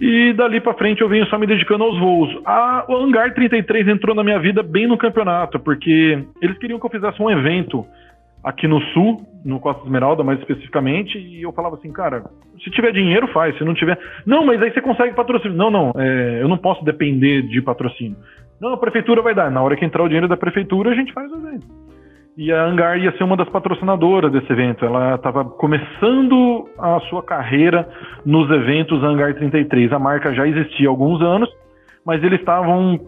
[0.00, 2.36] E dali para frente eu venho só me dedicando aos voos.
[2.44, 6.86] A, o Hangar 33 entrou na minha vida bem no campeonato, porque eles queriam que
[6.86, 7.86] eu fizesse um evento
[8.44, 12.24] aqui no sul, no Costa Esmeralda mais especificamente, e eu falava assim, cara,
[12.62, 15.56] se tiver dinheiro faz, se não tiver, não, mas aí você consegue patrocínio.
[15.56, 18.16] Não, não, é, eu não posso depender de patrocínio.
[18.60, 19.50] Não, a prefeitura vai dar.
[19.50, 21.66] Na hora que entrar o dinheiro da prefeitura, a gente faz o evento.
[22.36, 24.84] E a Hangar ia ser uma das patrocinadoras desse evento.
[24.84, 27.88] Ela estava começando a sua carreira
[28.26, 29.90] nos eventos Hangar 33.
[29.90, 31.48] A marca já existia há alguns anos,
[32.04, 33.00] mas eles estavam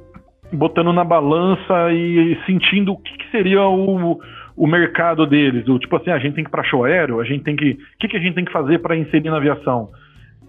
[0.50, 4.18] botando na balança e sentindo o que, que seria o,
[4.56, 5.68] o mercado deles.
[5.68, 7.72] O, tipo assim, a gente tem que ir para aéreo, a gente tem que.
[7.72, 9.90] O que, que a gente tem que fazer para inserir na aviação?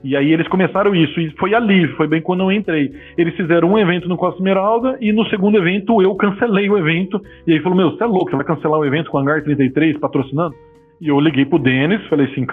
[0.03, 2.91] E aí eles começaram isso, e foi ali, foi bem quando eu entrei.
[3.17, 7.21] Eles fizeram um evento no Costa Esmeralda, e no segundo evento eu cancelei o evento.
[7.45, 9.43] E aí falou: Meu, você é louco, você vai cancelar o evento com o Hangar
[9.43, 10.55] 33 patrocinando?
[11.01, 12.45] E eu liguei pro Denis, falei assim,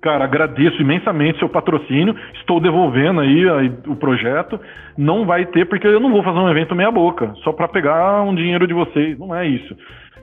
[0.00, 4.58] cara, agradeço imensamente seu patrocínio, estou devolvendo aí, aí, o projeto,
[4.98, 8.22] não vai ter, porque eu não vou fazer um evento meia boca, só para pegar
[8.22, 9.76] um dinheiro de vocês, não é isso.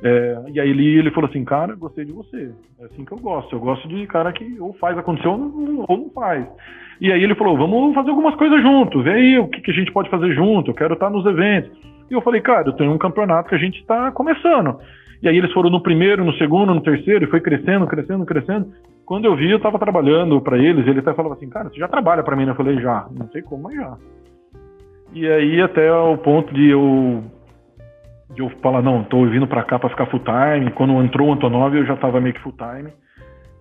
[0.04, 2.52] É, e aí ele, ele falou assim, cara, gostei de você.
[2.80, 3.56] É assim que eu gosto.
[3.56, 6.46] Eu gosto de cara que ou faz acontecer ou não, ou não faz.
[7.00, 9.04] E aí ele falou, vamos fazer algumas coisas juntos.
[9.04, 10.72] Vê aí o que, que a gente pode fazer junto.
[10.72, 11.72] Eu quero estar nos eventos.
[12.10, 14.80] E eu falei, cara, eu tenho um campeonato que a gente está começando.
[15.22, 18.72] E aí eles foram no primeiro, no segundo, no terceiro, e foi crescendo, crescendo, crescendo.
[19.06, 21.88] Quando eu vi, eu estava trabalhando para eles, ele até falava assim, cara, você já
[21.88, 22.48] trabalha para mim?
[22.48, 23.08] Eu falei, já.
[23.18, 23.98] Não sei como, mas já.
[25.14, 27.24] E aí até o ponto de eu
[28.34, 30.72] de eu falar, não, tô vindo para cá para ficar full time.
[30.72, 32.92] Quando entrou o Antonov, eu já estava meio que full time.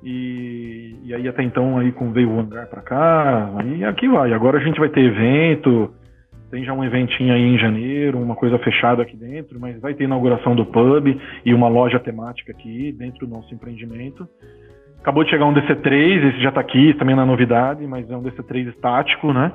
[0.03, 4.33] E, e aí até então aí com veio o hangar para cá, e aqui vai.
[4.33, 5.93] Agora a gente vai ter evento,
[6.51, 10.05] tem já um eventinho aí em janeiro, uma coisa fechada aqui dentro, mas vai ter
[10.05, 14.29] inauguração do pub e uma loja temática aqui dentro do nosso empreendimento.
[15.01, 18.17] Acabou de chegar um DC3, esse já está aqui, também na é novidade, mas é
[18.17, 19.53] um DC3 estático, né?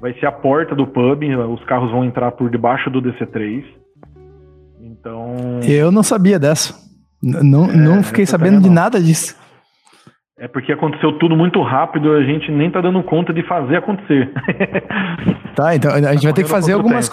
[0.00, 1.22] Vai ser a porta do pub,
[1.52, 3.64] os carros vão entrar por debaixo do DC3.
[5.04, 5.60] Então.
[5.62, 6.74] Eu não sabia dessa.
[7.22, 9.36] Não, é, não fiquei sabendo de nada disso.
[10.38, 14.32] É porque aconteceu tudo muito rápido, a gente nem tá dando conta de fazer acontecer.
[15.54, 17.10] tá, então a gente tá vai ter que fazer algumas.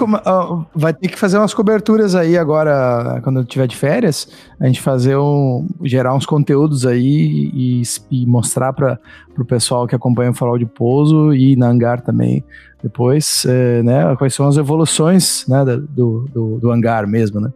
[0.73, 4.27] vai ter que fazer umas coberturas aí agora, quando eu tiver de férias,
[4.59, 5.67] a gente fazer um.
[5.83, 8.97] gerar uns conteúdos aí e, e mostrar para
[9.37, 12.43] o pessoal que acompanha o Farol de Pouso e na Hangar também
[12.81, 17.51] depois, é, né, quais são as evoluções né, do, do, do hangar mesmo, né?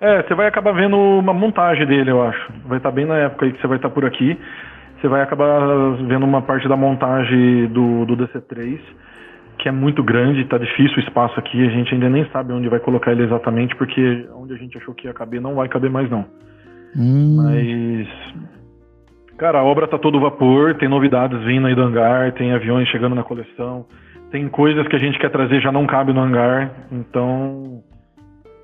[0.00, 2.52] É, você vai acabar vendo uma montagem dele, eu acho.
[2.66, 4.38] Vai estar bem na época aí que você vai estar por aqui.
[5.00, 5.60] Você vai acabar
[6.06, 8.80] vendo uma parte da montagem do, do DC3,
[9.58, 11.66] que é muito grande, tá difícil o espaço aqui.
[11.66, 14.94] A gente ainda nem sabe onde vai colocar ele exatamente, porque onde a gente achou
[14.94, 16.24] que ia caber não vai caber mais não.
[16.96, 17.36] Hum.
[17.36, 18.08] Mas
[19.38, 23.14] Cara, a obra tá todo vapor, tem novidades vindo aí do hangar, tem aviões chegando
[23.14, 23.86] na coleção,
[24.32, 27.80] tem coisas que a gente quer trazer já não cabe no hangar, então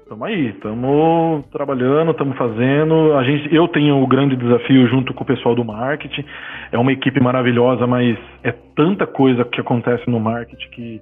[0.05, 3.15] Estamos aí, estamos trabalhando, estamos fazendo.
[3.15, 6.23] A gente, eu tenho o grande desafio junto com o pessoal do marketing.
[6.71, 11.01] É uma equipe maravilhosa, mas é tanta coisa que acontece no marketing que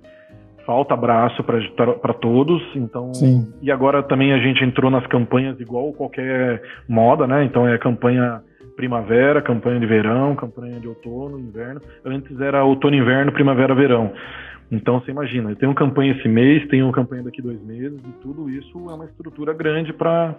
[0.65, 2.63] falta braço para todos.
[2.77, 3.53] Então, Sim.
[3.61, 7.43] e agora também a gente entrou nas campanhas igual qualquer moda, né?
[7.43, 8.41] Então é campanha
[8.77, 11.81] primavera, campanha de verão, campanha de outono, inverno.
[12.05, 14.13] Antes era outono, inverno, primavera, verão.
[14.73, 18.49] Então você imagina, eu tenho campanha esse mês, tenho campanha daqui dois meses, e tudo
[18.49, 20.35] isso é uma estrutura grande para.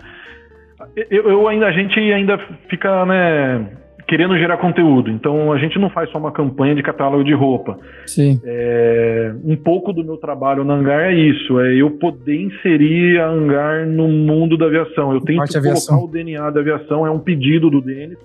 [0.95, 3.69] Eu, eu, ainda, a gente ainda fica, né,
[4.07, 5.11] querendo gerar conteúdo.
[5.11, 7.77] Então a gente não faz só uma campanha de catálogo de roupa.
[8.07, 8.41] Sim.
[8.43, 13.27] É, um pouco do meu trabalho na Hangar é isso, é eu poder inserir a
[13.27, 15.13] Hangar no mundo da aviação.
[15.13, 18.17] Eu tento colocar o DNA da aviação, é um pedido do Denis,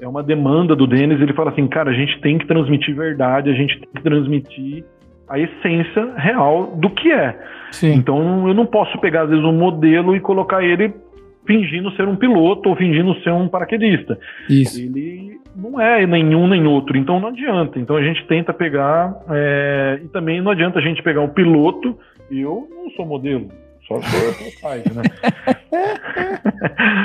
[0.00, 1.20] é uma demanda do Denis.
[1.20, 4.84] Ele fala assim, cara, a gente tem que transmitir verdade, a gente tem que transmitir
[5.30, 7.38] a essência real do que é.
[7.70, 7.92] Sim.
[7.92, 10.92] Então eu não posso pegar, às vezes, um modelo e colocar ele
[11.46, 14.18] fingindo ser um piloto ou fingindo ser um paraquedista.
[14.48, 14.80] Isso.
[14.80, 17.78] Ele não é nenhum nem outro, então não adianta.
[17.78, 21.96] Então a gente tenta pegar, é, e também não adianta a gente pegar um piloto,
[22.30, 23.48] eu não sou modelo,
[23.90, 23.98] só
[24.94, 25.02] né?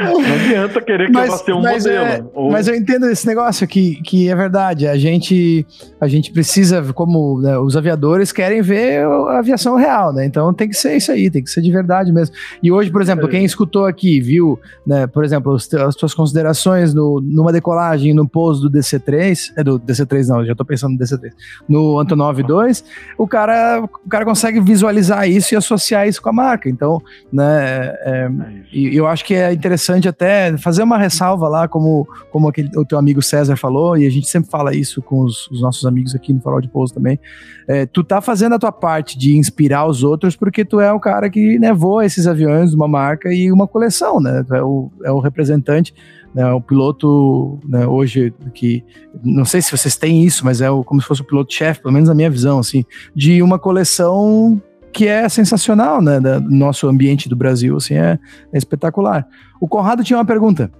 [0.04, 2.06] não adianta querer que mas, eu vá ser um mas modelo.
[2.06, 2.52] É, ou...
[2.52, 4.88] Mas eu entendo esse negócio que, que é verdade.
[4.88, 5.66] A gente,
[6.00, 10.26] a gente precisa, como né, os aviadores querem ver a aviação real, né?
[10.26, 12.36] Então tem que ser isso aí, tem que ser de verdade mesmo.
[12.62, 17.22] E hoje, por exemplo, quem escutou aqui, viu, né, por exemplo, as suas considerações no,
[17.22, 21.32] numa decolagem no pouso do DC3, é do DC3 não, já tô pensando no DC3,
[21.68, 22.84] no Antonov 2,
[23.18, 26.75] o cara, o cara consegue visualizar isso e associar isso com a marca.
[26.76, 28.30] Então, né, é,
[28.72, 32.86] e eu acho que é interessante até fazer uma ressalva lá, como, como aquele, o
[32.86, 36.14] teu amigo César falou, e a gente sempre fala isso com os, os nossos amigos
[36.14, 37.20] aqui no Farol de Pouso também.
[37.68, 41.00] É, tu tá fazendo a tua parte de inspirar os outros porque tu é o
[41.00, 44.44] cara que né, voa esses aviões de uma marca e uma coleção, né?
[44.48, 45.94] Tu é o, é o representante
[46.36, 48.84] né, o piloto né, hoje que
[49.24, 51.82] não sei se vocês têm isso, mas é o, como se fosse o piloto chefe,
[51.82, 52.84] pelo menos na minha visão, assim,
[53.16, 54.62] de uma coleção
[54.96, 56.22] que é sensacional, né?
[56.22, 58.18] Do nosso ambiente do Brasil, assim, é,
[58.54, 59.28] é espetacular.
[59.60, 60.72] O Conrado tinha uma pergunta.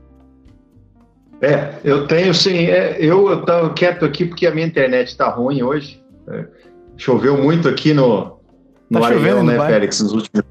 [1.42, 2.66] É, eu tenho sim.
[2.66, 6.02] É, eu estava quieto aqui porque a minha internet está ruim hoje.
[6.30, 6.46] É,
[6.96, 8.40] choveu muito aqui no,
[8.90, 10.46] no tá né, Félix, nos últimos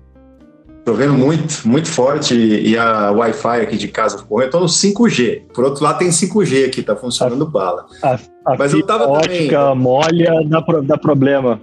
[0.87, 4.43] Chovendo muito, muito forte e a Wi-Fi aqui de casa ficou.
[4.43, 5.45] Eu tô no 5G.
[5.55, 7.87] Por outro lado, tem 5G aqui, tá funcionando a, bala.
[8.03, 9.79] A, a Mas eu tava ótica também...
[9.79, 11.59] molha dá, dá problema.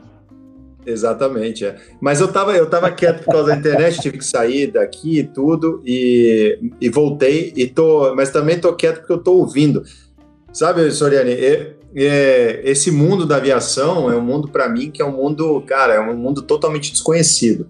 [0.85, 1.75] Exatamente, é.
[1.99, 5.23] Mas eu tava, eu tava quieto por causa da internet, tive que sair daqui e
[5.23, 9.83] tudo, e, e voltei, e tô, mas também tô quieto porque eu tô ouvindo.
[10.51, 15.11] Sabe, Soriani, é, esse mundo da aviação é um mundo para mim que é um
[15.11, 17.67] mundo, cara, é um mundo totalmente desconhecido.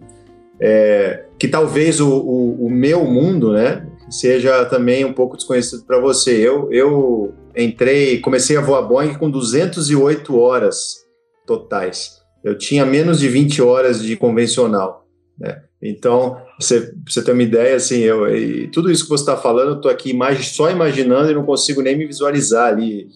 [0.59, 5.99] É, que talvez o, o, o, meu mundo, né, seja também um pouco desconhecido para
[5.99, 6.37] você.
[6.37, 11.03] Eu, eu entrei, comecei a voar Boeing com 208 horas
[11.47, 15.05] totais eu tinha menos de 20 horas de convencional.
[15.39, 15.61] Né?
[15.81, 18.25] Então, você, você ter uma ideia, assim, eu,
[18.71, 21.97] tudo isso que você está falando, eu estou aqui só imaginando e não consigo nem
[21.97, 23.07] me visualizar ali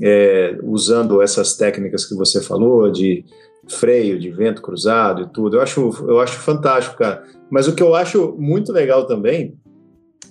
[0.00, 3.24] é, usando essas técnicas que você falou, de
[3.68, 5.56] freio, de vento cruzado e tudo.
[5.56, 7.24] Eu acho, eu acho fantástico, cara.
[7.50, 9.54] Mas o que eu acho muito legal também,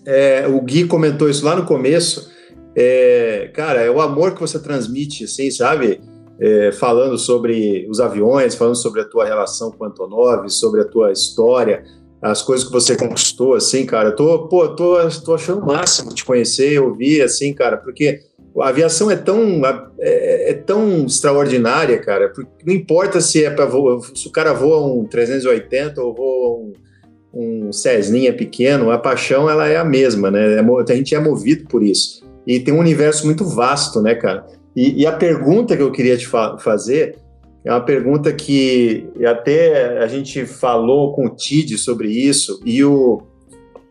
[0.05, 2.31] é, o Gui comentou isso lá no começo,
[2.75, 6.01] é, cara, é o amor que você transmite, assim, sabe?
[6.41, 10.85] É, falando sobre os aviões, falando sobre a tua relação com o Antonov, sobre a
[10.85, 11.83] tua história,
[12.19, 14.09] as coisas que você conquistou, assim, cara.
[14.09, 18.21] Eu tô, pô, tô, tô achando o máximo te conhecer, ouvir, assim, cara, porque
[18.59, 19.61] a aviação é tão,
[19.99, 23.69] é, é tão extraordinária, cara, porque não importa se é para
[24.15, 29.77] se o cara voa um 380 ou voa um, um pequeno, a paixão ela é
[29.77, 30.55] a mesma, né?
[30.55, 32.21] É a gente é movido por isso.
[32.47, 34.45] E tem um universo muito vasto, né, cara?
[34.75, 37.17] E, e, a pergunta que eu queria te fa fazer
[37.63, 43.21] é uma pergunta que até a gente falou com o Tid sobre isso e o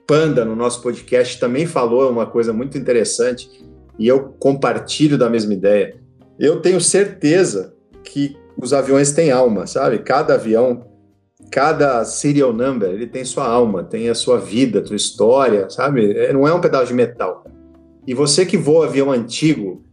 [0.06, 3.48] Panda no nosso podcast também falou uma coisa muito interessante
[3.96, 5.94] e eu compartilho da mesma ideia.
[6.38, 9.98] Eu tenho certeza que os aviões têm alma, sabe?
[10.00, 10.84] Cada avião,
[11.50, 16.12] cada serial number, ele tem sua alma, tem a sua vida, sua história, sabe?
[16.12, 17.44] É, não é um pedaço de metal.
[18.06, 19.84] E você que voa avião antigo,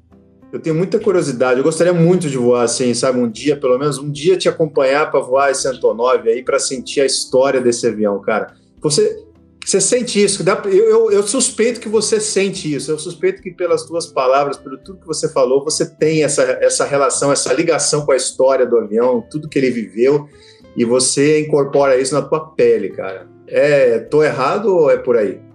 [0.51, 1.59] eu tenho muita curiosidade.
[1.59, 3.19] Eu gostaria muito de voar assim, sabe?
[3.19, 7.01] Um dia, pelo menos um dia, te acompanhar para voar esse Antonov aí, para sentir
[7.01, 8.53] a história desse avião, cara.
[8.81, 9.25] Você,
[9.65, 10.43] você sente isso?
[10.65, 12.89] Eu, eu, eu, suspeito que você sente isso.
[12.89, 16.85] Eu suspeito que pelas tuas palavras, pelo tudo que você falou, você tem essa, essa
[16.85, 20.29] relação, essa ligação com a história do avião, tudo que ele viveu,
[20.77, 23.27] e você incorpora isso na tua pele, cara.
[23.47, 25.46] É, tô errado ou é por aí?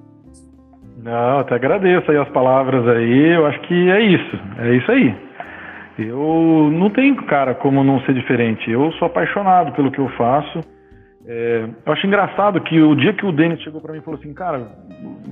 [1.02, 3.34] Não, até agradeço aí as palavras aí.
[3.34, 4.38] Eu acho que é isso.
[4.58, 5.14] É isso aí.
[5.98, 8.70] Eu não tenho, cara, como não ser diferente.
[8.70, 10.60] Eu sou apaixonado pelo que eu faço.
[11.26, 14.18] É, eu acho engraçado que o dia que o Denis chegou para mim e falou
[14.18, 14.68] assim, cara,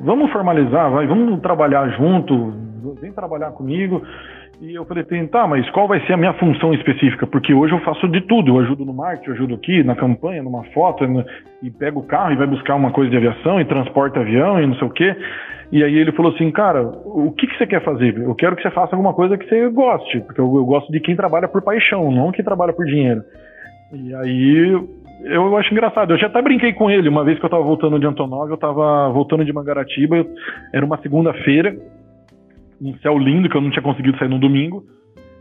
[0.04, 2.52] vamos formalizar, vai, vamos trabalhar junto,
[3.00, 4.02] vem trabalhar comigo.
[4.60, 7.26] E eu falei, tá, mas qual vai ser a minha função específica?
[7.26, 8.50] Porque hoje eu faço de tudo.
[8.50, 11.02] Eu ajudo no marketing, eu ajudo aqui, na campanha, numa foto,
[11.62, 14.66] e pego o carro e vai buscar uma coisa de aviação e transporta avião e
[14.66, 15.16] não sei o quê.
[15.72, 18.18] E aí ele falou assim, cara, o que, que você quer fazer?
[18.18, 21.00] Eu quero que você faça alguma coisa que você goste, porque eu, eu gosto de
[21.00, 23.22] quem trabalha por paixão, não quem trabalha por dinheiro.
[23.94, 24.78] E aí
[25.24, 26.12] eu acho engraçado.
[26.12, 28.58] Eu já até brinquei com ele uma vez que eu tava voltando de Antonov, eu
[28.58, 30.26] tava voltando de Mangaratiba,
[30.72, 31.74] era uma segunda-feira,
[32.80, 34.82] um céu lindo que eu não tinha conseguido sair no domingo.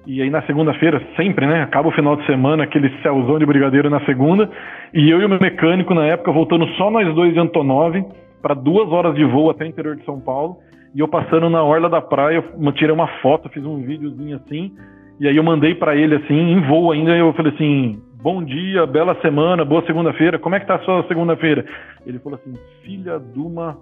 [0.05, 1.61] E aí na segunda-feira, sempre, né?
[1.61, 4.49] Acaba o final de semana, aquele céuzão de brigadeiro na segunda.
[4.93, 7.93] E eu e o meu mecânico na época voltando só nós dois de Antonov
[8.41, 10.57] para duas horas de voo até o interior de São Paulo.
[10.95, 14.73] E eu passando na orla da praia, eu tirei uma foto, fiz um videozinho assim.
[15.19, 18.85] E aí eu mandei para ele assim, em voo ainda, eu falei assim: bom dia,
[18.85, 21.65] bela semana, boa segunda-feira, como é que tá a sua segunda-feira?
[22.05, 22.53] Ele falou assim,
[22.83, 23.77] filha de uma...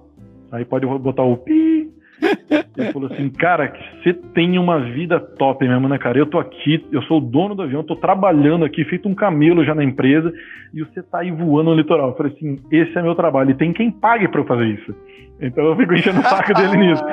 [0.52, 1.90] Aí pode botar o pi,
[2.22, 6.18] ele falou assim, cara, você tem uma vida top mesmo, né, cara?
[6.18, 9.64] Eu tô aqui, eu sou o dono do avião, tô trabalhando aqui, feito um camelo
[9.64, 10.32] já na empresa,
[10.74, 12.10] e você tá aí voando no litoral.
[12.10, 14.96] Eu falei assim, esse é meu trabalho, e tem quem pague para eu fazer isso.
[15.40, 17.04] Então eu fico enchendo o saco dele nisso.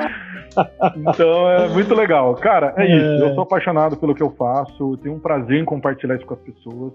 [0.97, 2.33] Então é muito legal.
[2.35, 3.23] Cara, é, é isso.
[3.23, 6.39] Eu sou apaixonado pelo que eu faço, tenho um prazer em compartilhar isso com as
[6.41, 6.93] pessoas.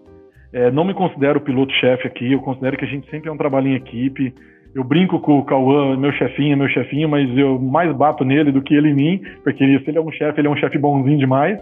[0.53, 3.69] É, não me considero piloto-chefe aqui, eu considero que a gente sempre é um trabalho
[3.69, 4.35] em equipe.
[4.75, 8.63] Eu brinco com o Cauã, meu chefinho, meu chefinho, mas eu mais bato nele do
[8.63, 11.19] que ele em mim, porque se ele é um chefe, ele é um chefe bonzinho
[11.19, 11.61] demais.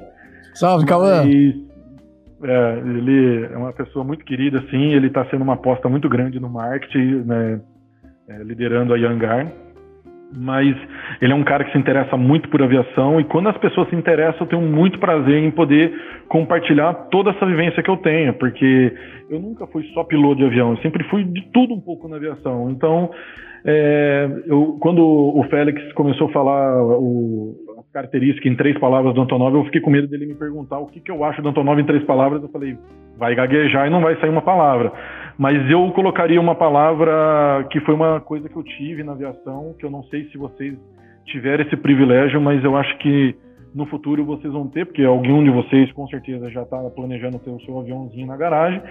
[0.55, 1.25] Salve, Cauã!
[1.25, 6.39] É, ele é uma pessoa muito querida, assim, ele está sendo uma aposta muito grande
[6.39, 7.61] no marketing, né,
[8.29, 9.51] é, liderando a Yangar
[10.37, 10.77] mas
[11.21, 13.97] ele é um cara que se interessa muito por aviação e quando as pessoas se
[13.97, 15.93] interessam, eu tenho muito prazer em poder
[16.29, 18.93] compartilhar toda essa vivência que eu tenho, porque
[19.31, 22.17] eu nunca fui só piloto de avião, eu sempre fui de tudo um pouco na
[22.17, 22.71] aviação.
[22.71, 23.11] Então,
[23.65, 29.21] é, eu, quando o Félix começou a falar o, as características em três palavras do
[29.21, 31.81] Antonov, eu fiquei com medo dele me perguntar o que, que eu acho do Antonov
[31.81, 32.43] em três palavras.
[32.43, 32.77] Eu falei,
[33.19, 34.93] vai gaguejar e não vai sair uma palavra.
[35.39, 39.87] Mas eu colocaria uma palavra que foi uma coisa que eu tive na aviação, que
[39.87, 40.75] eu não sei se vocês
[41.27, 43.37] tiveram esse privilégio, mas eu acho que
[43.73, 47.51] no futuro vocês vão ter, porque algum de vocês com certeza já está planejando ter
[47.51, 48.83] o seu aviãozinho na garagem.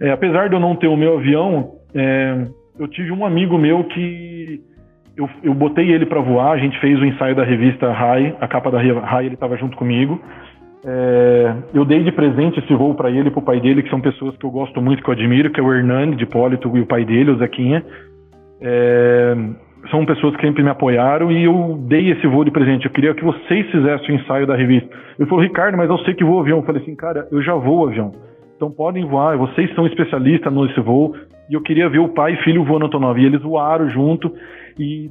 [0.00, 2.46] É, apesar de eu não ter o meu avião, é,
[2.78, 4.62] eu tive um amigo meu que
[5.16, 8.46] eu, eu botei ele para voar, a gente fez o ensaio da revista Rai, a
[8.46, 10.20] capa da Rai ele estava junto comigo.
[10.84, 13.90] É, eu dei de presente esse voo para ele e para o pai dele, que
[13.90, 16.74] são pessoas que eu gosto muito, que eu admiro, que é o Hernani de Hipólito
[16.76, 17.84] e o pai dele, o Zequinha.
[18.60, 19.36] É,
[19.90, 22.86] são pessoas que sempre me apoiaram e eu dei esse voo de presente.
[22.86, 24.88] Eu queria que vocês fizessem o ensaio da revista.
[25.18, 26.58] Ele falou, Ricardo, mas eu sei que vou avião.
[26.58, 28.12] Eu falei assim, cara, eu já vou avião.
[28.56, 31.14] Então podem voar, vocês são especialistas nesse voo.
[31.48, 33.18] E eu queria ver o pai e filho voando Antonov.
[33.18, 34.32] E eles voaram junto
[34.78, 35.10] e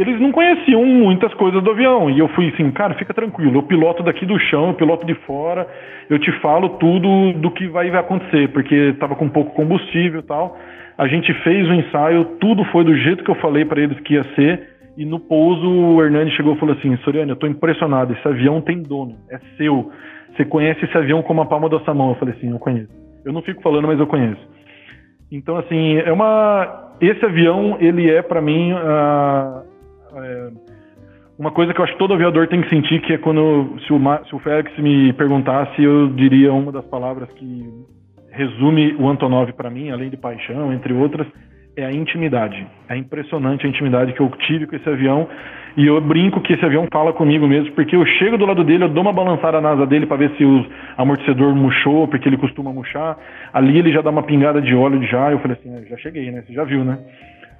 [0.00, 2.08] eles não conheciam muitas coisas do avião.
[2.08, 5.14] E eu fui assim, cara, fica tranquilo, eu piloto daqui do chão, eu piloto de
[5.26, 5.68] fora,
[6.08, 10.56] eu te falo tudo do que vai acontecer, porque estava com pouco combustível e tal.
[10.96, 14.14] A gente fez o ensaio, tudo foi do jeito que eu falei para eles que
[14.14, 14.70] ia ser.
[14.96, 18.60] E no pouso, o Hernani chegou e falou assim: Soriano, eu tô impressionado, esse avião
[18.62, 19.92] tem dono, é seu.
[20.34, 22.10] Você conhece esse avião como a palma da sua mão?
[22.10, 22.88] Eu falei assim: eu conheço.
[23.24, 24.40] Eu não fico falando, mas eu conheço.
[25.30, 26.88] Então, assim, é uma.
[27.00, 28.72] Esse avião, ele é para mim.
[28.72, 29.69] Uh,
[30.16, 30.50] é,
[31.38, 33.92] uma coisa que eu acho que todo aviador tem que sentir, que é quando, se
[33.92, 37.66] o, se o Félix me perguntasse, eu diria uma das palavras que
[38.30, 41.26] resume o Antonov para mim, além de paixão, entre outras,
[41.76, 42.66] é a intimidade.
[42.88, 45.28] É impressionante a intimidade que eu tive com esse avião.
[45.76, 48.84] E eu brinco que esse avião fala comigo mesmo, porque eu chego do lado dele,
[48.84, 50.66] eu dou uma balançada na asa dele para ver se o
[50.98, 53.16] amortecedor murchou, porque ele costuma murchar.
[53.52, 55.30] Ali ele já dá uma pingada de óleo já.
[55.30, 56.42] Eu falei assim, é, já cheguei, né?
[56.46, 56.98] Você já viu, né?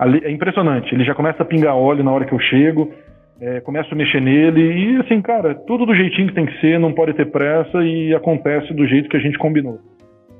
[0.00, 0.94] Ali, é impressionante.
[0.94, 2.90] Ele já começa a pingar óleo na hora que eu chego,
[3.38, 6.80] é, começo a mexer nele e assim, cara, tudo do jeitinho que tem que ser,
[6.80, 9.78] não pode ter pressa e acontece do jeito que a gente combinou.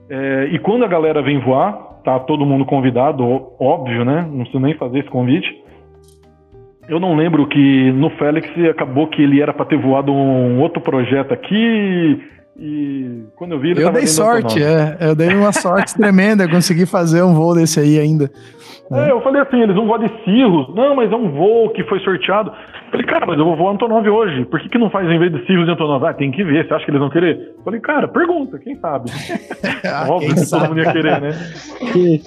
[0.08, 3.22] É, e quando a galera vem voar, tá todo mundo convidado,
[3.60, 4.26] óbvio, né?
[4.30, 5.54] Não preciso nem fazer esse convite.
[6.88, 10.80] Eu não lembro que no Félix acabou que ele era para ter voado um outro
[10.80, 12.18] projeto aqui
[12.60, 14.98] e quando eu vi ele Eu dei sorte, é.
[15.00, 18.30] Eu dei uma sorte tremenda, consegui fazer um voo desse aí ainda.
[18.92, 20.74] É, eu falei assim, eles vão voar de Cirrus.
[20.74, 22.50] Não, mas é um voo que foi sorteado.
[22.50, 24.44] Eu falei, cara, mas eu vou voar Antonov hoje.
[24.46, 26.04] Por que, que não faz em vez de Cirrus e Antonov?
[26.04, 27.54] Ah, tem que ver, você acha que eles vão querer?
[27.56, 29.10] Eu falei, cara, pergunta, quem sabe?
[29.86, 31.30] ah, Óbvio que todo mundo ia querer, né?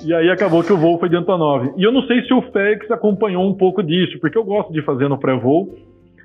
[0.06, 1.74] e aí acabou que o voo foi de Antonov.
[1.78, 4.82] E eu não sei se o FedEx acompanhou um pouco disso, porque eu gosto de
[4.82, 5.76] fazer no pré-voo,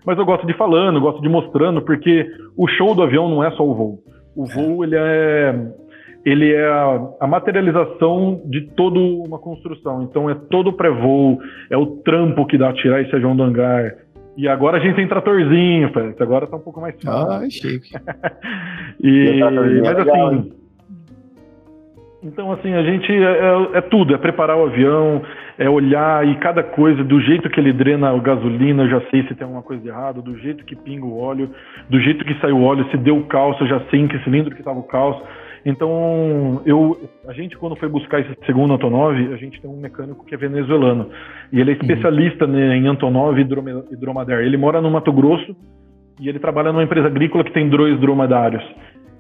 [0.09, 2.27] mas eu gosto de falando, gosto de mostrando, porque
[2.57, 3.99] o show do avião não é só o voo.
[4.35, 5.55] O voo, ele é
[6.25, 10.03] ele é a, a, materialização de toda uma construção.
[10.05, 13.43] Então é todo o pré-voo, é o trampo que dá a tirar esse avião do
[13.43, 13.97] hangar.
[14.35, 16.19] E agora a gente tem tratorzinho, Félix.
[16.23, 17.31] Agora tá um pouco mais fácil.
[17.31, 17.91] Ah, chique.
[19.05, 19.41] e,
[19.83, 20.53] mas é assim.
[22.21, 25.23] Então, assim, a gente é, é, é, tudo, é preparar o avião,
[25.57, 29.23] é olhar e cada coisa, do jeito que ele drena a gasolina, eu já sei
[29.23, 31.49] se tem alguma coisa de errado, do jeito que pinga o óleo,
[31.89, 34.19] do jeito que sai o óleo, se deu o calço, eu já sei em que
[34.25, 35.23] cilindro que estava o calço.
[35.65, 40.25] Então, eu, a gente quando foi buscar esse segundo Antonov, a gente tem um mecânico
[40.25, 41.11] que é venezuelano.
[41.53, 42.73] E ele é especialista uhum.
[42.73, 44.45] em Antonov e dromedário.
[44.45, 45.55] Ele mora no Mato Grosso
[46.21, 48.65] e ele trabalha numa empresa agrícola que tem dois dromedários.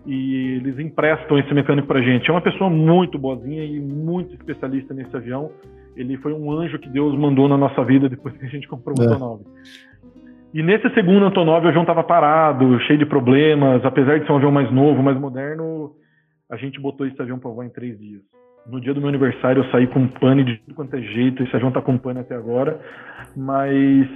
[0.08, 2.30] E eles emprestam esse mecânico pra gente.
[2.30, 5.50] É uma pessoa muito boazinha e muito especialista nesse avião.
[5.94, 8.98] Ele foi um anjo que Deus mandou na nossa vida depois que a gente comprou
[8.98, 9.06] o é.
[9.06, 9.42] Antonov.
[10.54, 14.36] E nesse segundo Antonov o avião estava parado, cheio de problemas, apesar de ser um
[14.36, 15.92] avião mais novo, mais moderno,
[16.50, 18.22] a gente botou esse avião para voar em três dias.
[18.66, 21.54] No dia do meu aniversário eu saí com pane de tudo quanto é jeito, esse
[21.54, 22.80] avião tá com pane até agora,
[23.36, 24.08] mas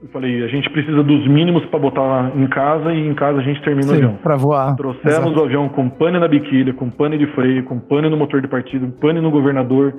[0.00, 3.42] eu falei, a gente precisa dos mínimos para botar em casa e em casa a
[3.42, 4.16] gente termina Sim, o avião.
[4.16, 4.76] Para voar.
[4.76, 5.40] Trouxemos Exato.
[5.40, 8.46] o avião com pane na biquília, com pane de freio, com pane no motor de
[8.46, 9.94] partida, pane no governador.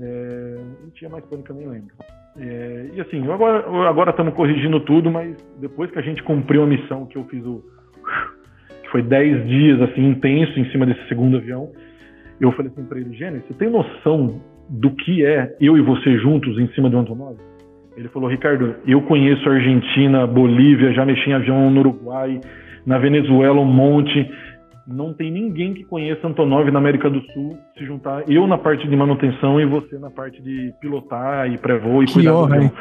[0.00, 1.94] É, não tinha mais pane que eu nem lembro.
[2.38, 7.06] É, e assim, agora estamos corrigindo tudo, mas depois que a gente cumpriu a missão
[7.06, 7.62] que eu fiz o.
[8.82, 11.70] que foi 10 dias assim, intenso em cima desse segundo avião,
[12.40, 16.18] eu falei assim para ele, Gênesis, você tem noção do que é eu e você
[16.18, 17.49] juntos em cima do Antonov?
[18.00, 22.40] Ele falou, Ricardo, eu conheço a Argentina, Bolívia, já mexi em avião no Uruguai,
[22.86, 24.26] na Venezuela um monte.
[24.88, 28.88] Não tem ninguém que conheça Antonov na América do Sul se juntar eu na parte
[28.88, 32.54] de manutenção e você na parte de pilotar e pré-voo e que cuidar honra, do
[32.54, 32.72] avião.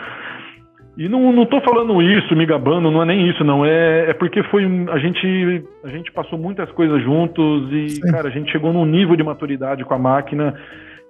[0.97, 3.65] E não, não tô falando isso, me gabando, não é nem isso, não.
[3.65, 4.63] É, é porque foi.
[4.89, 8.01] A gente, a gente passou muitas coisas juntos e, Sim.
[8.09, 10.55] cara, a gente chegou num nível de maturidade com a máquina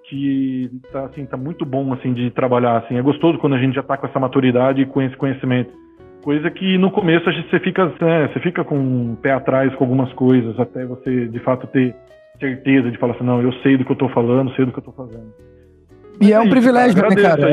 [0.10, 2.78] que tá, assim, tá muito bom assim, de trabalhar.
[2.78, 2.98] Assim.
[2.98, 5.72] É gostoso quando a gente já tá com essa maturidade e com esse conhecimento.
[6.24, 9.32] Coisa que no começo a gente, você, fica, né, você fica com o um pé
[9.32, 11.96] atrás com algumas coisas, até você de fato ter
[12.40, 14.80] certeza de falar assim, não, eu sei do que eu tô falando, sei do que
[14.80, 15.32] eu tô fazendo.
[16.20, 17.48] E é um privilégio, né, cara?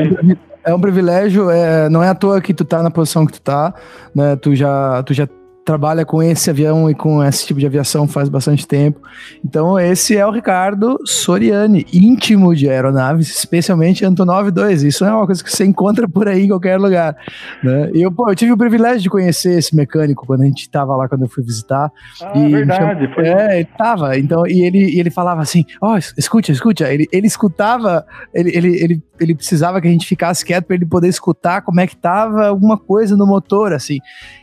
[0.65, 3.41] É um privilégio, é, não é à toa que tu tá na posição que tu
[3.41, 3.73] tá,
[4.13, 4.35] né?
[4.35, 5.25] Tu já, tu já
[5.67, 9.01] trabalha com esse avião e com esse tipo de aviação faz bastante tempo.
[9.43, 14.83] Então, esse é o Ricardo Soriani, íntimo de aeronaves, especialmente Antonov 2.
[14.83, 17.17] Isso é uma coisa que você encontra por aí em qualquer lugar.
[17.61, 17.91] Né?
[17.93, 20.95] E eu, pô, eu tive o privilégio de conhecer esse mecânico quando a gente estava
[20.95, 21.91] lá, quando eu fui visitar.
[22.23, 23.13] Ah, e verdade.
[23.13, 23.27] Foi...
[23.27, 24.17] É, ele tava.
[24.17, 26.81] Então, e ele, e ele falava assim: Ó, oh, escute, escute.
[26.83, 30.85] Ele, ele escutava, ele, ele, ele, ele precisava que a gente ficasse quieto para ele
[30.85, 33.97] poder escutar como é que tava alguma coisa no motor, assim.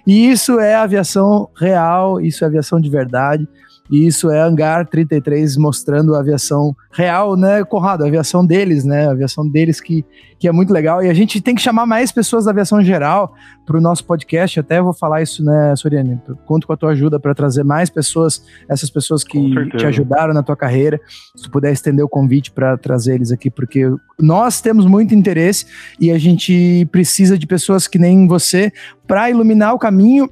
[0.07, 1.14] E isso é aviação
[1.57, 3.49] real, isso é aviação de verdade.
[3.91, 8.03] E isso é Hangar 33 mostrando a aviação real, né, Conrado?
[8.03, 9.07] A aviação deles, né?
[9.07, 10.03] A aviação deles que,
[10.39, 11.03] que é muito legal.
[11.05, 13.35] E a gente tem que chamar mais pessoas da aviação geral
[13.67, 14.59] para o nosso podcast.
[14.59, 16.19] Até vou falar isso, né, Soriane?
[16.47, 19.39] Conto com a tua ajuda para trazer mais pessoas, essas pessoas que
[19.77, 20.99] te ajudaram na tua carreira.
[21.37, 23.85] Se tu puder estender o convite para trazer eles aqui, porque
[24.19, 25.67] nós temos muito interesse
[26.01, 28.73] e a gente precisa de pessoas que nem você
[29.07, 30.31] para iluminar o caminho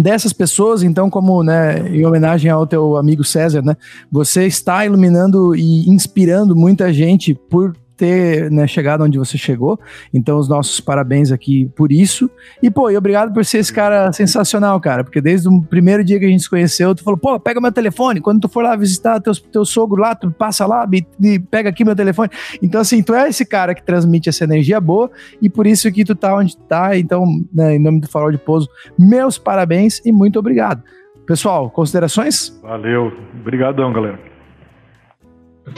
[0.00, 3.76] dessas pessoas, então, como né, em homenagem ao teu amigo César, né,
[4.10, 9.78] você está iluminando e inspirando muita gente por ter né, chegado onde você chegou.
[10.12, 12.30] Então, os nossos parabéns aqui por isso.
[12.62, 15.04] E, pô, e obrigado por ser esse cara sensacional, cara.
[15.04, 17.70] Porque desde o primeiro dia que a gente se conheceu, tu falou, pô, pega meu
[17.70, 18.22] telefone.
[18.22, 20.88] Quando tu for lá visitar teu, teu sogro lá, tu passa lá
[21.22, 22.30] e pega aqui meu telefone.
[22.62, 25.10] Então, assim, tu é esse cara que transmite essa energia boa
[25.42, 26.96] e por isso que tu tá onde tá.
[26.96, 28.66] Então, né, em nome do Farol de Pouso,
[28.98, 30.82] meus parabéns e muito obrigado.
[31.26, 32.58] Pessoal, considerações?
[32.62, 33.12] Valeu.
[33.38, 34.18] Obrigadão, galera.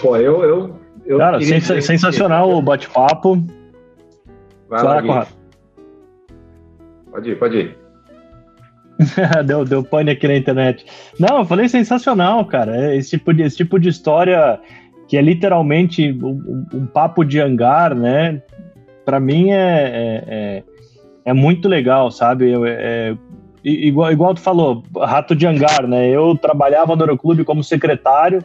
[0.01, 2.55] Pô, eu, eu eu Cara, sens sensacional que...
[2.55, 3.45] o bate-papo.
[4.69, 5.29] Vai lá, Conrado.
[7.11, 7.79] Pode ir, pode ir.
[9.47, 10.85] deu, deu pane aqui na internet.
[11.19, 12.95] Não, eu falei sensacional, cara.
[12.95, 14.61] Esse tipo de, esse tipo de história
[15.09, 18.41] que é literalmente um, um papo de hangar, né?
[19.05, 20.62] Para mim é, é, é,
[21.27, 22.53] é, muito legal, sabe?
[22.66, 23.15] É,
[23.65, 26.09] igual, igual tu falou, rato de hangar, né?
[26.09, 28.43] Eu trabalhava no Aeroclube como secretário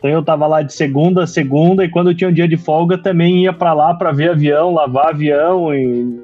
[0.00, 2.96] então eu tava lá de segunda a segunda e quando tinha um dia de folga
[2.96, 6.18] também ia para lá para ver avião, lavar avião e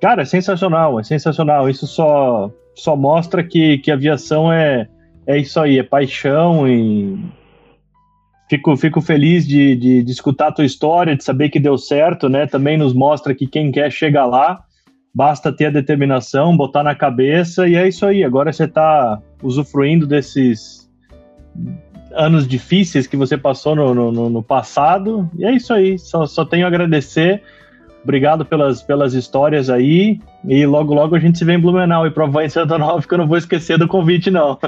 [0.00, 1.68] cara, é sensacional, é sensacional.
[1.68, 4.88] Isso só só mostra que, que aviação é
[5.26, 7.18] é isso aí, é paixão e
[8.48, 12.28] fico, fico feliz de, de, de, escutar a tua história, de saber que deu certo,
[12.28, 12.46] né?
[12.46, 14.62] Também nos mostra que quem quer chega lá,
[15.14, 18.22] basta ter a determinação, botar na cabeça e é isso aí.
[18.22, 20.90] Agora você está usufruindo desses
[22.14, 25.28] anos difíceis que você passou no, no, no passado.
[25.36, 25.98] E é isso aí.
[25.98, 27.42] Só, só tenho a agradecer.
[28.02, 30.18] Obrigado pelas, pelas histórias aí.
[30.46, 33.14] E logo, logo a gente se vê em Blumenau e provar em Santa Nova, que
[33.14, 34.58] eu não vou esquecer do convite, não.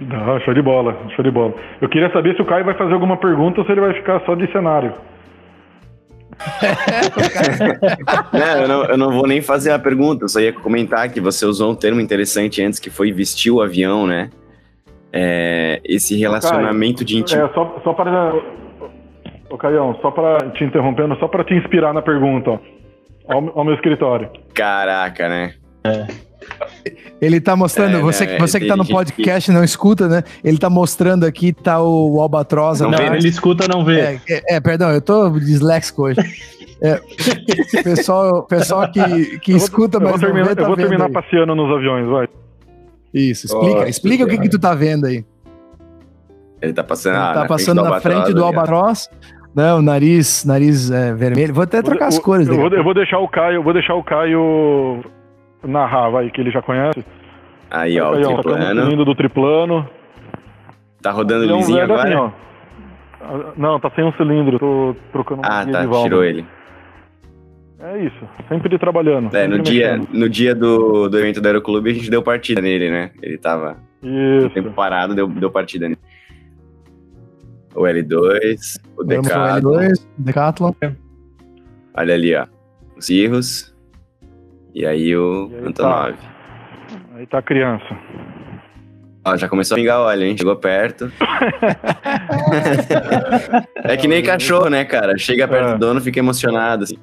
[0.00, 1.54] não, show de bola, show de bola.
[1.80, 4.20] Eu queria saber se o Caio vai fazer alguma pergunta ou se ele vai ficar
[4.24, 4.94] só de cenário.
[8.32, 11.20] não, eu, não, eu não vou nem fazer a pergunta, eu só ia comentar que
[11.20, 14.30] você usou um termo interessante antes que foi vestir o avião, né?
[15.12, 17.50] É, esse relacionamento de intimidade.
[17.50, 18.34] É, só, só para.
[19.48, 22.58] Ô, Caião, só para te interrompendo, só para te inspirar na pergunta, ó.
[23.28, 24.28] Ao, ao meu escritório.
[24.54, 25.54] Caraca, né?
[25.84, 26.06] É.
[27.20, 29.56] Ele tá mostrando, é, você, não, você que tá no podcast que...
[29.56, 30.22] não escuta, né?
[30.42, 32.80] Ele tá mostrando aqui, tá o, o Albatroz.
[32.80, 34.00] Não, ele escuta, não vê.
[34.00, 36.20] É, é, é, perdão, eu tô disléxico hoje.
[36.80, 36.98] É,
[37.84, 41.70] pessoal, pessoal que, que escuta, mas vou terminar, vê, tá Eu vou terminar passeando nos
[41.76, 42.28] aviões, vai.
[43.12, 45.24] Isso, explica, explica o que, que tu tá vendo aí.
[46.62, 49.08] Ele tá passando, Ele ah, tá na passando frente na frente do albatroz.
[49.54, 51.52] Não, o nariz, nariz é, vermelho.
[51.52, 52.68] Vou até trocar as cores Eu, dele.
[52.68, 55.02] vou, eu vou deixar o Caio, vou deixar o Caio
[55.64, 57.04] narrar, vai, que ele já conhece.
[57.70, 58.88] Aí, ó, o Aí, ó, tá triplano.
[58.88, 59.88] lindo do triplano.
[61.02, 62.08] Tá rodando Ele é um lisinho velho agora?
[62.08, 62.30] assim, ó.
[63.56, 66.44] Não, tá sem um cilindro, tô trocando uma ah, tá, tirou ele.
[67.82, 69.34] É isso, sempre trabalhando.
[69.34, 70.14] É, no sempre dia, mexendo.
[70.18, 73.10] no dia do, do evento do Aeroclube, a gente deu partida nele, né?
[73.22, 74.76] Ele tava um tempo Isso.
[74.76, 76.00] parado, deu, deu partida nele.
[77.74, 78.56] O L2,
[78.98, 79.78] o Decathlon.
[79.78, 80.72] L2, Decathlon.
[81.94, 82.46] Olha ali, ó.
[82.96, 83.74] Os Irros.
[84.74, 86.14] E aí o E aí Antonov.
[87.14, 87.84] Aí tá a criança.
[89.24, 90.36] Ó, já começou a pingar óleo, hein?
[90.36, 91.10] Chegou perto.
[93.84, 95.16] é que nem cachorro, né, cara?
[95.18, 95.72] Chega perto É.
[95.74, 96.96] do dono, fica emocionado, assim.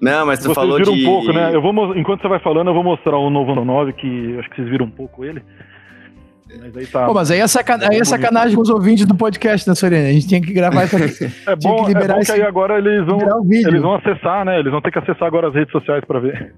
[0.00, 1.02] Não, mas tu Vocês falou viram de...
[1.02, 1.54] um pouco, né?
[1.54, 4.56] Eu vou, enquanto você vai falando, eu vou mostrar o novo 9, que acho que
[4.56, 5.42] vocês viram um pouco ele.
[6.60, 7.06] Mas aí tá.
[7.06, 7.78] Pô, mas aí é, sacan...
[7.90, 10.08] aí é sacanagem com os ouvintes do podcast, né, Soriano?
[10.08, 11.24] A gente tinha que gravar isso aqui.
[11.46, 13.42] é tinha bom, que liberar é bom esse- que aí agora eles vão, Virar o
[13.44, 13.68] vídeo.
[13.68, 14.58] eles vão acessar, né?
[14.58, 16.54] Eles vão ter que acessar agora as redes sociais pra ver.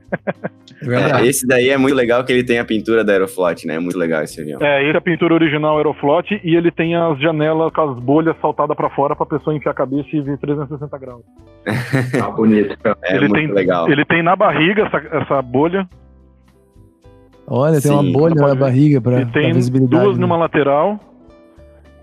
[0.83, 1.20] É.
[1.23, 3.75] É, esse daí é muito legal que ele tem a pintura da Aeroflot, né?
[3.77, 4.61] É muito legal esse avião.
[4.62, 8.37] É, esse é a pintura original Aeroflot e ele tem as janelas com as bolhas
[8.41, 11.23] saltadas pra fora pra pessoa enfiar a cabeça e vir 360 graus.
[12.19, 12.77] Tá bonito.
[13.05, 13.91] É ele, muito tem, legal.
[13.91, 15.87] ele tem na barriga essa, essa bolha
[17.51, 18.12] Olha, tem uma Sim.
[18.12, 19.01] bolha na barriga
[19.33, 20.05] tem visibilidade.
[20.05, 20.20] duas né?
[20.20, 21.01] numa lateral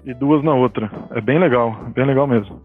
[0.03, 0.91] e duas na outra.
[1.11, 2.59] É bem legal, bem legal mesmo.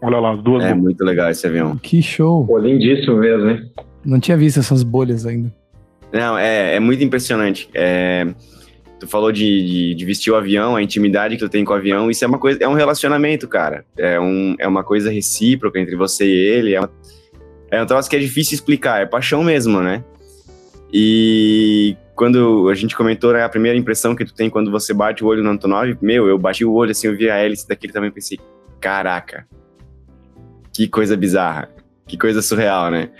[0.00, 0.82] Olha lá, as duas É bolhas.
[0.82, 1.76] muito legal esse avião.
[1.76, 2.46] Que show.
[2.46, 3.70] Pô, lindíssimo mesmo, hein?
[4.04, 5.52] Não tinha visto essas bolhas ainda.
[6.12, 7.68] Não, é, é muito impressionante.
[7.74, 8.26] É,
[9.00, 11.76] tu falou de, de, de vestir o avião, a intimidade que tu tem com o
[11.76, 13.84] avião, isso é uma coisa, é um relacionamento, cara.
[13.98, 16.74] É, um, é uma coisa recíproca entre você e ele.
[16.74, 16.90] É, uma,
[17.70, 20.04] é um troço que é difícil explicar, é paixão mesmo, né?
[20.96, 25.24] E quando a gente comentou, né, a primeira impressão que tu tem quando você bate
[25.24, 27.92] o olho no Antonov, meu, eu bati o olho assim, eu vi a hélice daquele
[27.92, 28.38] também pensei,
[28.80, 29.44] caraca,
[30.72, 31.68] que coisa bizarra,
[32.06, 33.10] que coisa surreal, né?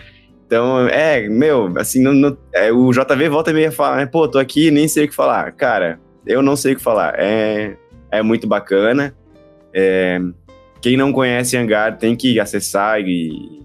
[0.47, 4.39] Então, é, meu, assim, não, é, o JV volta e meia fala, né, pô, tô
[4.39, 5.51] aqui nem sei o que falar.
[5.51, 7.15] Cara, eu não sei o que falar.
[7.17, 7.75] É,
[8.09, 9.13] é muito bacana.
[9.73, 10.21] É,
[10.79, 13.64] quem não conhece Hangar tem que acessar e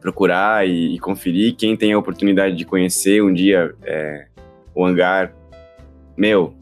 [0.00, 1.54] procurar e, e conferir.
[1.56, 4.26] Quem tem a oportunidade de conhecer um dia é,
[4.74, 5.32] o Hangar,
[6.16, 6.54] meu,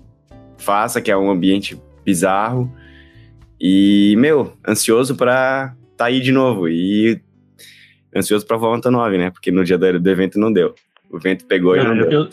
[0.57, 2.73] faça, que é um ambiente bizarro.
[3.61, 6.69] E, meu, ansioso pra tá aí de novo.
[6.69, 7.21] E
[8.15, 9.31] ansioso pra voar o Antonov, né?
[9.31, 10.75] Porque no dia do, do evento não deu.
[11.11, 12.11] O vento pegou e não deu.
[12.11, 12.29] Eu,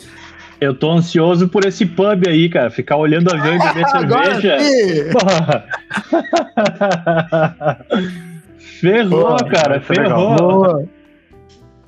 [0.60, 2.70] eu tô ansioso por esse pub aí, cara.
[2.70, 4.58] Ficar olhando avião e beber Agora cerveja.
[4.60, 5.02] sim!
[8.82, 10.36] Ferrou, Pô, cara, legal.
[10.36, 10.36] ferrou.
[10.36, 10.88] Boa.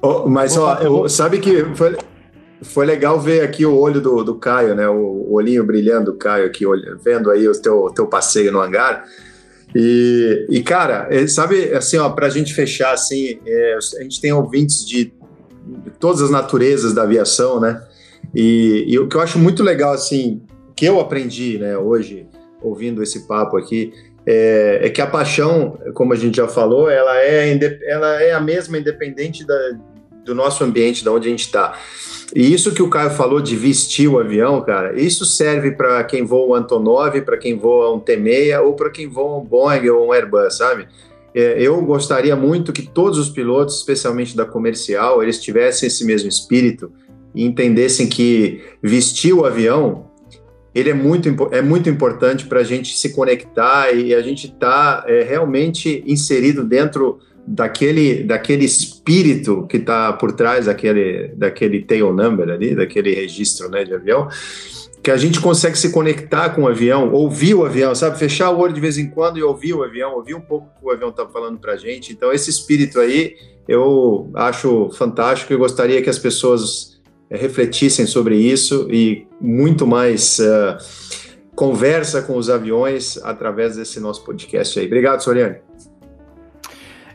[0.00, 1.96] Ô, mas, ó, eu- sabe que foi,
[2.62, 4.88] foi legal ver aqui o olho do, do Caio, né?
[4.88, 6.64] O, o olhinho brilhando do Caio aqui,
[7.04, 9.04] vendo aí o teu, teu passeio no hangar.
[9.74, 14.32] E, e, cara, é, sabe, assim, ó, pra gente fechar, assim, é, a gente tem
[14.32, 15.06] ouvintes de,
[15.66, 17.82] de todas as naturezas da aviação, né?
[18.32, 20.40] E, e o que eu acho muito legal, assim,
[20.76, 22.26] que eu aprendi, né, hoje,
[22.62, 23.92] ouvindo esse papo aqui,
[24.26, 28.40] é, é que a paixão, como a gente já falou, ela é, ela é a
[28.40, 29.72] mesma independente da,
[30.24, 31.78] do nosso ambiente, da onde a gente está.
[32.34, 36.24] E isso que o Caio falou de vestir o avião, cara, isso serve para quem
[36.24, 40.09] voa um Antonov, para quem voa um T6 ou para quem voa um Boeing ou
[40.09, 40.88] um Airbus, sabe?
[41.34, 46.28] É, eu gostaria muito que todos os pilotos, especialmente da comercial, eles tivessem esse mesmo
[46.28, 46.92] espírito
[47.34, 50.06] e entendessem que vestir o avião
[50.74, 55.05] ele é muito, é muito importante para a gente se conectar e a gente estar
[55.06, 62.74] realmente inserido dentro daquele, daquele espírito que está por trás daquele, daquele tail number ali,
[62.74, 64.28] daquele registro né, de avião,
[65.02, 68.18] que a gente consegue se conectar com o avião, ouvir o avião, sabe?
[68.18, 70.80] Fechar o olho de vez em quando e ouvir o avião, ouvir um pouco o
[70.80, 72.10] que o avião está falando para a gente.
[72.10, 73.34] Então, esse espírito aí
[73.68, 76.93] eu acho fantástico e gostaria que as pessoas
[77.30, 80.76] refletissem sobre isso e muito mais eh,
[81.56, 84.86] conversa com os aviões através desse nosso podcast aí.
[84.86, 85.56] Obrigado, Soriane.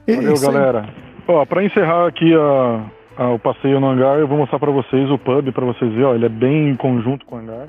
[0.07, 0.89] Valeu, Isso galera.
[1.27, 2.85] Ó, pra encerrar aqui a,
[3.17, 6.05] a- o passeio no hangar, eu vou mostrar pra vocês o pub, pra vocês verem,
[6.05, 7.67] ó, ele é bem em conjunto com o hangar.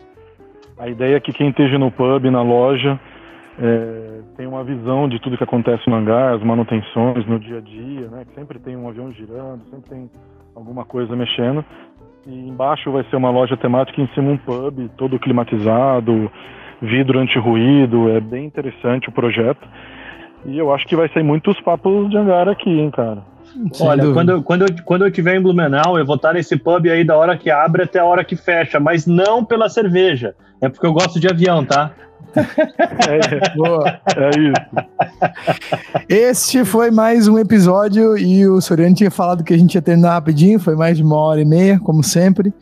[0.79, 2.99] A ideia é que quem esteja no pub, na loja,
[3.61, 7.61] é, tem uma visão de tudo que acontece no hangar, as manutenções no dia a
[7.61, 8.25] dia, né?
[8.27, 10.11] Que sempre tem um avião girando, sempre tem
[10.55, 11.63] alguma coisa mexendo.
[12.27, 16.31] E embaixo vai ser uma loja temática, em cima um pub, todo climatizado,
[16.81, 19.67] vidro anti-ruído, é bem interessante o projeto.
[20.45, 23.23] E eu acho que vai sair muitos papos de hangar aqui, hein, cara.
[23.81, 26.87] Olha, quando, eu, quando, eu, quando eu tiver em Blumenau, eu vou estar nesse pub
[26.87, 30.35] aí da hora que abre até a hora que fecha, mas não pela cerveja.
[30.61, 31.91] É porque eu gosto de avião, tá?
[32.37, 34.89] É, boa, é isso.
[36.09, 40.13] Este foi mais um episódio e o Soriano tinha falado que a gente ia terminar
[40.13, 42.53] rapidinho, foi mais de uma hora e meia, como sempre,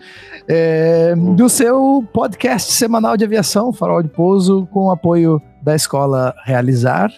[0.46, 7.12] é, do seu podcast semanal de aviação, Farol de Pouso, com apoio da Escola Realizar,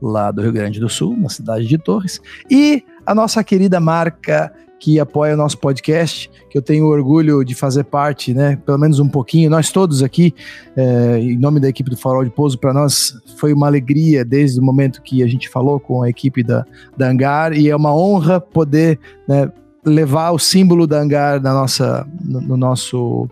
[0.00, 4.52] lá do Rio Grande do Sul, na cidade de Torres, e a nossa querida marca
[4.80, 8.56] que apoia o nosso podcast, que eu tenho orgulho de fazer parte, né?
[8.64, 9.50] Pelo menos um pouquinho.
[9.50, 10.34] Nós todos aqui,
[10.74, 14.58] é, em nome da equipe do Farol de Pouso, para nós foi uma alegria desde
[14.58, 16.64] o momento que a gente falou com a equipe da,
[16.96, 18.98] da Angar e é uma honra poder
[19.28, 19.52] né,
[19.84, 23.28] levar o símbolo da Angar na nossa, no, no nosso,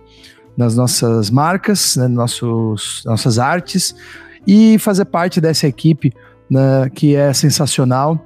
[0.55, 3.97] nas nossas marcas, né, nossos, nossas artes
[4.47, 6.13] e fazer parte dessa equipe
[6.51, 8.23] né, que é sensacional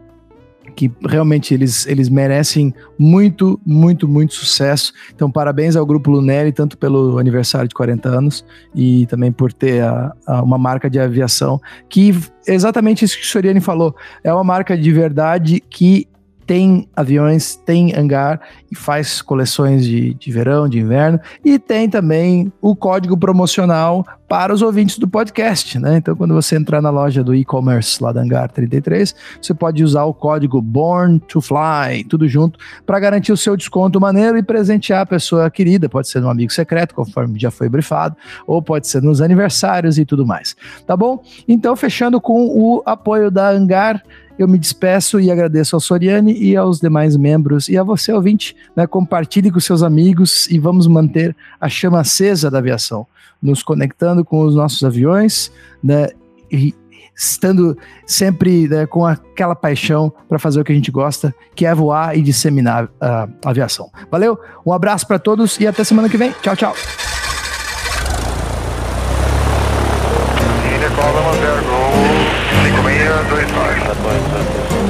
[0.74, 4.92] que realmente eles, eles merecem muito, muito, muito sucesso.
[5.14, 8.44] Então, parabéns ao Grupo Lunelli, tanto pelo aniversário de 40 anos
[8.74, 12.14] e também por ter a, a uma marca de aviação que,
[12.46, 13.94] exatamente isso que o Soriani falou,
[14.24, 16.08] é uma marca de verdade que
[16.47, 18.40] tem aviões, tem hangar
[18.70, 24.55] e faz coleções de, de verão, de inverno, e tem também o código promocional para
[24.55, 25.98] os ouvintes do podcast, né?
[25.98, 30.05] Então, quando você entrar na loja do e-commerce lá da Hangar 33, você pode usar
[30.05, 35.02] o código Born to Fly, tudo junto, para garantir o seu desconto maneiro e presentear
[35.02, 35.86] a pessoa querida.
[35.86, 38.16] Pode ser um amigo secreto, conforme já foi brifado,
[38.47, 40.56] ou pode ser nos aniversários e tudo mais.
[40.86, 41.23] Tá bom?
[41.47, 44.02] Então, fechando com o apoio da Hangar
[44.43, 48.56] eu me despeço e agradeço ao Soriane e aos demais membros e a você, ouvinte.
[48.74, 48.89] Né?
[48.89, 53.06] Compartilhe com seus amigos e vamos manter a chama acesa da aviação,
[53.40, 56.09] nos conectando com os nossos aviões né?
[56.51, 56.74] e
[57.16, 61.73] estando sempre né, com aquela paixão para fazer o que a gente gosta, que é
[61.73, 63.93] voar e disseminar a uh, aviação.
[64.10, 64.36] Valeu,
[64.66, 66.35] um abraço para todos e até semana que vem.
[66.43, 66.74] Tchau, tchau.